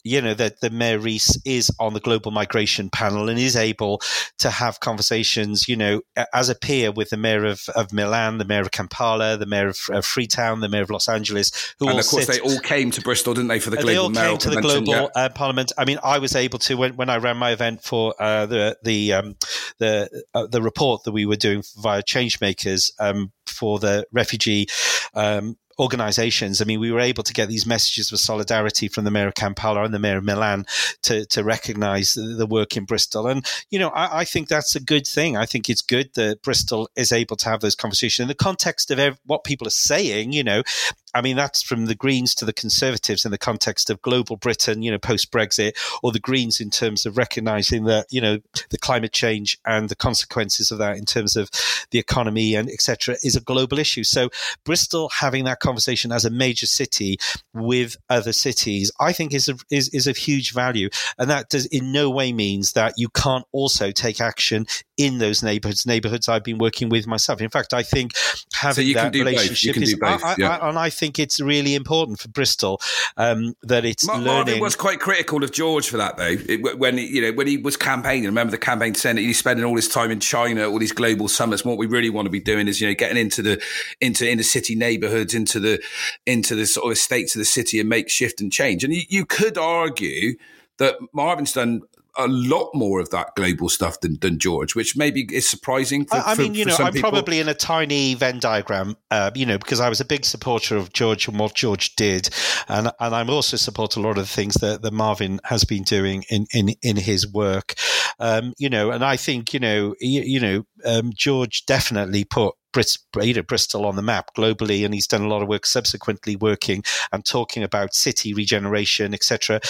you 0.04 0.22
know, 0.22 0.34
that 0.34 0.60
the 0.60 0.70
Mayor 0.70 1.00
Rees 1.00 1.38
is 1.46 1.72
on 1.80 1.94
the 1.94 2.00
global 2.00 2.32
migration 2.32 2.90
panel 2.90 3.30
and 3.30 3.40
is 3.40 3.56
able 3.56 4.02
to 4.40 4.50
have 4.50 4.80
conversations, 4.82 5.68
you 5.68 5.78
know, 5.78 6.02
as 6.34 6.50
a 6.50 6.56
peer 6.56 6.92
with 6.92 7.10
the 7.10 7.18
mayor 7.18 7.46
of, 7.46 7.70
of 7.76 7.94
Milan, 7.94 8.38
the 8.38 8.46
mayor 8.46 8.62
of 8.62 8.72
Kampala, 8.72 9.38
the 9.38 9.46
mayor 9.46 9.70
of 9.70 9.80
uh, 9.92 10.02
Freetown, 10.02 10.60
the 10.60 10.68
mayor 10.68 10.82
of 10.82 10.90
Los 10.90 11.08
Angeles, 11.08 11.74
who 11.80 11.88
and 11.88 12.00
of 12.00 12.06
course 12.06 12.26
sit, 12.26 12.34
they 12.34 12.42
all 12.42 12.60
came 12.60 12.92
to 12.92 13.02
Bristol, 13.02 13.34
didn't 13.34 13.48
they, 13.48 13.60
for 13.60 13.70
the 13.70 13.78
global 13.78 14.10
They 14.10 14.26
all 14.26 14.30
came 14.30 14.38
to 14.40 14.50
the 14.50 14.62
global 14.62 14.94
yeah. 14.94 15.08
uh, 15.16 15.30
parliament. 15.30 15.72
I 15.78 15.86
mean, 15.86 16.00
I 16.04 16.20
was 16.20 16.36
able 16.36 16.60
to 16.60 16.76
when, 16.76 16.96
when 16.98 17.10
I 17.10 17.18
ran 17.18 17.38
my 17.38 17.52
event 17.52 17.84
for 17.84 18.14
uh, 18.20 18.46
the 18.46 18.78
the 18.84 19.14
um, 19.14 19.36
the 19.80 20.24
uh, 20.34 20.48
the 20.48 20.62
report 20.62 21.04
that 21.04 21.12
we 21.14 21.26
were 21.26 21.38
doing 21.38 21.64
via 21.78 22.04
Changemakers 22.04 22.92
um, 23.00 23.32
for 23.46 23.80
the 23.80 24.06
refugee 24.12 24.68
um, 25.14 25.58
organizations. 25.80 26.62
I 26.62 26.66
mean, 26.66 26.80
we 26.80 26.92
were 26.92 27.00
able 27.00 27.24
to 27.24 27.34
get 27.34 27.50
these 27.50 27.66
messages 27.66 28.12
of 28.12 28.20
solidarity 28.20 28.88
from 28.88 29.04
the 29.04 29.12
mayor 29.12 29.28
of 29.28 29.36
Kampala 29.36 29.84
and 29.84 29.94
the 29.94 30.00
mayor 30.00 30.18
of 30.18 30.24
Milan 30.24 30.66
to, 31.04 31.26
to 31.26 31.44
recognize 31.44 32.14
the 32.14 32.48
work 32.48 32.78
in 32.78 32.86
Bristol. 32.86 33.28
And, 33.28 33.46
you 33.70 33.80
know, 33.80 33.90
I, 33.90 34.20
I, 34.20 34.26
think 34.26 34.48
that's 34.48 34.76
a 34.76 34.80
good 34.80 35.08
thing. 35.08 35.38
I 35.38 35.46
think 35.46 35.70
it's 35.70 35.82
good 35.82 36.14
that 36.14 36.42
Bristol 36.42 36.90
is 36.96 37.12
able 37.12 37.36
to 37.38 37.50
have 37.50 37.62
those 37.62 37.76
conversations 37.76 38.24
in 38.24 38.28
the 38.28 38.36
context 38.36 38.92
of 38.92 39.00
ev- 39.00 39.20
what 39.26 39.44
people 39.44 39.68
are 39.68 39.72
saying, 39.72 40.34
you 40.34 40.44
know, 40.44 40.64
I 41.14 41.22
mean, 41.22 41.36
that's 41.36 41.62
from 41.62 41.86
the 41.86 41.96
Greens 41.96 42.34
to 42.36 42.46
the 42.46 42.54
Conservatives 42.54 43.26
in 43.26 43.32
the 43.32 43.38
context 43.38 43.90
of 43.90 44.02
global 44.02 44.38
Britain, 44.38 44.82
you 44.82 44.92
know, 44.92 44.98
post 44.98 45.32
Brexit, 45.32 45.76
or 46.02 46.12
the 46.12 46.20
Greens 46.20 46.60
in 46.60 46.70
terms 46.70 47.06
of 47.06 47.18
recognizing 47.18 47.86
that, 47.86 48.08
you 48.10 48.22
know, 48.22 48.40
the 48.70 48.78
climate 48.78 49.14
change 49.14 49.58
and 49.66 49.90
the 49.90 49.96
consequences 49.96 50.72
of 50.72 50.80
that 50.80 50.98
in 50.98 51.06
terms 51.06 51.36
of 51.36 51.50
the 51.92 52.00
economy 52.00 52.56
and 52.56 52.70
etc. 52.70 53.16
is 53.24 53.36
a 53.36 53.42
global 53.42 53.80
issue. 53.80 54.04
So 54.04 54.30
Bristol 54.64 55.10
having 55.10 55.46
that 55.46 55.60
conversation 55.60 56.12
as 56.12 56.26
a 56.26 56.30
major 56.30 56.66
city 56.66 57.18
with 57.54 57.98
other 58.10 58.34
cities, 58.34 58.92
I 59.00 59.14
think 59.14 59.34
is 59.34 59.50
a, 59.50 59.56
is, 59.70 59.90
is 59.90 60.08
of 60.08 60.18
huge 60.18 60.54
value. 60.54 60.90
And 61.18 61.30
that 61.30 61.50
does 61.50 61.66
in 61.68 61.92
no 61.92 62.10
way 62.10 62.34
means 62.34 62.74
that 62.74 62.94
you 62.98 63.10
can't 63.10 63.46
also 63.52 63.92
take 63.92 64.20
action 64.20 64.66
in 64.98 65.18
those 65.18 65.42
neighborhoods, 65.42 65.86
neighborhoods 65.86 66.30
I've 66.30 66.44
been 66.44 66.60
working 66.60 66.90
with 66.90 67.08
myself. 67.08 67.42
In 67.42 67.50
fact, 67.50 67.74
I 67.74 67.82
think 67.82 68.12
having 68.54 68.88
so 68.88 68.94
that 68.94 69.14
relationship 69.14 69.78
is, 69.78 69.96
both, 69.96 70.24
I, 70.24 70.36
yeah. 70.38 70.58
I, 70.58 70.70
and 70.70 70.78
I 70.78 70.90
think 70.90 71.18
it's 71.18 71.40
really 71.40 71.74
important 71.74 72.20
for 72.20 72.28
Bristol 72.28 72.80
um, 73.18 73.56
that 73.64 73.86
it's 73.86 74.08
learning. 74.08 74.26
Marvin 74.26 74.60
was 74.60 74.76
quite 74.76 75.00
critical 75.00 75.44
of 75.44 75.52
George 75.52 75.90
for 75.90 75.98
that, 75.98 76.18
though. 76.18 76.36
It, 76.48 76.78
when 76.78 76.98
you 76.98 77.22
know 77.22 77.34
when 77.34 77.48
he 77.48 77.58
was 77.58 77.76
campaigning, 77.76 78.26
remember 78.26 78.52
the 78.52 78.58
campaign 78.58 78.94
saying 78.94 79.16
that 79.16 79.24
he's 79.24 79.40
spending 79.40 79.66
all 79.66 79.76
his 79.76 79.88
time 79.88 80.12
in 80.12 80.20
China, 80.20 80.70
all 80.70 80.80
these 80.80 80.92
global 80.92 81.28
summits. 81.28 81.66
what 81.66 81.78
we 81.78 81.88
really 81.88 82.10
want 82.10 82.28
to 82.28 82.32
be 82.32 82.40
doing 82.40 82.68
is 82.68 82.80
you 82.80 82.88
know 82.88 82.94
getting 82.94 83.18
into 83.18 83.42
the 83.42 83.62
into 84.00 84.30
inner 84.30 84.44
city 84.44 84.76
neighborhoods, 84.76 85.34
into 85.34 85.60
the 85.60 85.82
into 86.28 86.56
the 86.56 86.66
sort 86.66 86.86
of 86.86 86.92
estates 86.92 87.36
of 87.36 87.40
the 87.40 87.46
city, 87.46 87.80
and 87.80 87.90
make 87.90 88.10
shift 88.10 88.42
and 88.42 88.52
change. 88.52 88.84
And 88.84 88.94
you, 88.94 89.02
you 89.10 89.26
could 89.26 89.58
argue 89.58 90.36
that 90.78 90.96
Marvin's 91.14 91.54
done 91.54 91.82
a 92.18 92.28
lot 92.28 92.70
more 92.74 93.00
of 93.00 93.10
that 93.10 93.36
global 93.36 93.70
stuff 93.70 94.00
than, 94.02 94.18
than 94.22 94.40
George, 94.40 94.76
which 94.76 94.96
maybe 94.96 95.28
is 95.32 95.50
surprising. 95.50 96.06
For, 96.06 96.16
I, 96.16 96.34
I 96.34 96.36
mean, 96.36 96.54
you 96.54 96.66
know, 96.66 96.76
I'm 96.80 96.94
people. 96.94 97.10
probably 97.10 97.40
in 97.40 97.50
a 97.50 97.54
tiny 97.54 98.14
Venn 98.14 98.40
diagram, 98.40 98.98
uh, 99.12 99.32
you 99.36 99.46
know, 99.46 99.58
because 99.58 99.80
I 99.80 99.90
was 99.90 100.00
a 100.00 100.06
big 100.06 100.26
supporter 100.26 100.78
of 100.78 100.94
George 100.94 101.28
and 101.28 101.40
what 101.40 101.56
George 101.56 101.96
did, 101.96 102.30
and 102.68 102.92
and 103.00 103.16
I'm 103.16 103.30
also 103.30 103.58
support 103.58 103.96
a 103.96 104.00
lot 104.00 104.18
of 104.18 104.26
the 104.26 104.34
things 104.34 104.56
that, 104.56 104.82
that 104.82 104.94
Marvin 104.94 105.40
has 105.46 105.64
been 105.64 105.84
doing 105.84 106.24
in 106.30 106.46
in 106.54 106.70
in 106.82 106.98
his 106.98 107.32
work, 107.32 107.74
um, 108.20 108.54
you 108.58 108.70
know, 108.70 108.92
and 108.92 109.04
I 109.04 109.18
think 109.18 109.54
you 109.54 109.60
know, 109.60 109.96
you, 110.00 110.22
you 110.22 110.40
know, 110.40 110.66
um, 110.86 111.12
George 111.16 111.66
definitely 111.66 112.24
put 112.26 112.56
Bristol 112.74 113.86
on 113.86 113.96
the 113.96 114.02
map 114.02 114.36
globally, 114.36 114.84
and 114.84 114.94
he's 114.94 115.08
done 115.08 115.22
a 115.22 115.28
lot 115.28 115.42
of 115.42 115.48
work 115.48 115.66
subsequently 115.66 116.36
working 116.36 116.84
and 117.12 117.24
talking 117.26 117.64
about 117.64 117.94
city 117.94 118.34
regeneration, 118.34 119.14
etc. 119.14 119.62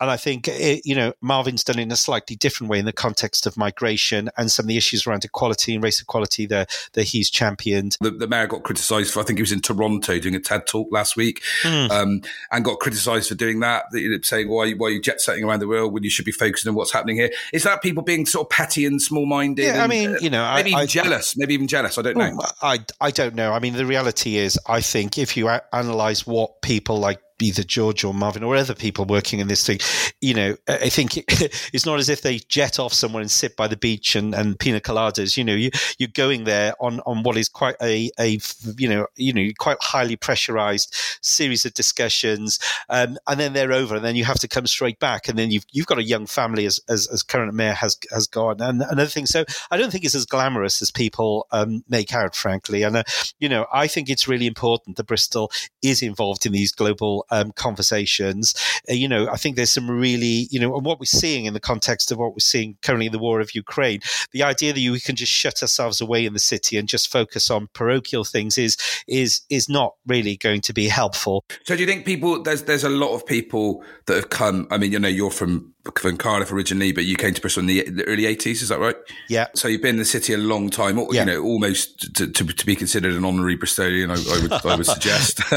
And 0.00 0.10
I 0.10 0.16
think 0.16 0.48
it, 0.48 0.60
eh, 0.60 0.80
you 0.84 0.94
know 0.94 1.12
Marvin's 1.20 1.64
done 1.64 1.78
it 1.78 1.82
in 1.82 1.92
a 1.92 1.96
slightly 1.96 2.36
different 2.36 2.70
way 2.70 2.78
in 2.78 2.84
the 2.84 2.92
context 2.92 3.46
of 3.46 3.56
migration 3.56 4.30
and 4.36 4.50
some 4.50 4.64
of 4.64 4.68
the 4.68 4.76
issues 4.76 5.06
around 5.06 5.24
equality 5.24 5.74
and 5.74 5.82
race 5.82 6.00
equality 6.00 6.46
that 6.46 6.70
that 6.94 7.04
he's 7.04 7.30
championed. 7.30 7.96
The, 8.00 8.10
the 8.10 8.26
mayor 8.26 8.46
got 8.46 8.62
criticised 8.62 9.12
for 9.12 9.20
I 9.20 9.24
think 9.24 9.38
he 9.38 9.42
was 9.42 9.52
in 9.52 9.60
Toronto 9.60 10.18
doing 10.18 10.34
a 10.34 10.40
TED 10.40 10.66
talk 10.66 10.88
last 10.90 11.16
week, 11.16 11.42
mm. 11.62 11.90
um, 11.90 12.22
and 12.50 12.64
got 12.64 12.78
criticised 12.78 13.28
for 13.28 13.34
doing 13.34 13.60
that, 13.60 13.86
saying 14.22 14.48
why 14.48 14.72
why 14.72 14.88
are 14.88 14.90
you 14.90 15.02
jet 15.02 15.20
setting 15.20 15.44
around 15.44 15.60
the 15.60 15.68
world 15.68 15.92
when 15.92 16.02
you 16.02 16.10
should 16.10 16.24
be 16.24 16.32
focusing 16.32 16.70
on 16.70 16.74
what's 16.74 16.92
happening 16.92 17.16
here? 17.16 17.30
Is 17.52 17.64
that 17.64 17.82
people 17.82 18.02
being 18.02 18.26
sort 18.26 18.46
of 18.46 18.50
petty 18.50 18.86
and 18.86 19.00
small 19.00 19.26
minded? 19.26 19.64
Yeah, 19.64 19.84
I 19.84 19.86
mean, 19.86 20.16
you 20.20 20.30
know, 20.30 20.50
maybe 20.54 20.70
I, 20.70 20.72
even 20.72 20.82
I, 20.82 20.86
jealous, 20.86 21.36
maybe 21.36 21.54
even 21.54 21.68
jealous. 21.68 21.98
I 21.98 22.02
don't 22.02 22.16
know. 22.16 22.38
I, 22.60 22.84
I 23.00 23.10
don't 23.10 23.34
know. 23.34 23.52
I 23.52 23.58
mean, 23.58 23.74
the 23.74 23.86
reality 23.86 24.36
is, 24.36 24.58
I 24.66 24.80
think 24.80 25.18
if 25.18 25.36
you 25.36 25.48
analyze 25.72 26.26
what 26.26 26.62
people 26.62 26.98
like 26.98 27.20
either 27.42 27.62
George 27.62 28.04
or 28.04 28.14
Marvin 28.14 28.42
or 28.42 28.56
other 28.56 28.74
people 28.74 29.04
working 29.04 29.40
in 29.40 29.48
this 29.48 29.66
thing, 29.66 29.78
you 30.20 30.34
know, 30.34 30.56
I 30.68 30.88
think 30.88 31.16
it's 31.72 31.86
not 31.86 31.98
as 31.98 32.08
if 32.08 32.22
they 32.22 32.38
jet 32.38 32.78
off 32.78 32.92
somewhere 32.92 33.20
and 33.20 33.30
sit 33.30 33.56
by 33.56 33.68
the 33.68 33.76
beach 33.76 34.14
and, 34.14 34.34
and 34.34 34.58
pina 34.58 34.80
coladas. 34.80 35.36
You 35.36 35.44
know, 35.44 35.54
you, 35.54 35.70
you're 35.98 36.08
going 36.12 36.44
there 36.44 36.74
on, 36.80 37.00
on 37.00 37.22
what 37.22 37.36
is 37.36 37.48
quite 37.48 37.76
a, 37.82 38.10
a 38.18 38.38
you 38.76 38.88
know, 38.88 39.06
you 39.16 39.32
know, 39.32 39.48
quite 39.58 39.78
highly 39.80 40.16
pressurized 40.16 40.94
series 41.20 41.64
of 41.64 41.74
discussions, 41.74 42.58
um, 42.88 43.18
and 43.26 43.38
then 43.38 43.52
they're 43.52 43.72
over, 43.72 43.96
and 43.96 44.04
then 44.04 44.16
you 44.16 44.24
have 44.24 44.38
to 44.40 44.48
come 44.48 44.66
straight 44.66 44.98
back, 44.98 45.28
and 45.28 45.38
then 45.38 45.50
you've 45.50 45.66
you've 45.72 45.86
got 45.86 45.98
a 45.98 46.04
young 46.04 46.26
family 46.26 46.66
as 46.66 46.80
as, 46.88 47.06
as 47.08 47.22
current 47.22 47.54
mayor 47.54 47.72
has 47.72 47.98
has 48.10 48.26
got, 48.26 48.60
and 48.60 48.82
another 48.82 49.06
thing. 49.06 49.26
So 49.26 49.44
I 49.70 49.76
don't 49.76 49.90
think 49.90 50.04
it's 50.04 50.14
as 50.14 50.26
glamorous 50.26 50.82
as 50.82 50.90
people 50.90 51.46
um, 51.50 51.84
make 51.88 52.14
out, 52.14 52.34
frankly, 52.34 52.82
and 52.82 52.96
uh, 52.96 53.02
you 53.38 53.48
know, 53.48 53.66
I 53.72 53.86
think 53.86 54.08
it's 54.08 54.28
really 54.28 54.46
important 54.46 54.96
that 54.96 55.06
Bristol 55.06 55.50
is 55.82 56.02
involved 56.02 56.46
in 56.46 56.52
these 56.52 56.72
global 56.72 57.26
um, 57.32 57.50
conversations. 57.52 58.54
Uh, 58.88 58.94
you 58.94 59.08
know, 59.08 59.28
I 59.28 59.36
think 59.36 59.56
there's 59.56 59.72
some 59.72 59.90
really, 59.90 60.46
you 60.50 60.60
know, 60.60 60.76
and 60.76 60.84
what 60.84 61.00
we're 61.00 61.06
seeing 61.06 61.46
in 61.46 61.54
the 61.54 61.60
context 61.60 62.12
of 62.12 62.18
what 62.18 62.32
we're 62.32 62.38
seeing 62.38 62.76
currently 62.82 63.06
in 63.06 63.12
the 63.12 63.18
war 63.18 63.40
of 63.40 63.54
Ukraine, 63.54 64.00
the 64.32 64.44
idea 64.44 64.72
that 64.72 64.80
you, 64.80 64.92
we 64.92 65.00
can 65.00 65.16
just 65.16 65.32
shut 65.32 65.62
ourselves 65.62 66.00
away 66.00 66.24
in 66.24 66.34
the 66.34 66.38
city 66.38 66.76
and 66.76 66.88
just 66.88 67.10
focus 67.10 67.50
on 67.50 67.68
parochial 67.72 68.24
things 68.24 68.58
is 68.58 68.76
is 69.08 69.40
is 69.48 69.68
not 69.68 69.94
really 70.06 70.36
going 70.36 70.60
to 70.60 70.72
be 70.72 70.86
helpful. 70.88 71.44
So, 71.64 71.74
do 71.74 71.80
you 71.80 71.86
think 71.88 72.04
people? 72.04 72.42
There's 72.42 72.64
there's 72.64 72.84
a 72.84 72.90
lot 72.90 73.14
of 73.14 73.26
people 73.26 73.82
that 74.06 74.14
have 74.16 74.30
come. 74.30 74.68
I 74.70 74.78
mean, 74.78 74.92
you 74.92 74.98
know, 74.98 75.08
you're 75.08 75.30
from 75.30 75.71
from 75.98 76.16
Cardiff 76.16 76.52
originally, 76.52 76.92
but 76.92 77.04
you 77.04 77.16
came 77.16 77.34
to 77.34 77.40
Bristol 77.40 77.62
in 77.62 77.66
the, 77.66 77.82
the, 77.90 78.04
early 78.04 78.22
80s, 78.22 78.62
is 78.62 78.68
that 78.68 78.78
right? 78.78 78.94
Yeah. 79.28 79.48
So 79.54 79.66
you've 79.66 79.82
been 79.82 79.96
in 79.96 79.98
the 79.98 80.04
city 80.04 80.32
a 80.32 80.38
long 80.38 80.70
time, 80.70 80.96
you 80.96 81.08
yeah. 81.10 81.24
know, 81.24 81.42
almost 81.42 82.14
to, 82.14 82.30
to, 82.30 82.44
to, 82.44 82.66
be 82.66 82.76
considered 82.76 83.14
an 83.14 83.24
honorary 83.24 83.58
Bristolian, 83.58 84.10
I, 84.10 84.14
I 84.14 84.42
would, 84.42 84.52
I 84.52 84.76
would 84.76 84.86
suggest. 84.86 85.40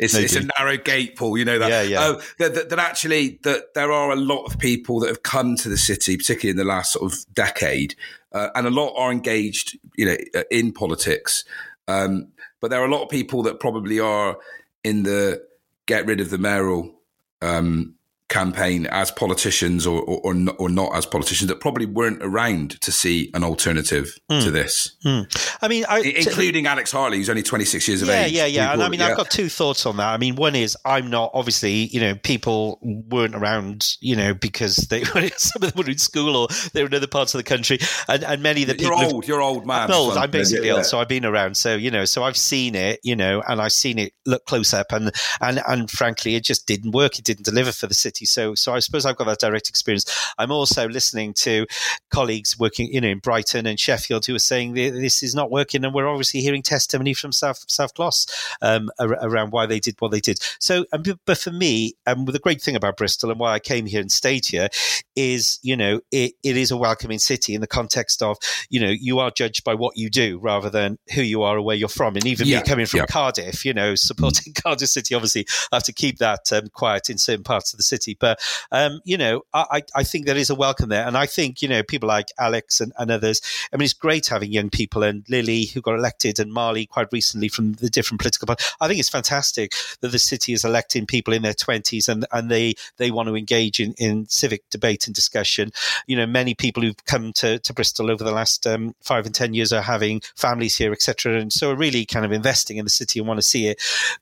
it's, 0.00 0.14
it's, 0.14 0.36
a 0.36 0.48
narrow 0.58 0.76
gate, 0.76 1.16
Paul, 1.16 1.36
you 1.36 1.44
know 1.44 1.58
that. 1.58 1.68
Yeah, 1.68 1.82
yeah. 1.82 2.00
Uh, 2.00 2.20
that, 2.38 2.54
that, 2.54 2.68
that, 2.70 2.78
actually, 2.78 3.40
that 3.42 3.74
there 3.74 3.90
are 3.90 4.12
a 4.12 4.16
lot 4.16 4.44
of 4.44 4.58
people 4.58 5.00
that 5.00 5.08
have 5.08 5.24
come 5.24 5.56
to 5.56 5.68
the 5.68 5.78
city, 5.78 6.16
particularly 6.16 6.50
in 6.50 6.56
the 6.56 6.72
last 6.72 6.92
sort 6.92 7.12
of 7.12 7.18
decade, 7.34 7.96
uh, 8.30 8.50
and 8.54 8.68
a 8.68 8.70
lot 8.70 8.94
are 8.96 9.10
engaged, 9.10 9.76
you 9.96 10.06
know, 10.06 10.16
uh, 10.34 10.44
in 10.50 10.72
politics. 10.72 11.44
Um, 11.88 12.28
but 12.60 12.70
there 12.70 12.80
are 12.80 12.86
a 12.86 12.90
lot 12.90 13.02
of 13.02 13.08
people 13.08 13.42
that 13.42 13.58
probably 13.58 13.98
are 13.98 14.38
in 14.84 15.02
the 15.02 15.44
get 15.86 16.06
rid 16.06 16.20
of 16.20 16.30
the 16.30 16.38
mayoral 16.38 16.94
um, 17.40 17.96
campaign 18.32 18.86
as 18.86 19.10
politicians 19.10 19.86
or, 19.86 20.00
or, 20.00 20.20
or, 20.24 20.34
not, 20.34 20.56
or, 20.58 20.70
not, 20.70 20.96
as 20.96 21.04
politicians 21.04 21.48
that 21.48 21.60
probably 21.60 21.84
weren't 21.84 22.22
around 22.22 22.80
to 22.80 22.90
see 22.90 23.30
an 23.34 23.44
alternative 23.44 24.18
mm. 24.30 24.42
to 24.42 24.50
this. 24.50 24.96
Mm. 25.04 25.58
I 25.60 25.68
mean, 25.68 25.84
I, 25.86 26.00
including 26.00 26.66
Alex 26.66 26.90
Harley, 26.90 27.18
who's 27.18 27.28
only 27.28 27.42
26 27.42 27.86
years 27.86 28.00
of 28.00 28.08
yeah, 28.08 28.24
age. 28.24 28.32
Yeah, 28.32 28.46
yeah, 28.46 28.64
yeah. 28.64 28.72
And 28.72 28.82
I 28.82 28.88
mean, 28.88 29.00
yeah. 29.00 29.08
I've 29.08 29.18
got 29.18 29.30
two 29.30 29.50
thoughts 29.50 29.84
on 29.84 29.98
that. 29.98 30.08
I 30.08 30.16
mean, 30.16 30.36
one 30.36 30.54
is 30.54 30.76
I'm 30.86 31.10
not, 31.10 31.30
obviously, 31.34 31.72
you 31.72 32.00
know, 32.00 32.14
people 32.14 32.78
weren't 32.82 33.34
around, 33.34 33.96
you 34.00 34.16
know, 34.16 34.32
because 34.32 34.76
they 34.76 35.04
some 35.36 35.62
of 35.62 35.72
them 35.74 35.84
were 35.84 35.90
in 35.90 35.98
school 35.98 36.34
or 36.34 36.48
they 36.72 36.82
were 36.82 36.88
in 36.88 36.94
other 36.94 37.06
parts 37.06 37.34
of 37.34 37.38
the 37.38 37.44
country. 37.44 37.80
And, 38.08 38.24
and 38.24 38.42
many 38.42 38.62
of 38.62 38.68
the 38.68 38.74
people. 38.74 38.96
You're 38.96 39.12
old, 39.12 39.28
you're 39.28 39.42
old 39.42 39.66
man. 39.66 39.90
I'm 39.90 39.96
old. 39.96 40.16
I'm 40.16 40.30
basically 40.30 40.68
yeah. 40.68 40.74
old. 40.76 40.86
So 40.86 40.98
I've 40.98 41.08
been 41.08 41.26
around. 41.26 41.58
So, 41.58 41.76
you 41.76 41.90
know, 41.90 42.06
so 42.06 42.24
I've 42.24 42.38
seen 42.38 42.74
it, 42.74 42.98
you 43.02 43.14
know, 43.14 43.42
and 43.46 43.60
I've 43.60 43.72
seen 43.72 43.98
it 43.98 44.14
look 44.24 44.46
close 44.46 44.72
up. 44.72 44.90
And, 44.90 45.12
and, 45.42 45.60
and 45.68 45.90
frankly, 45.90 46.34
it 46.34 46.44
just 46.44 46.66
didn't 46.66 46.92
work. 46.92 47.18
It 47.18 47.26
didn't 47.26 47.44
deliver 47.44 47.72
for 47.72 47.86
the 47.86 47.94
city. 47.94 48.21
So, 48.26 48.54
so 48.54 48.72
I 48.72 48.80
suppose 48.80 49.06
I've 49.06 49.16
got 49.16 49.26
that 49.26 49.40
direct 49.40 49.68
experience, 49.68 50.04
I'm 50.38 50.50
also 50.50 50.88
listening 50.88 51.34
to 51.34 51.66
colleagues 52.10 52.58
working, 52.58 52.92
you 52.92 53.00
know, 53.00 53.08
in 53.08 53.18
Brighton 53.18 53.66
and 53.66 53.78
Sheffield 53.78 54.26
who 54.26 54.34
are 54.34 54.40
saying 54.40 54.74
this 54.74 55.22
is 55.22 55.34
not 55.34 55.50
working, 55.50 55.84
and 55.84 55.94
we're 55.94 56.08
obviously 56.08 56.40
hearing 56.40 56.62
testimony 56.62 57.14
from 57.14 57.32
South 57.32 57.64
South 57.68 57.94
Glos 57.94 58.26
um, 58.60 58.90
around 58.98 59.50
why 59.50 59.66
they 59.66 59.80
did 59.80 59.96
what 59.98 60.10
they 60.10 60.20
did. 60.20 60.38
So, 60.58 60.84
um, 60.92 61.02
but 61.26 61.38
for 61.38 61.50
me, 61.50 61.94
um, 62.06 62.24
the 62.24 62.38
great 62.38 62.62
thing 62.62 62.76
about 62.76 62.96
Bristol 62.96 63.30
and 63.30 63.40
why 63.40 63.52
I 63.52 63.58
came 63.58 63.86
here 63.86 64.00
and 64.00 64.10
stayed 64.10 64.46
here 64.46 64.68
is, 65.16 65.58
you 65.62 65.76
know, 65.76 66.00
it, 66.10 66.32
it 66.42 66.56
is 66.56 66.70
a 66.70 66.76
welcoming 66.76 67.18
city 67.18 67.54
in 67.54 67.60
the 67.60 67.66
context 67.66 68.22
of, 68.22 68.38
you 68.70 68.80
know, 68.80 68.88
you 68.88 69.18
are 69.18 69.30
judged 69.30 69.64
by 69.64 69.74
what 69.74 69.96
you 69.96 70.08
do 70.08 70.38
rather 70.38 70.70
than 70.70 70.98
who 71.14 71.22
you 71.22 71.42
are 71.42 71.58
or 71.58 71.62
where 71.62 71.76
you're 71.76 71.88
from. 71.88 72.16
And 72.16 72.26
even 72.26 72.46
yeah. 72.46 72.58
me 72.58 72.64
coming 72.64 72.86
from 72.86 73.00
yeah. 73.00 73.06
Cardiff, 73.06 73.64
you 73.64 73.74
know, 73.74 73.94
supporting 73.94 74.52
Cardiff 74.62 74.88
City, 74.88 75.14
obviously, 75.14 75.46
I 75.70 75.76
have 75.76 75.84
to 75.84 75.92
keep 75.92 76.18
that 76.18 76.52
um, 76.52 76.68
quiet 76.72 77.10
in 77.10 77.18
certain 77.18 77.44
parts 77.44 77.72
of 77.72 77.78
the 77.78 77.82
city 77.82 78.11
But 78.18 78.40
um, 78.70 79.00
you 79.04 79.16
know, 79.16 79.42
I, 79.52 79.82
I 79.94 80.04
think 80.04 80.26
there 80.26 80.36
is 80.36 80.50
a 80.50 80.54
welcome 80.54 80.88
there, 80.88 81.06
and 81.06 81.16
I 81.16 81.26
think 81.26 81.62
you 81.62 81.68
know 81.68 81.82
people 81.82 82.08
like 82.08 82.28
Alex 82.38 82.80
and, 82.80 82.92
and 82.98 83.10
others. 83.10 83.40
I 83.72 83.76
mean, 83.76 83.84
it's 83.84 83.92
great 83.92 84.28
having 84.28 84.52
young 84.52 84.70
people 84.70 85.02
and 85.02 85.24
Lily 85.28 85.66
who 85.66 85.80
got 85.80 85.94
elected 85.94 86.38
and 86.38 86.52
Marley 86.52 86.86
quite 86.86 87.08
recently 87.12 87.48
from 87.48 87.74
the 87.74 87.90
different 87.90 88.20
political 88.20 88.46
parties. 88.46 88.66
I 88.80 88.88
think 88.88 89.00
it's 89.00 89.08
fantastic 89.08 89.72
that 90.00 90.12
the 90.12 90.18
city 90.18 90.52
is 90.52 90.64
electing 90.64 91.06
people 91.06 91.34
in 91.34 91.42
their 91.42 91.54
twenties 91.54 92.08
and 92.08 92.26
and 92.32 92.50
they 92.50 92.74
they 92.96 93.10
want 93.10 93.28
to 93.28 93.36
engage 93.36 93.80
in 93.80 93.94
in 93.98 94.26
civic 94.28 94.68
debate 94.70 95.06
and 95.06 95.14
discussion. 95.14 95.70
You 96.06 96.16
know, 96.16 96.26
many 96.26 96.54
people 96.54 96.82
who've 96.82 97.04
come 97.04 97.32
to, 97.34 97.58
to 97.58 97.72
Bristol 97.72 98.10
over 98.10 98.24
the 98.24 98.32
last 98.32 98.66
um, 98.66 98.94
five 99.00 99.26
and 99.26 99.34
ten 99.34 99.54
years 99.54 99.72
are 99.72 99.82
having 99.82 100.22
families 100.36 100.76
here, 100.76 100.92
etc., 100.92 101.38
and 101.38 101.52
so 101.52 101.70
are 101.70 101.76
really 101.76 102.04
kind 102.04 102.24
of 102.24 102.32
investing 102.32 102.76
in 102.76 102.84
the 102.84 102.90
city 102.90 103.18
and 103.18 103.28
want 103.28 103.38
to 103.38 103.42
see 103.42 103.66
it 103.68 103.80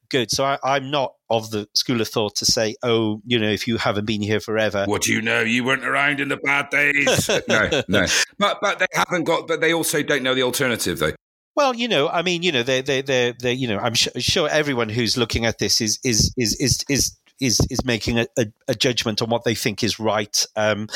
good. 0.09 0.31
So 0.31 0.45
I, 0.45 0.59
I'm 0.63 0.91
not 0.91 1.15
of 1.31 1.51
the 1.51 1.69
school 1.75 2.01
of 2.01 2.09
thought 2.09 2.35
to 2.37 2.45
say, 2.45 2.75
oh, 2.83 3.23
you 3.25 3.39
know, 3.39 3.49
if 3.49 3.67
you 3.69 3.77
haven't 3.77 4.05
been 4.05 4.21
here 4.21 4.41
forever, 4.41 4.85
what 4.87 5.03
do 5.03 5.13
you 5.13 5.23
know? 5.23 5.41
You 5.41 5.65
weren't 5.65 5.85
around 5.85 6.21
in 6.21 6.29
the 6.29 6.37
bad 6.37 6.71
days. 6.71 7.29
no, 7.49 7.83
no. 7.89 8.07
But 8.39 8.59
but 8.61 8.81
they 8.81 8.87
haven't 8.93 9.25
got. 9.25 9.47
But 9.47 9.61
they 9.61 9.73
also 9.73 10.03
don't 10.03 10.23
know 10.23 10.35
the 10.35 10.43
alternative 10.43 10.99
though. 10.99 11.13
Well, 11.57 11.75
you 11.75 11.89
know, 11.89 12.09
I 12.09 12.23
mean, 12.23 12.43
you 12.43 12.53
know, 12.53 12.63
they 12.63 12.81
they 12.81 13.03
they 13.03 13.35
they 13.41 13.53
you 13.53 13.69
know, 13.69 13.79
I'm 13.79 13.95
sh- 13.95 14.09
sure 14.19 14.49
everyone 14.49 14.89
who's 14.89 15.17
looking 15.17 15.47
at 15.47 15.59
this 15.59 15.81
is 15.81 15.99
is 16.05 16.33
is 16.37 16.57
is 16.61 16.85
is 16.89 17.17
is, 17.41 17.61
is 17.71 17.85
making 17.85 18.19
a, 18.19 18.27
a, 18.39 18.47
a, 18.69 18.75
judgment 18.75 19.23
on 19.23 19.31
what 19.31 19.45
they 19.45 19.55
think 19.55 19.83
is 19.83 19.99
right 19.99 20.45
um, 20.57 20.89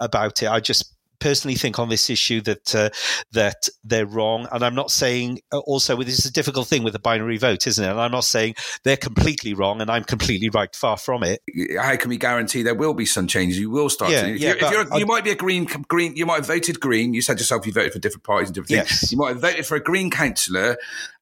about 0.00 0.42
it. 0.42 0.48
I 0.48 0.58
just 0.58 0.93
personally 1.18 1.56
think 1.56 1.78
on 1.78 1.88
this 1.88 2.10
issue 2.10 2.40
that 2.42 2.74
uh, 2.74 2.90
that 3.32 3.68
they're 3.82 4.06
wrong, 4.06 4.46
and 4.52 4.64
I'm 4.64 4.74
not 4.74 4.90
saying 4.90 5.40
uh, 5.52 5.58
also 5.58 5.96
this 6.02 6.18
is 6.18 6.26
a 6.26 6.32
difficult 6.32 6.68
thing 6.68 6.82
with 6.82 6.92
the 6.92 6.98
binary 6.98 7.38
vote, 7.38 7.66
isn't 7.66 7.84
it? 7.84 7.90
And 7.90 8.00
I'm 8.00 8.12
not 8.12 8.24
saying 8.24 8.54
they're 8.84 8.96
completely 8.96 9.54
wrong 9.54 9.80
and 9.80 9.90
I'm 9.90 10.04
completely 10.04 10.50
right. 10.50 10.74
Far 10.74 10.96
from 10.96 11.22
it. 11.22 11.40
How 11.78 11.96
can 11.96 12.08
we 12.08 12.16
guarantee 12.16 12.62
there 12.62 12.74
will 12.74 12.94
be 12.94 13.06
some 13.06 13.26
changes? 13.26 13.58
You 13.58 13.70
will 13.70 13.88
start. 13.88 14.10
Yeah, 14.10 14.22
to, 14.22 14.34
if 14.34 14.40
yeah, 14.40 14.48
you're, 14.48 14.56
if 14.56 14.70
you're, 14.70 14.98
you 14.98 15.06
might 15.06 15.24
be 15.24 15.30
a 15.30 15.34
green 15.34 15.64
green. 15.88 16.16
You 16.16 16.26
might 16.26 16.36
have 16.36 16.46
voted 16.46 16.80
green. 16.80 17.14
You 17.14 17.22
said 17.22 17.38
yourself 17.38 17.66
you 17.66 17.72
voted 17.72 17.92
for 17.92 17.98
different 17.98 18.24
parties 18.24 18.48
and 18.48 18.54
different 18.54 18.70
things. 18.70 19.02
Yes. 19.02 19.12
You 19.12 19.18
might 19.18 19.28
have 19.28 19.40
voted 19.40 19.66
for 19.66 19.76
a 19.76 19.80
green 19.80 20.10
councillor 20.10 20.76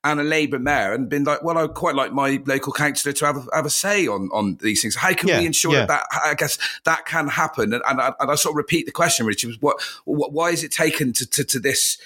and 0.05 0.19
a 0.19 0.25
Labour 0.25 0.59
mayor 0.59 0.93
and 0.93 1.09
been 1.09 1.25
like, 1.25 1.45
well, 1.45 1.57
I 1.57 1.63
would 1.63 1.75
quite 1.75 1.95
like 1.95 2.13
my 2.13 2.43
local 2.47 2.73
councillor 2.73 3.13
to 3.13 3.27
have 3.27 3.37
a, 3.37 3.47
have 3.55 3.67
a 3.67 3.71
say 3.71 4.09
on, 4.09 4.31
on 4.33 4.57
these 4.61 4.83
things. 4.83 4.97
How 4.97 5.15
can 5.15 5.29
yeah, 5.29 5.39
we 5.39 5.47
ensure 5.47 5.73
yeah. 5.73 5.87
that, 5.87 6.07
that, 6.11 6.23
I 6.25 6.35
guess, 6.35 6.59
that 6.85 7.07
can 7.07 7.29
happen? 7.29 7.73
And, 7.73 7.83
and, 7.87 8.01
I, 8.01 8.13
and 8.19 8.31
I 8.31 8.35
sort 8.35 8.55
of 8.55 8.57
repeat 8.57 8.87
the 8.87 8.93
question, 8.93 9.27
which 9.27 9.45
was, 9.45 9.63
what, 9.63 9.81
what 10.05 10.33
why 10.33 10.51
is 10.51 10.65
it 10.65 10.73
taken 10.73 11.13
to, 11.13 11.27
to, 11.31 11.45
to 11.45 11.61
this 11.61 11.99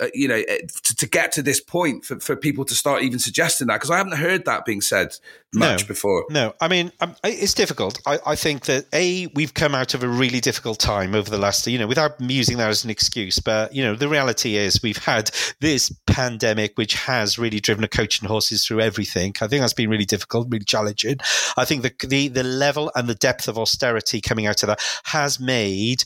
uh, 0.00 0.06
you 0.12 0.26
know, 0.26 0.42
eh, 0.48 0.58
to, 0.82 0.96
to, 0.96 1.08
get 1.08 1.30
to 1.30 1.42
this 1.42 1.60
point 1.60 2.04
for, 2.04 2.18
for 2.18 2.34
people 2.34 2.64
to 2.64 2.74
start 2.74 3.02
even 3.02 3.18
suggesting 3.18 3.68
that? 3.68 3.74
Because 3.74 3.90
I 3.90 3.98
haven't 3.98 4.16
heard 4.16 4.44
that 4.44 4.64
being 4.64 4.80
said 4.80 5.14
much 5.52 5.82
no, 5.82 5.86
before. 5.86 6.24
No, 6.30 6.54
I 6.60 6.66
mean, 6.66 6.90
um, 7.00 7.14
it's 7.22 7.54
difficult. 7.54 8.00
I, 8.04 8.18
I, 8.26 8.34
think 8.34 8.64
that, 8.64 8.86
A, 8.92 9.28
we've 9.34 9.54
come 9.54 9.72
out 9.72 9.94
of 9.94 10.02
a 10.02 10.08
really 10.08 10.40
difficult 10.40 10.80
time 10.80 11.14
over 11.14 11.30
the 11.30 11.38
last, 11.38 11.66
you 11.68 11.78
know, 11.78 11.86
without 11.86 12.20
using 12.20 12.56
that 12.56 12.70
as 12.70 12.82
an 12.82 12.90
excuse, 12.90 13.38
but, 13.38 13.72
you 13.72 13.84
know, 13.84 13.94
the 13.94 14.08
reality 14.08 14.56
is 14.56 14.82
we've 14.82 14.98
had 14.98 15.30
this 15.60 15.94
pandemic 16.08 16.76
which 16.76 16.94
has 16.94 17.38
really 17.38 17.60
driven 17.60 17.84
a 17.84 17.88
coach 17.88 18.18
and 18.18 18.28
horses 18.28 18.66
through 18.66 18.80
everything. 18.80 19.32
I 19.40 19.46
think 19.46 19.60
that's 19.60 19.72
been 19.74 19.90
really 19.90 20.04
difficult, 20.04 20.48
really 20.50 20.64
challenging. 20.64 21.18
I 21.56 21.64
think 21.64 21.82
the, 21.82 21.94
the, 22.04 22.28
the 22.28 22.42
level 22.42 22.90
and 22.96 23.08
the 23.08 23.14
depth 23.14 23.46
of 23.46 23.58
austerity 23.58 24.20
coming 24.20 24.46
out 24.46 24.62
of 24.64 24.66
that 24.66 24.80
has 25.04 25.38
made, 25.38 26.02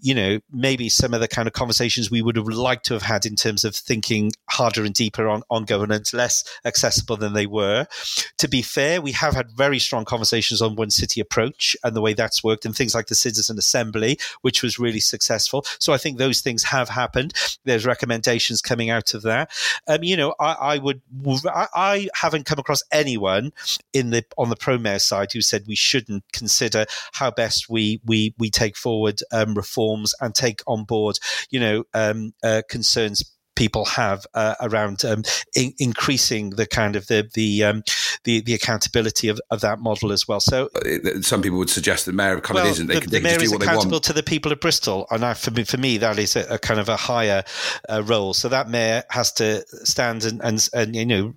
you 0.00 0.14
know, 0.14 0.38
maybe 0.52 0.88
some 0.88 1.12
of 1.12 1.20
the 1.20 1.28
kind 1.28 1.48
of 1.48 1.54
conversations 1.54 2.08
we 2.08 2.22
would 2.22 2.36
have 2.36 2.46
liked 2.46 2.86
to 2.86 2.94
have 2.94 3.02
had 3.02 3.26
in 3.26 3.31
terms 3.36 3.64
of 3.64 3.74
thinking 3.74 4.32
harder 4.50 4.84
and 4.84 4.94
deeper 4.94 5.28
on, 5.28 5.42
on 5.50 5.64
governance, 5.64 6.12
less 6.12 6.44
accessible 6.64 7.16
than 7.16 7.32
they 7.32 7.46
were. 7.46 7.86
To 8.38 8.48
be 8.48 8.62
fair, 8.62 9.00
we 9.00 9.12
have 9.12 9.34
had 9.34 9.52
very 9.52 9.78
strong 9.78 10.04
conversations 10.04 10.60
on 10.60 10.76
one 10.76 10.90
city 10.90 11.20
approach 11.20 11.76
and 11.84 11.94
the 11.96 12.00
way 12.00 12.14
that's 12.14 12.44
worked, 12.44 12.64
and 12.64 12.76
things 12.76 12.94
like 12.94 13.06
the 13.06 13.14
Citizen 13.14 13.58
Assembly, 13.58 14.18
which 14.42 14.62
was 14.62 14.78
really 14.78 15.00
successful. 15.00 15.64
So 15.78 15.92
I 15.92 15.98
think 15.98 16.18
those 16.18 16.40
things 16.40 16.62
have 16.64 16.88
happened. 16.88 17.32
There's 17.64 17.86
recommendations 17.86 18.60
coming 18.60 18.90
out 18.90 19.14
of 19.14 19.22
that. 19.22 19.50
Um, 19.88 20.02
you 20.02 20.16
know, 20.16 20.34
I, 20.38 20.52
I 20.52 20.78
would, 20.78 21.00
I, 21.46 21.66
I, 21.74 22.08
haven't 22.14 22.46
come 22.46 22.58
across 22.58 22.82
anyone 22.92 23.52
in 23.92 24.10
the 24.10 24.24
on 24.36 24.48
the 24.48 24.56
pro 24.56 24.78
mayor 24.78 24.98
side 24.98 25.32
who 25.32 25.40
said 25.40 25.64
we 25.66 25.76
shouldn't 25.76 26.24
consider 26.32 26.86
how 27.12 27.30
best 27.30 27.68
we 27.68 28.00
we 28.04 28.34
we 28.38 28.50
take 28.50 28.76
forward 28.76 29.20
um, 29.32 29.54
reforms 29.54 30.14
and 30.20 30.34
take 30.34 30.62
on 30.66 30.84
board, 30.84 31.18
you 31.50 31.60
know, 31.60 31.84
um, 31.94 32.32
uh, 32.42 32.62
concerns 32.68 33.21
people 33.54 33.84
have 33.84 34.26
uh, 34.34 34.54
around 34.60 35.04
um, 35.04 35.22
in- 35.54 35.74
increasing 35.78 36.50
the 36.50 36.66
kind 36.66 36.96
of 36.96 37.06
the 37.06 37.28
the 37.34 37.64
um, 37.64 37.82
the, 38.24 38.40
the, 38.40 38.54
accountability 38.54 39.28
of, 39.28 39.40
of 39.50 39.60
that 39.60 39.80
model 39.80 40.12
as 40.12 40.28
well. 40.28 40.40
So 40.40 40.68
uh, 40.76 41.20
some 41.22 41.42
people 41.42 41.58
would 41.58 41.70
suggest 41.70 42.06
the 42.06 42.12
mayor 42.12 42.40
kind 42.40 42.54
well, 42.54 42.66
of 42.66 42.72
isn't. 42.72 42.86
They, 42.86 42.94
the, 42.94 43.00
can, 43.00 43.10
the 43.10 43.20
mayor 43.20 43.42
is 43.42 43.52
accountable 43.52 44.00
to 44.00 44.12
the 44.12 44.22
people 44.22 44.52
of 44.52 44.60
Bristol, 44.60 45.06
and 45.10 45.24
I, 45.24 45.34
for 45.34 45.50
me, 45.50 45.64
for 45.64 45.78
me, 45.78 45.98
that 45.98 46.18
is 46.18 46.36
a, 46.36 46.54
a 46.54 46.58
kind 46.58 46.80
of 46.80 46.88
a 46.88 46.96
higher 46.96 47.42
uh, 47.88 48.02
role. 48.04 48.34
So 48.34 48.48
that 48.48 48.68
mayor 48.68 49.02
has 49.10 49.32
to 49.32 49.64
stand 49.84 50.24
and 50.24 50.40
and, 50.42 50.68
and 50.72 50.94
you 50.94 51.06
know 51.06 51.34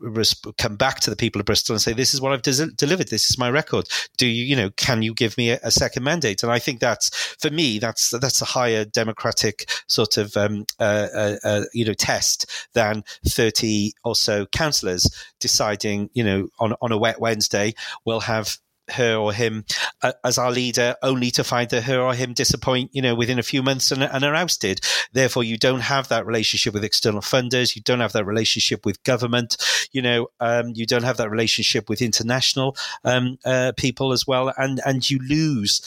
come 0.58 0.76
back 0.76 1.00
to 1.02 1.10
the 1.10 1.16
people 1.16 1.40
of 1.40 1.46
Bristol 1.46 1.74
and 1.74 1.82
say, 1.82 1.94
"This 1.94 2.14
is 2.14 2.22
what 2.22 2.34
I've 2.34 2.42
des- 2.42 2.72
delivered. 2.76 3.10
This 3.10 3.30
is 3.30 3.38
my 3.38 3.50
record. 3.50 3.88
Do 4.18 4.28
you 4.28 4.44
you 4.44 4.56
know 4.56 4.70
can 4.72 5.02
you 5.02 5.14
give 5.14 5.38
me 5.38 5.52
a, 5.52 5.60
a, 5.64 5.72
second 5.72 6.04
mandate?" 6.04 6.44
And 6.44 6.52
I 6.52 6.60
think 6.60 6.80
that's 6.80 7.10
for 7.40 7.50
me 7.50 7.80
that's 7.80 8.12
that's 8.12 8.42
a 8.42 8.46
higher 8.46 8.86
democratic 8.86 9.70
sort 9.88 10.18
of 10.18 10.36
um, 10.38 10.66
uh, 10.80 11.08
uh, 11.14 11.36
uh 11.44 11.62
you 11.74 11.86
know 11.86 11.94
test 12.06 12.46
than 12.74 13.04
30 13.26 13.94
or 14.04 14.16
so 14.16 14.46
councillors 14.46 15.10
deciding, 15.40 16.10
you 16.14 16.24
know, 16.24 16.48
on, 16.60 16.76
on 16.80 16.92
a 16.92 16.98
wet 16.98 17.20
Wednesday, 17.20 17.74
we'll 18.06 18.20
have 18.20 18.58
her 18.92 19.16
or 19.16 19.34
him 19.34 19.66
uh, 20.02 20.14
as 20.24 20.38
our 20.38 20.52
leader, 20.52 20.96
only 21.02 21.32
to 21.32 21.44
find 21.44 21.70
that 21.70 21.84
her 21.84 22.00
or 22.00 22.14
him 22.14 22.34
disappoint, 22.34 22.92
you 22.94 23.02
know, 23.02 23.16
within 23.16 23.40
a 23.40 23.44
few 23.44 23.64
months 23.64 23.92
and, 23.92 24.04
and 24.04 24.24
are 24.24 24.36
ousted. 24.36 24.80
Therefore, 25.14 25.44
you 25.44 25.58
don't 25.58 25.82
have 25.82 26.08
that 26.10 26.26
relationship 26.26 26.74
with 26.74 26.84
external 26.84 27.22
funders. 27.22 27.76
You 27.76 27.82
don't 27.82 28.00
have 28.00 28.14
that 28.14 28.26
relationship 28.26 28.86
with 28.86 29.04
government. 29.04 29.58
You 29.92 30.02
know, 30.02 30.28
um, 30.40 30.72
you 30.76 30.86
don't 30.86 31.04
have 31.04 31.18
that 31.18 31.32
relationship 31.32 31.90
with 31.90 32.02
international 32.02 32.76
um, 33.04 33.38
uh, 33.46 33.72
people 33.78 34.14
as 34.14 34.28
well, 34.28 34.54
and 34.58 34.82
and 34.86 35.10
you 35.10 35.20
lose 35.20 35.82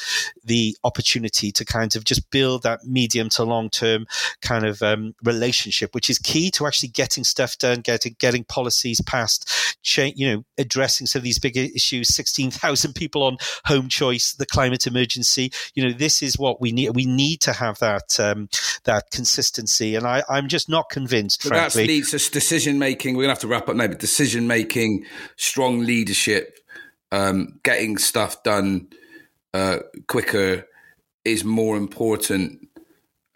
the 0.45 0.77
opportunity 0.85 1.53
to 1.53 1.65
kind 1.65 1.95
of 1.95 2.05
just 2.05 2.31
build 2.31 2.63
that 2.63 2.85
medium 2.85 3.29
to 3.31 3.45
long 3.45 3.71
term 3.71 4.07
kind 4.43 4.65
of 4.65 4.83
um, 4.83 5.15
relationship, 5.23 5.95
which 5.95 6.11
is 6.11 6.19
key 6.19 6.51
to 6.51 6.67
actually 6.67 6.89
getting 6.89 7.25
stuff 7.25 7.59
done, 7.59 7.81
getting 7.81 8.17
getting 8.19 8.45
policies 8.45 9.01
passed, 9.03 9.77
cha- 9.83 10.13
you 10.15 10.29
know, 10.29 10.45
addressing 10.57 11.07
some 11.07 11.21
of 11.21 11.25
these 11.25 11.39
big 11.39 11.57
issues. 11.57 12.15
Sixteen 12.15 12.51
thousand 12.51 12.88
some 12.89 12.95
people 12.95 13.23
on 13.23 13.37
home 13.67 13.89
choice, 13.89 14.33
the 14.33 14.47
climate 14.47 14.87
emergency. 14.87 15.53
You 15.75 15.85
know, 15.85 15.93
this 15.93 16.23
is 16.23 16.39
what 16.39 16.61
we 16.61 16.73
need. 16.73 16.91
We 16.95 17.05
need 17.07 17.41
to 17.43 17.53
have 17.53 17.79
that 17.81 18.19
um, 18.19 18.49
that 18.85 19.11
consistency, 19.11 19.95
and 19.95 20.07
I, 20.07 20.23
am 20.29 20.49
just 20.49 20.69
not 20.69 20.89
convinced. 20.89 21.43
But 21.43 21.51
frankly, 21.51 21.83
that 21.83 21.89
leads 21.89 22.11
to 22.13 22.31
decision 22.31 22.79
making. 22.79 23.17
We're 23.17 23.25
gonna 23.25 23.35
have 23.35 23.41
to 23.41 23.49
wrap 23.49 23.69
up 23.69 23.77
now, 23.77 23.89
but 23.89 23.99
decision 23.99 24.47
making, 24.47 25.05
strong 25.37 25.81
leadership, 25.81 26.59
um, 27.13 27.61
getting 27.63 27.99
stuff 27.99 28.43
done 28.43 28.89
uh, 29.53 29.79
quicker 30.07 30.67
is 31.25 31.45
more 31.45 31.77
important 31.77 32.69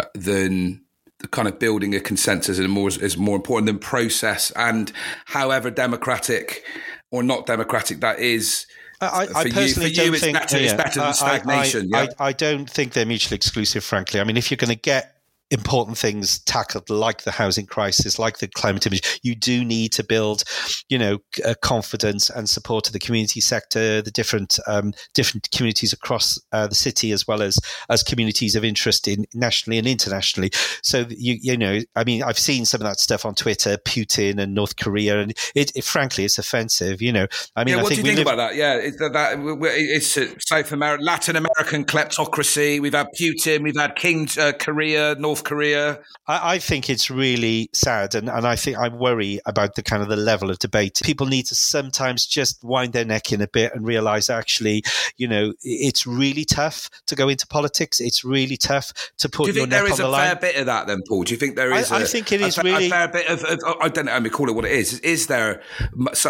uh, 0.01 0.07
than 0.15 0.83
the 1.19 1.29
kind 1.29 1.47
of 1.47 1.59
building 1.59 1.95
a 1.95 2.01
consensus 2.01 2.59
and 2.59 2.71
more 2.71 2.89
is 2.89 3.17
more 3.17 3.37
important 3.37 3.67
than 3.67 3.79
process 3.79 4.51
and 4.57 4.93
however 5.27 5.71
democratic 5.71 6.65
or 7.13 7.23
not 7.23 7.47
democratic 7.47 8.01
that 8.01 8.19
is 8.19 8.67
I, 9.07 9.29
I 9.35 9.51
personally 9.51 9.91
you, 9.91 9.97
don't 9.97 10.19
think 10.19 10.39
better, 10.39 10.59
yeah, 10.59 10.65
it's 10.65 10.75
better 10.75 11.01
than 11.01 11.15
stagnation. 11.15 11.95
I, 11.95 12.03
yeah? 12.03 12.09
I, 12.19 12.29
I, 12.29 12.33
don't 12.33 12.69
think 12.69 12.93
they're 12.93 13.07
mutually 13.07 13.37
exclusive. 13.37 13.83
Frankly, 13.83 14.21
I 14.21 14.25
mean, 14.25 14.37
if 14.37 14.51
you're 14.51 14.57
going 14.57 14.71
to 14.71 14.77
get 14.77 15.12
important 15.53 15.99
things 15.99 16.41
tackled, 16.41 16.89
like 16.89 17.23
the 17.23 17.31
housing 17.31 17.67
crisis, 17.67 18.19
like 18.19 18.39
the 18.39 18.49
climate 18.49 18.87
image, 18.87 19.21
you 19.23 19.35
do 19.35 19.65
need 19.65 19.93
to 19.93 20.03
build, 20.03 20.43
you 20.89 20.99
know, 20.99 21.19
uh, 21.45 21.55
confidence 21.61 22.31
and 22.31 22.49
support 22.49 22.85
to 22.85 22.93
the 22.93 22.99
community 22.99 23.41
sector, 23.41 24.01
the 24.01 24.11
different 24.11 24.59
um, 24.67 24.95
different 25.15 25.51
communities 25.51 25.93
across 25.93 26.41
uh, 26.53 26.67
the 26.67 26.75
city, 26.75 27.13
as 27.13 27.29
well 27.29 27.43
as 27.43 27.59
as 27.91 28.03
communities 28.03 28.57
of 28.57 28.65
interest 28.65 29.07
in 29.07 29.27
nationally 29.35 29.79
and 29.79 29.87
internationally. 29.87 30.51
So 30.83 31.05
you 31.11 31.37
you 31.41 31.57
know, 31.57 31.81
I 31.95 32.05
mean, 32.05 32.23
I've 32.23 32.39
seen 32.39 32.65
some 32.65 32.81
of 32.81 32.87
that 32.87 32.99
stuff 32.99 33.27
on 33.27 33.35
Twitter, 33.35 33.77
Putin 33.77 34.41
and 34.41 34.55
North 34.55 34.77
Korea, 34.77 35.21
and 35.21 35.33
it, 35.55 35.71
it 35.77 35.85
frankly, 35.85 36.25
it's 36.25 36.39
offensive. 36.39 37.03
You 37.03 37.13
know, 37.13 37.27
I 37.55 37.65
mean, 37.65 37.77
yeah, 37.77 37.83
what 37.83 37.91
do 37.91 37.97
you 37.97 38.03
think 38.03 38.19
live- 38.19 38.27
about 38.27 38.37
that? 38.37 38.55
Yeah, 38.55 38.77
it's, 38.77 38.97
that, 38.97 39.59
it's 39.63 40.49
South 40.49 40.73
America, 40.73 41.05
Latin 41.05 41.37
American 41.37 41.85
kleptocracy. 41.85 42.81
We've 42.81 42.95
had 42.95 43.09
Putin, 43.21 43.63
we've 43.63 43.77
had 43.77 43.97
King 43.97 44.29
uh, 44.39 44.53
Korea, 44.59 45.15
North 45.17 45.42
Korea? 45.43 46.01
I, 46.27 46.55
I, 46.55 46.59
think 46.59 46.89
it's 46.89 47.11
really 47.11 47.69
sad, 47.73 48.15
and, 48.15 48.29
and 48.29 48.47
I 48.47 48.57
think 48.57 48.79
I 48.79 48.89
worry 48.89 49.41
about 49.47 49.75
the 49.75 49.83
kind 49.83 50.03
of 50.03 50.09
the 50.09 50.17
level 50.17 50.51
of 50.51 50.59
debate. 50.59 51.01
People 51.05 51.27
need 51.27 51.47
to 51.47 51.55
sometimes 51.55 52.27
just 52.27 52.63
wind 52.65 52.93
their 52.93 53.05
neck 53.05 53.33
in 53.33 53.41
a 53.41 53.49
bit 53.49 53.75
and 53.75 53.87
realize 53.87 54.31
actually, 54.31 54.83
you 55.17 55.29
know, 55.29 55.53
it's 55.63 56.07
really 56.07 56.45
tough 56.45 56.89
to 57.07 57.15
go 57.15 57.29
into 57.29 57.47
politics. 57.47 58.01
It's 58.01 58.25
really 58.25 58.57
tough 58.57 58.93
to 59.19 59.29
put. 59.29 59.47
Do 59.47 59.53
you 59.53 59.55
think 59.55 59.71
there 59.71 59.87
is 59.87 60.01
a 60.01 60.11
fair 60.11 60.37
bit 60.37 60.57
of 60.57 60.67
that, 60.67 60.87
then, 60.87 61.03
Paul? 61.09 61.25
Do 61.25 61.33
you 61.33 61.39
think 61.39 61.57
there 61.57 61.73
is? 61.73 61.93
I, 61.93 62.01
a, 62.01 62.03
I 62.03 62.07
think 62.07 62.33
it 62.33 62.41
is 62.41 62.59
a, 62.59 62.63
really 62.63 62.87
a 62.87 62.91
fair 62.91 63.09
bit 63.09 63.29
of, 63.29 63.45
of. 63.45 63.59
I 63.81 63.89
don't 63.89 64.07
know. 64.07 64.13
I 64.13 64.21
mean, 64.21 64.33
call 64.33 64.49
it 64.49 64.55
what 64.55 64.65
it 64.65 64.73
is. 64.73 65.01
Is 65.01 65.27
there, 65.27 65.63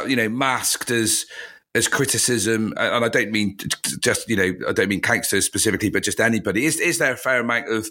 you 0.07 0.17
know, 0.17 0.29
masked 0.29 0.91
as 0.91 1.27
as 1.75 1.89
criticism, 1.89 2.75
and 2.77 3.05
I 3.05 3.09
don't 3.09 3.31
mean 3.31 3.57
just 4.01 4.29
you 4.29 4.37
know 4.37 4.69
I 4.69 4.73
don't 4.73 4.89
mean 4.89 5.01
gangsters 5.01 5.47
specifically, 5.47 5.91
but 5.91 6.03
just 6.03 6.21
anybody. 6.21 6.67
Is 6.67 6.79
is 6.79 6.99
there 6.99 7.13
a 7.13 7.17
fair 7.17 7.41
amount 7.41 7.69
of 7.69 7.89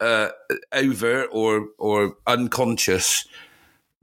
uh, 0.00 0.28
over 0.72 1.24
or 1.26 1.68
or 1.78 2.16
unconscious 2.26 3.26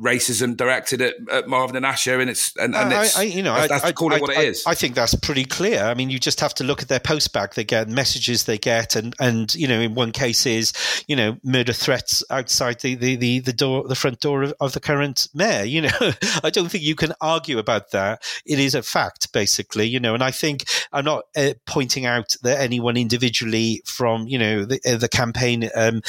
racism 0.01 0.57
directed 0.57 1.01
at, 1.01 1.15
at, 1.31 1.47
Marvin 1.47 1.75
and 1.75 1.85
Asher, 1.85 2.19
and 2.19 2.29
it's 2.29 2.55
and, 2.57 2.75
and 2.75 2.91
it's, 2.91 3.17
I, 3.17 3.21
I, 3.21 3.23
you 3.23 3.41
know 3.41 3.55
that's, 3.55 3.69
that's 3.69 3.83
I, 3.85 3.91
call 3.93 4.13
it 4.13 4.21
what 4.21 4.31
it 4.31 4.39
is. 4.39 4.63
I 4.65 4.75
think 4.75 4.95
that's 4.95 5.15
pretty 5.15 5.45
clear. 5.45 5.83
I 5.83 5.93
mean, 5.93 6.09
you 6.09 6.19
just 6.19 6.41
have 6.41 6.53
to 6.55 6.63
look 6.63 6.81
at 6.81 6.89
their 6.89 6.99
postback. 6.99 7.53
They 7.53 7.63
get 7.63 7.87
messages 7.87 8.43
they 8.43 8.57
get, 8.57 8.95
and 8.95 9.15
and 9.19 9.53
you 9.55 9.67
know, 9.67 9.79
in 9.79 9.95
one 9.95 10.11
case 10.11 10.45
is 10.45 10.73
you 11.07 11.15
know 11.15 11.37
murder 11.43 11.73
threats 11.73 12.23
outside 12.29 12.81
the 12.81 12.95
the 12.95 13.15
the, 13.15 13.39
the 13.39 13.53
door, 13.53 13.87
the 13.87 13.95
front 13.95 14.19
door 14.19 14.43
of, 14.43 14.53
of 14.59 14.73
the 14.73 14.79
current 14.79 15.27
mayor. 15.33 15.63
You 15.63 15.83
know, 15.83 15.89
I 16.43 16.49
don't 16.49 16.69
think 16.69 16.83
you 16.83 16.95
can 16.95 17.13
argue 17.21 17.57
about 17.57 17.91
that. 17.91 18.23
It 18.45 18.59
is 18.59 18.75
a 18.75 18.83
fact, 18.83 19.31
basically. 19.31 19.87
You 19.87 19.99
know, 19.99 20.13
and 20.13 20.23
I 20.23 20.31
think 20.31 20.65
I'm 20.91 21.05
not 21.05 21.25
uh, 21.37 21.53
pointing 21.65 22.05
out 22.05 22.35
that 22.43 22.59
anyone 22.59 22.97
individually 22.97 23.81
from 23.85 24.27
you 24.27 24.39
know 24.39 24.65
the, 24.65 24.79
uh, 24.85 24.97
the 24.97 25.09
campaign, 25.09 25.69
um, 25.73 26.01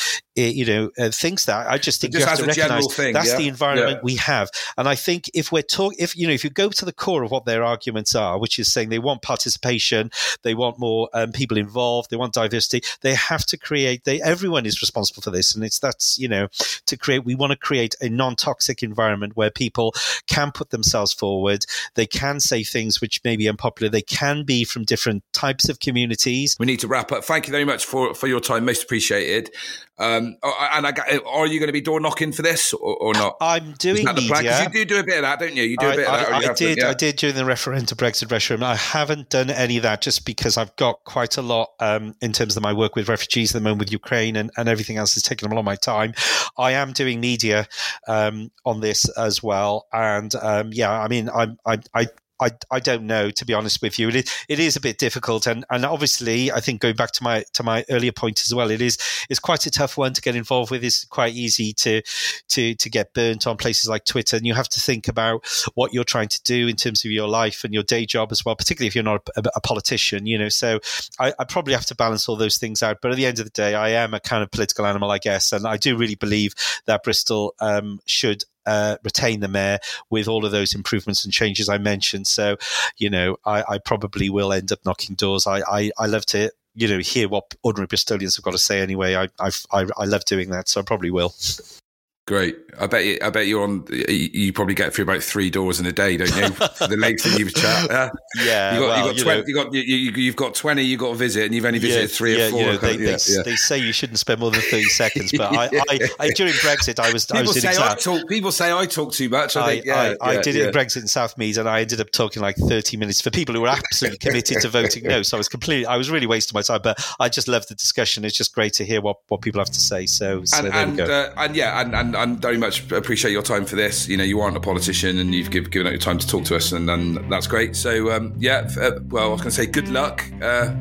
you 0.42 0.64
know, 0.64 0.90
uh, 0.98 1.10
thinks 1.10 1.46
that. 1.46 1.66
I 1.68 1.78
just 1.78 2.00
think 2.00 2.12
just 2.12 2.24
you 2.24 2.28
have 2.28 2.38
to 2.38 2.46
recognize 2.46 2.94
thing, 2.94 3.12
that's 3.12 3.30
yeah? 3.30 3.38
the 3.38 3.48
environment 3.48 3.98
yeah. 3.98 4.04
we 4.04 4.16
have. 4.16 4.50
And 4.76 4.88
I 4.88 4.94
think 4.94 5.30
if 5.34 5.50
we're 5.50 5.62
talking, 5.62 5.98
if 5.98 6.16
you 6.16 6.26
know, 6.26 6.32
if 6.32 6.44
you 6.44 6.50
go 6.50 6.68
to 6.68 6.84
the 6.84 6.92
core 6.92 7.22
of 7.22 7.30
what 7.30 7.44
their 7.44 7.64
arguments 7.64 8.14
are, 8.14 8.38
which 8.38 8.58
is 8.58 8.72
saying 8.72 8.88
they 8.88 8.98
want 8.98 9.22
participation, 9.22 10.10
they 10.42 10.54
want 10.54 10.78
more 10.78 11.08
um, 11.14 11.32
people 11.32 11.56
involved, 11.56 12.10
they 12.10 12.16
want 12.16 12.34
diversity, 12.34 12.82
they 13.00 13.14
have 13.14 13.44
to 13.46 13.56
create. 13.56 14.04
They 14.04 14.20
everyone 14.20 14.66
is 14.66 14.82
responsible 14.82 15.22
for 15.22 15.30
this, 15.30 15.54
and 15.54 15.64
it's 15.64 15.78
that's 15.78 16.18
you 16.18 16.28
know 16.28 16.48
to 16.86 16.96
create. 16.96 17.24
We 17.24 17.34
want 17.34 17.52
to 17.52 17.58
create 17.58 17.94
a 18.00 18.08
non-toxic 18.08 18.82
environment 18.82 19.36
where 19.36 19.50
people 19.50 19.94
can 20.26 20.52
put 20.52 20.70
themselves 20.70 21.12
forward. 21.12 21.64
They 21.94 22.06
can 22.06 22.40
say 22.40 22.62
things 22.64 23.00
which 23.00 23.22
may 23.24 23.36
be 23.36 23.48
unpopular. 23.48 23.90
They 23.90 24.02
can 24.02 24.44
be 24.44 24.64
from 24.64 24.84
different 24.84 25.22
types 25.32 25.68
of 25.68 25.80
communities. 25.80 26.56
We 26.58 26.66
need 26.66 26.80
to 26.80 26.88
wrap 26.88 27.12
up. 27.12 27.24
Thank 27.24 27.46
you 27.46 27.52
very 27.52 27.64
much 27.64 27.84
for 27.84 28.14
for 28.14 28.26
your 28.26 28.40
time. 28.40 28.64
Most 28.64 28.82
appreciated. 28.82 29.50
Um, 29.98 30.25
oh, 30.42 30.68
and 30.72 30.86
I, 30.86 30.92
are 31.26 31.46
you 31.46 31.58
going 31.58 31.68
to 31.68 31.72
be 31.72 31.80
door 31.80 32.00
knocking 32.00 32.32
for 32.32 32.42
this 32.42 32.72
or, 32.72 32.96
or 32.96 33.14
not? 33.14 33.36
I'm 33.40 33.72
doing 33.74 34.04
media. 34.04 34.62
You 34.64 34.84
do 34.84 34.84
do 34.84 35.00
a 35.00 35.04
bit 35.04 35.16
of 35.16 35.22
that, 35.22 35.38
don't 35.38 35.54
you? 35.54 35.62
You 35.62 35.76
do 35.76 35.88
a 35.88 35.96
bit 35.96 36.08
I, 36.08 36.22
of 36.22 36.42
that. 36.42 36.50
I, 36.50 36.54
did. 36.54 36.78
yeah. 36.78 36.90
I 36.90 36.94
did 36.94 37.16
during 37.16 37.36
the 37.36 37.44
referendum 37.44 37.96
Brexit 37.96 38.30
referendum. 38.30 38.64
I 38.64 38.76
haven't 38.76 39.30
done 39.30 39.50
any 39.50 39.76
of 39.76 39.82
that 39.84 40.00
just 40.02 40.24
because 40.24 40.56
I've 40.56 40.74
got 40.76 41.04
quite 41.04 41.36
a 41.36 41.42
lot 41.42 41.70
um, 41.80 42.14
in 42.20 42.32
terms 42.32 42.56
of 42.56 42.62
my 42.62 42.72
work 42.72 42.96
with 42.96 43.08
refugees 43.08 43.54
at 43.54 43.58
the 43.60 43.64
moment 43.64 43.80
with 43.80 43.92
Ukraine 43.92 44.36
and, 44.36 44.50
and 44.56 44.68
everything 44.68 44.96
else 44.96 45.16
is 45.16 45.22
taking 45.22 45.50
a 45.50 45.54
lot 45.54 45.58
of 45.60 45.64
my 45.64 45.76
time. 45.76 46.14
I 46.58 46.72
am 46.72 46.92
doing 46.92 47.20
media 47.20 47.66
um, 48.08 48.50
on 48.64 48.80
this 48.80 49.08
as 49.10 49.42
well, 49.42 49.86
and 49.92 50.34
um, 50.36 50.70
yeah, 50.72 50.90
I 50.90 51.08
mean, 51.08 51.28
I'm 51.28 51.58
I, 51.64 51.80
I 51.94 52.06
I, 52.40 52.50
I 52.70 52.80
don't 52.80 53.06
know 53.06 53.30
to 53.30 53.44
be 53.44 53.54
honest 53.54 53.82
with 53.82 53.98
you. 53.98 54.08
It 54.08 54.16
is, 54.16 54.44
it 54.48 54.58
is 54.58 54.76
a 54.76 54.80
bit 54.80 54.98
difficult, 54.98 55.46
and, 55.46 55.64
and 55.70 55.84
obviously, 55.84 56.52
I 56.52 56.60
think 56.60 56.80
going 56.80 56.96
back 56.96 57.12
to 57.12 57.24
my 57.24 57.44
to 57.54 57.62
my 57.62 57.84
earlier 57.90 58.12
point 58.12 58.40
as 58.42 58.54
well, 58.54 58.70
it 58.70 58.82
is 58.82 58.98
it's 59.30 59.40
quite 59.40 59.66
a 59.66 59.70
tough 59.70 59.96
one 59.96 60.12
to 60.12 60.20
get 60.20 60.36
involved 60.36 60.70
with. 60.70 60.84
It's 60.84 61.04
quite 61.04 61.34
easy 61.34 61.72
to 61.74 62.02
to 62.48 62.74
to 62.74 62.90
get 62.90 63.14
burnt 63.14 63.46
on 63.46 63.56
places 63.56 63.88
like 63.88 64.04
Twitter, 64.04 64.36
and 64.36 64.46
you 64.46 64.54
have 64.54 64.68
to 64.70 64.80
think 64.80 65.08
about 65.08 65.44
what 65.74 65.92
you're 65.92 66.04
trying 66.04 66.28
to 66.28 66.42
do 66.42 66.68
in 66.68 66.76
terms 66.76 67.04
of 67.04 67.10
your 67.10 67.28
life 67.28 67.64
and 67.64 67.72
your 67.72 67.82
day 67.82 68.06
job 68.06 68.32
as 68.32 68.44
well, 68.44 68.56
particularly 68.56 68.88
if 68.88 68.94
you're 68.94 69.04
not 69.04 69.28
a, 69.36 69.42
a 69.54 69.60
politician. 69.60 70.26
You 70.26 70.38
know, 70.38 70.48
so 70.48 70.80
I, 71.18 71.32
I 71.38 71.44
probably 71.44 71.74
have 71.74 71.86
to 71.86 71.94
balance 71.94 72.28
all 72.28 72.36
those 72.36 72.58
things 72.58 72.82
out. 72.82 72.98
But 73.00 73.12
at 73.12 73.16
the 73.16 73.26
end 73.26 73.38
of 73.38 73.44
the 73.44 73.50
day, 73.50 73.74
I 73.74 73.90
am 73.90 74.14
a 74.14 74.20
kind 74.20 74.42
of 74.42 74.50
political 74.50 74.86
animal, 74.86 75.10
I 75.10 75.18
guess, 75.18 75.52
and 75.52 75.66
I 75.66 75.76
do 75.76 75.96
really 75.96 76.14
believe 76.14 76.54
that 76.86 77.02
Bristol 77.02 77.54
um, 77.60 78.00
should 78.06 78.44
uh, 78.66 78.96
retain 79.02 79.40
the 79.40 79.48
mayor 79.48 79.78
with 80.10 80.28
all 80.28 80.44
of 80.44 80.52
those 80.52 80.74
improvements 80.74 81.24
and 81.24 81.32
changes 81.32 81.68
I 81.68 81.78
mentioned. 81.78 82.26
So, 82.26 82.56
you 82.96 83.10
know, 83.10 83.36
I, 83.44 83.64
I 83.68 83.78
probably 83.78 84.28
will 84.30 84.52
end 84.52 84.72
up 84.72 84.80
knocking 84.84 85.14
doors. 85.16 85.46
I, 85.46 85.60
I, 85.60 85.90
I 85.98 86.06
love 86.06 86.26
to 86.26 86.50
you 86.76 86.86
know 86.86 86.98
hear 86.98 87.28
what 87.28 87.54
ordinary 87.62 87.88
Bristolians 87.88 88.36
have 88.36 88.44
got 88.44 88.50
to 88.52 88.58
say 88.58 88.80
anyway. 88.80 89.16
I 89.16 89.28
I 89.40 89.50
I 89.96 90.04
love 90.04 90.24
doing 90.26 90.50
that, 90.50 90.68
so 90.68 90.80
I 90.80 90.84
probably 90.84 91.10
will. 91.10 91.34
Great. 92.26 92.56
I 92.78 92.88
bet 92.88 93.04
you. 93.04 93.18
I 93.22 93.30
bet 93.30 93.46
you're 93.46 93.62
on. 93.62 93.86
You 93.88 94.52
probably 94.52 94.74
get 94.74 94.92
through 94.92 95.04
about 95.04 95.22
three 95.22 95.48
doors 95.48 95.78
in 95.78 95.86
a 95.86 95.92
day, 95.92 96.16
don't 96.16 96.28
you? 96.28 96.48
the 96.86 96.96
length 96.98 97.22
that 97.22 97.38
you've 97.38 97.54
chat. 97.54 97.90
Uh, 97.90 98.10
yeah. 98.44 98.74
You 98.74 98.80
got, 98.80 98.88
well, 98.88 99.14
you 99.14 99.24
got, 99.24 99.32
20, 99.32 99.44
you, 99.46 99.54
got 99.54 100.18
you, 100.18 100.26
have 100.26 100.36
got 100.36 100.54
twenty. 100.54 100.82
You 100.82 100.96
got 100.98 101.10
to 101.10 101.14
visit, 101.14 101.44
and 101.44 101.54
you've 101.54 101.64
only 101.64 101.78
visited 101.78 102.10
yeah, 102.10 102.16
three 102.16 102.36
yeah, 102.36 102.48
or 102.48 102.50
four. 102.50 102.60
You 102.60 102.66
know, 102.66 102.76
they, 102.78 102.92
yeah, 102.94 103.16
they, 103.16 103.42
they, 103.44 103.56
say 103.56 103.78
you 103.78 103.92
shouldn't 103.92 104.18
spend 104.18 104.40
more 104.40 104.50
than 104.50 104.60
thirty 104.60 104.82
seconds, 104.84 105.32
but 105.32 105.52
I, 105.52 105.66
I, 105.88 106.08
I, 106.18 106.30
during 106.30 106.52
Brexit, 106.54 106.98
I 106.98 107.12
was. 107.12 107.26
People 107.26 107.38
I 107.38 107.42
was 107.42 107.60
say 107.62 107.76
I 107.78 107.94
talk. 107.94 108.28
People 108.28 108.50
say 108.50 108.76
I 108.76 108.86
talk 108.86 109.12
too 109.12 109.28
much. 109.28 109.56
I, 109.56 109.80
think, 109.80 109.88
I, 109.88 110.16
I 110.20 110.40
did 110.40 110.56
it 110.56 110.66
in 110.66 110.72
Brexit 110.74 110.98
in 110.98 111.04
Southmead, 111.04 111.58
and 111.58 111.68
I 111.68 111.82
ended 111.82 112.00
up 112.00 112.10
talking 112.10 112.42
like 112.42 112.56
thirty 112.56 112.96
minutes 112.96 113.20
for 113.20 113.30
people 113.30 113.54
who 113.54 113.60
were 113.60 113.68
absolutely 113.68 114.18
committed 114.18 114.60
to 114.62 114.68
voting 114.68 115.04
no. 115.04 115.22
So 115.22 115.36
I 115.36 115.38
was 115.38 115.48
completely. 115.48 115.86
I 115.86 115.96
was 115.96 116.10
really 116.10 116.26
wasting 116.26 116.54
my 116.54 116.62
time, 116.62 116.80
but 116.82 116.98
I 117.20 117.28
just 117.28 117.46
love 117.46 117.68
the 117.68 117.76
discussion. 117.76 118.24
It's 118.24 118.36
just 118.36 118.52
great 118.52 118.72
to 118.74 118.84
hear 118.84 119.00
what, 119.00 119.18
what 119.28 119.42
people 119.42 119.60
have 119.60 119.70
to 119.70 119.80
say. 119.80 120.06
So, 120.06 120.44
so 120.44 120.58
and, 120.58 120.66
there 120.66 120.74
and, 120.74 120.90
we 120.90 120.96
go. 120.96 121.04
Uh, 121.04 121.34
and 121.36 121.56
yeah, 121.56 121.80
and, 121.80 121.94
and, 121.94 122.15
and 122.16 122.40
very 122.40 122.58
much 122.58 122.90
appreciate 122.92 123.32
your 123.32 123.42
time 123.42 123.64
for 123.64 123.76
this. 123.76 124.08
You 124.08 124.16
know, 124.16 124.24
you 124.24 124.40
aren't 124.40 124.56
a 124.56 124.60
politician, 124.60 125.18
and 125.18 125.34
you've 125.34 125.50
give, 125.50 125.70
given 125.70 125.86
out 125.86 125.92
your 125.92 126.00
time 126.00 126.18
to 126.18 126.26
talk 126.26 126.44
to 126.46 126.56
us, 126.56 126.72
and, 126.72 126.88
and 126.90 127.30
that's 127.30 127.46
great. 127.46 127.76
So, 127.76 128.10
um, 128.12 128.34
yeah, 128.38 128.68
uh, 128.80 128.98
well, 129.08 129.28
I 129.28 129.28
was 129.28 129.40
going 129.40 129.50
to 129.50 129.56
say 129.56 129.66
good 129.66 129.88
luck. 129.88 130.24
Uh, 130.40 130.74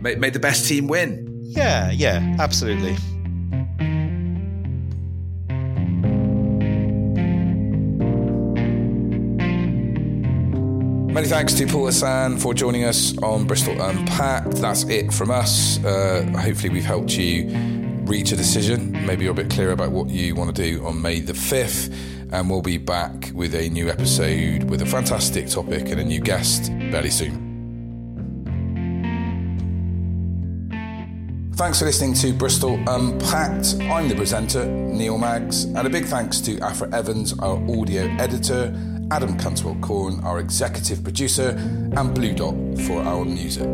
may, 0.00 0.14
may 0.16 0.30
the 0.30 0.38
best 0.38 0.66
team 0.66 0.88
win. 0.88 1.26
Yeah, 1.44 1.90
yeah, 1.90 2.36
absolutely. 2.38 2.96
Many 11.12 11.26
thanks 11.26 11.54
to 11.54 11.66
Paul 11.66 11.86
Hassan 11.86 12.38
for 12.38 12.54
joining 12.54 12.84
us 12.84 13.18
on 13.18 13.44
Bristol 13.44 13.82
Unpacked. 13.82 14.52
That's 14.52 14.84
it 14.84 15.12
from 15.12 15.32
us. 15.32 15.84
Uh, 15.84 16.24
hopefully, 16.40 16.70
we've 16.70 16.84
helped 16.84 17.16
you 17.16 17.89
reach 18.02 18.32
a 18.32 18.36
decision. 18.36 18.92
Maybe 19.06 19.24
you're 19.24 19.32
a 19.32 19.34
bit 19.34 19.50
clearer 19.50 19.72
about 19.72 19.92
what 19.92 20.08
you 20.08 20.34
want 20.34 20.54
to 20.54 20.62
do 20.62 20.84
on 20.86 21.00
May 21.00 21.20
the 21.20 21.32
5th. 21.32 21.94
And 22.32 22.48
we'll 22.48 22.62
be 22.62 22.78
back 22.78 23.30
with 23.34 23.54
a 23.54 23.68
new 23.70 23.88
episode 23.88 24.64
with 24.64 24.82
a 24.82 24.86
fantastic 24.86 25.48
topic 25.48 25.90
and 25.90 26.00
a 26.00 26.04
new 26.04 26.20
guest 26.20 26.72
very 26.72 27.10
soon. 27.10 27.50
Thanks 31.54 31.80
for 31.80 31.84
listening 31.84 32.14
to 32.14 32.32
Bristol 32.32 32.80
Unpacked. 32.88 33.74
I'm 33.82 34.08
the 34.08 34.14
presenter, 34.14 34.64
Neil 34.64 35.18
Maggs, 35.18 35.64
and 35.64 35.86
a 35.86 35.90
big 35.90 36.06
thanks 36.06 36.40
to 36.40 36.58
Afra 36.60 36.88
Evans, 36.94 37.38
our 37.38 37.56
audio 37.70 38.04
editor, 38.18 38.74
Adam 39.10 39.36
Cantwell 39.36 39.76
Corn, 39.82 40.20
our 40.24 40.38
executive 40.38 41.02
producer, 41.02 41.50
and 41.58 42.14
Blue 42.14 42.32
Dot 42.32 42.54
for 42.86 43.02
our 43.02 43.24
music. 43.26 43.68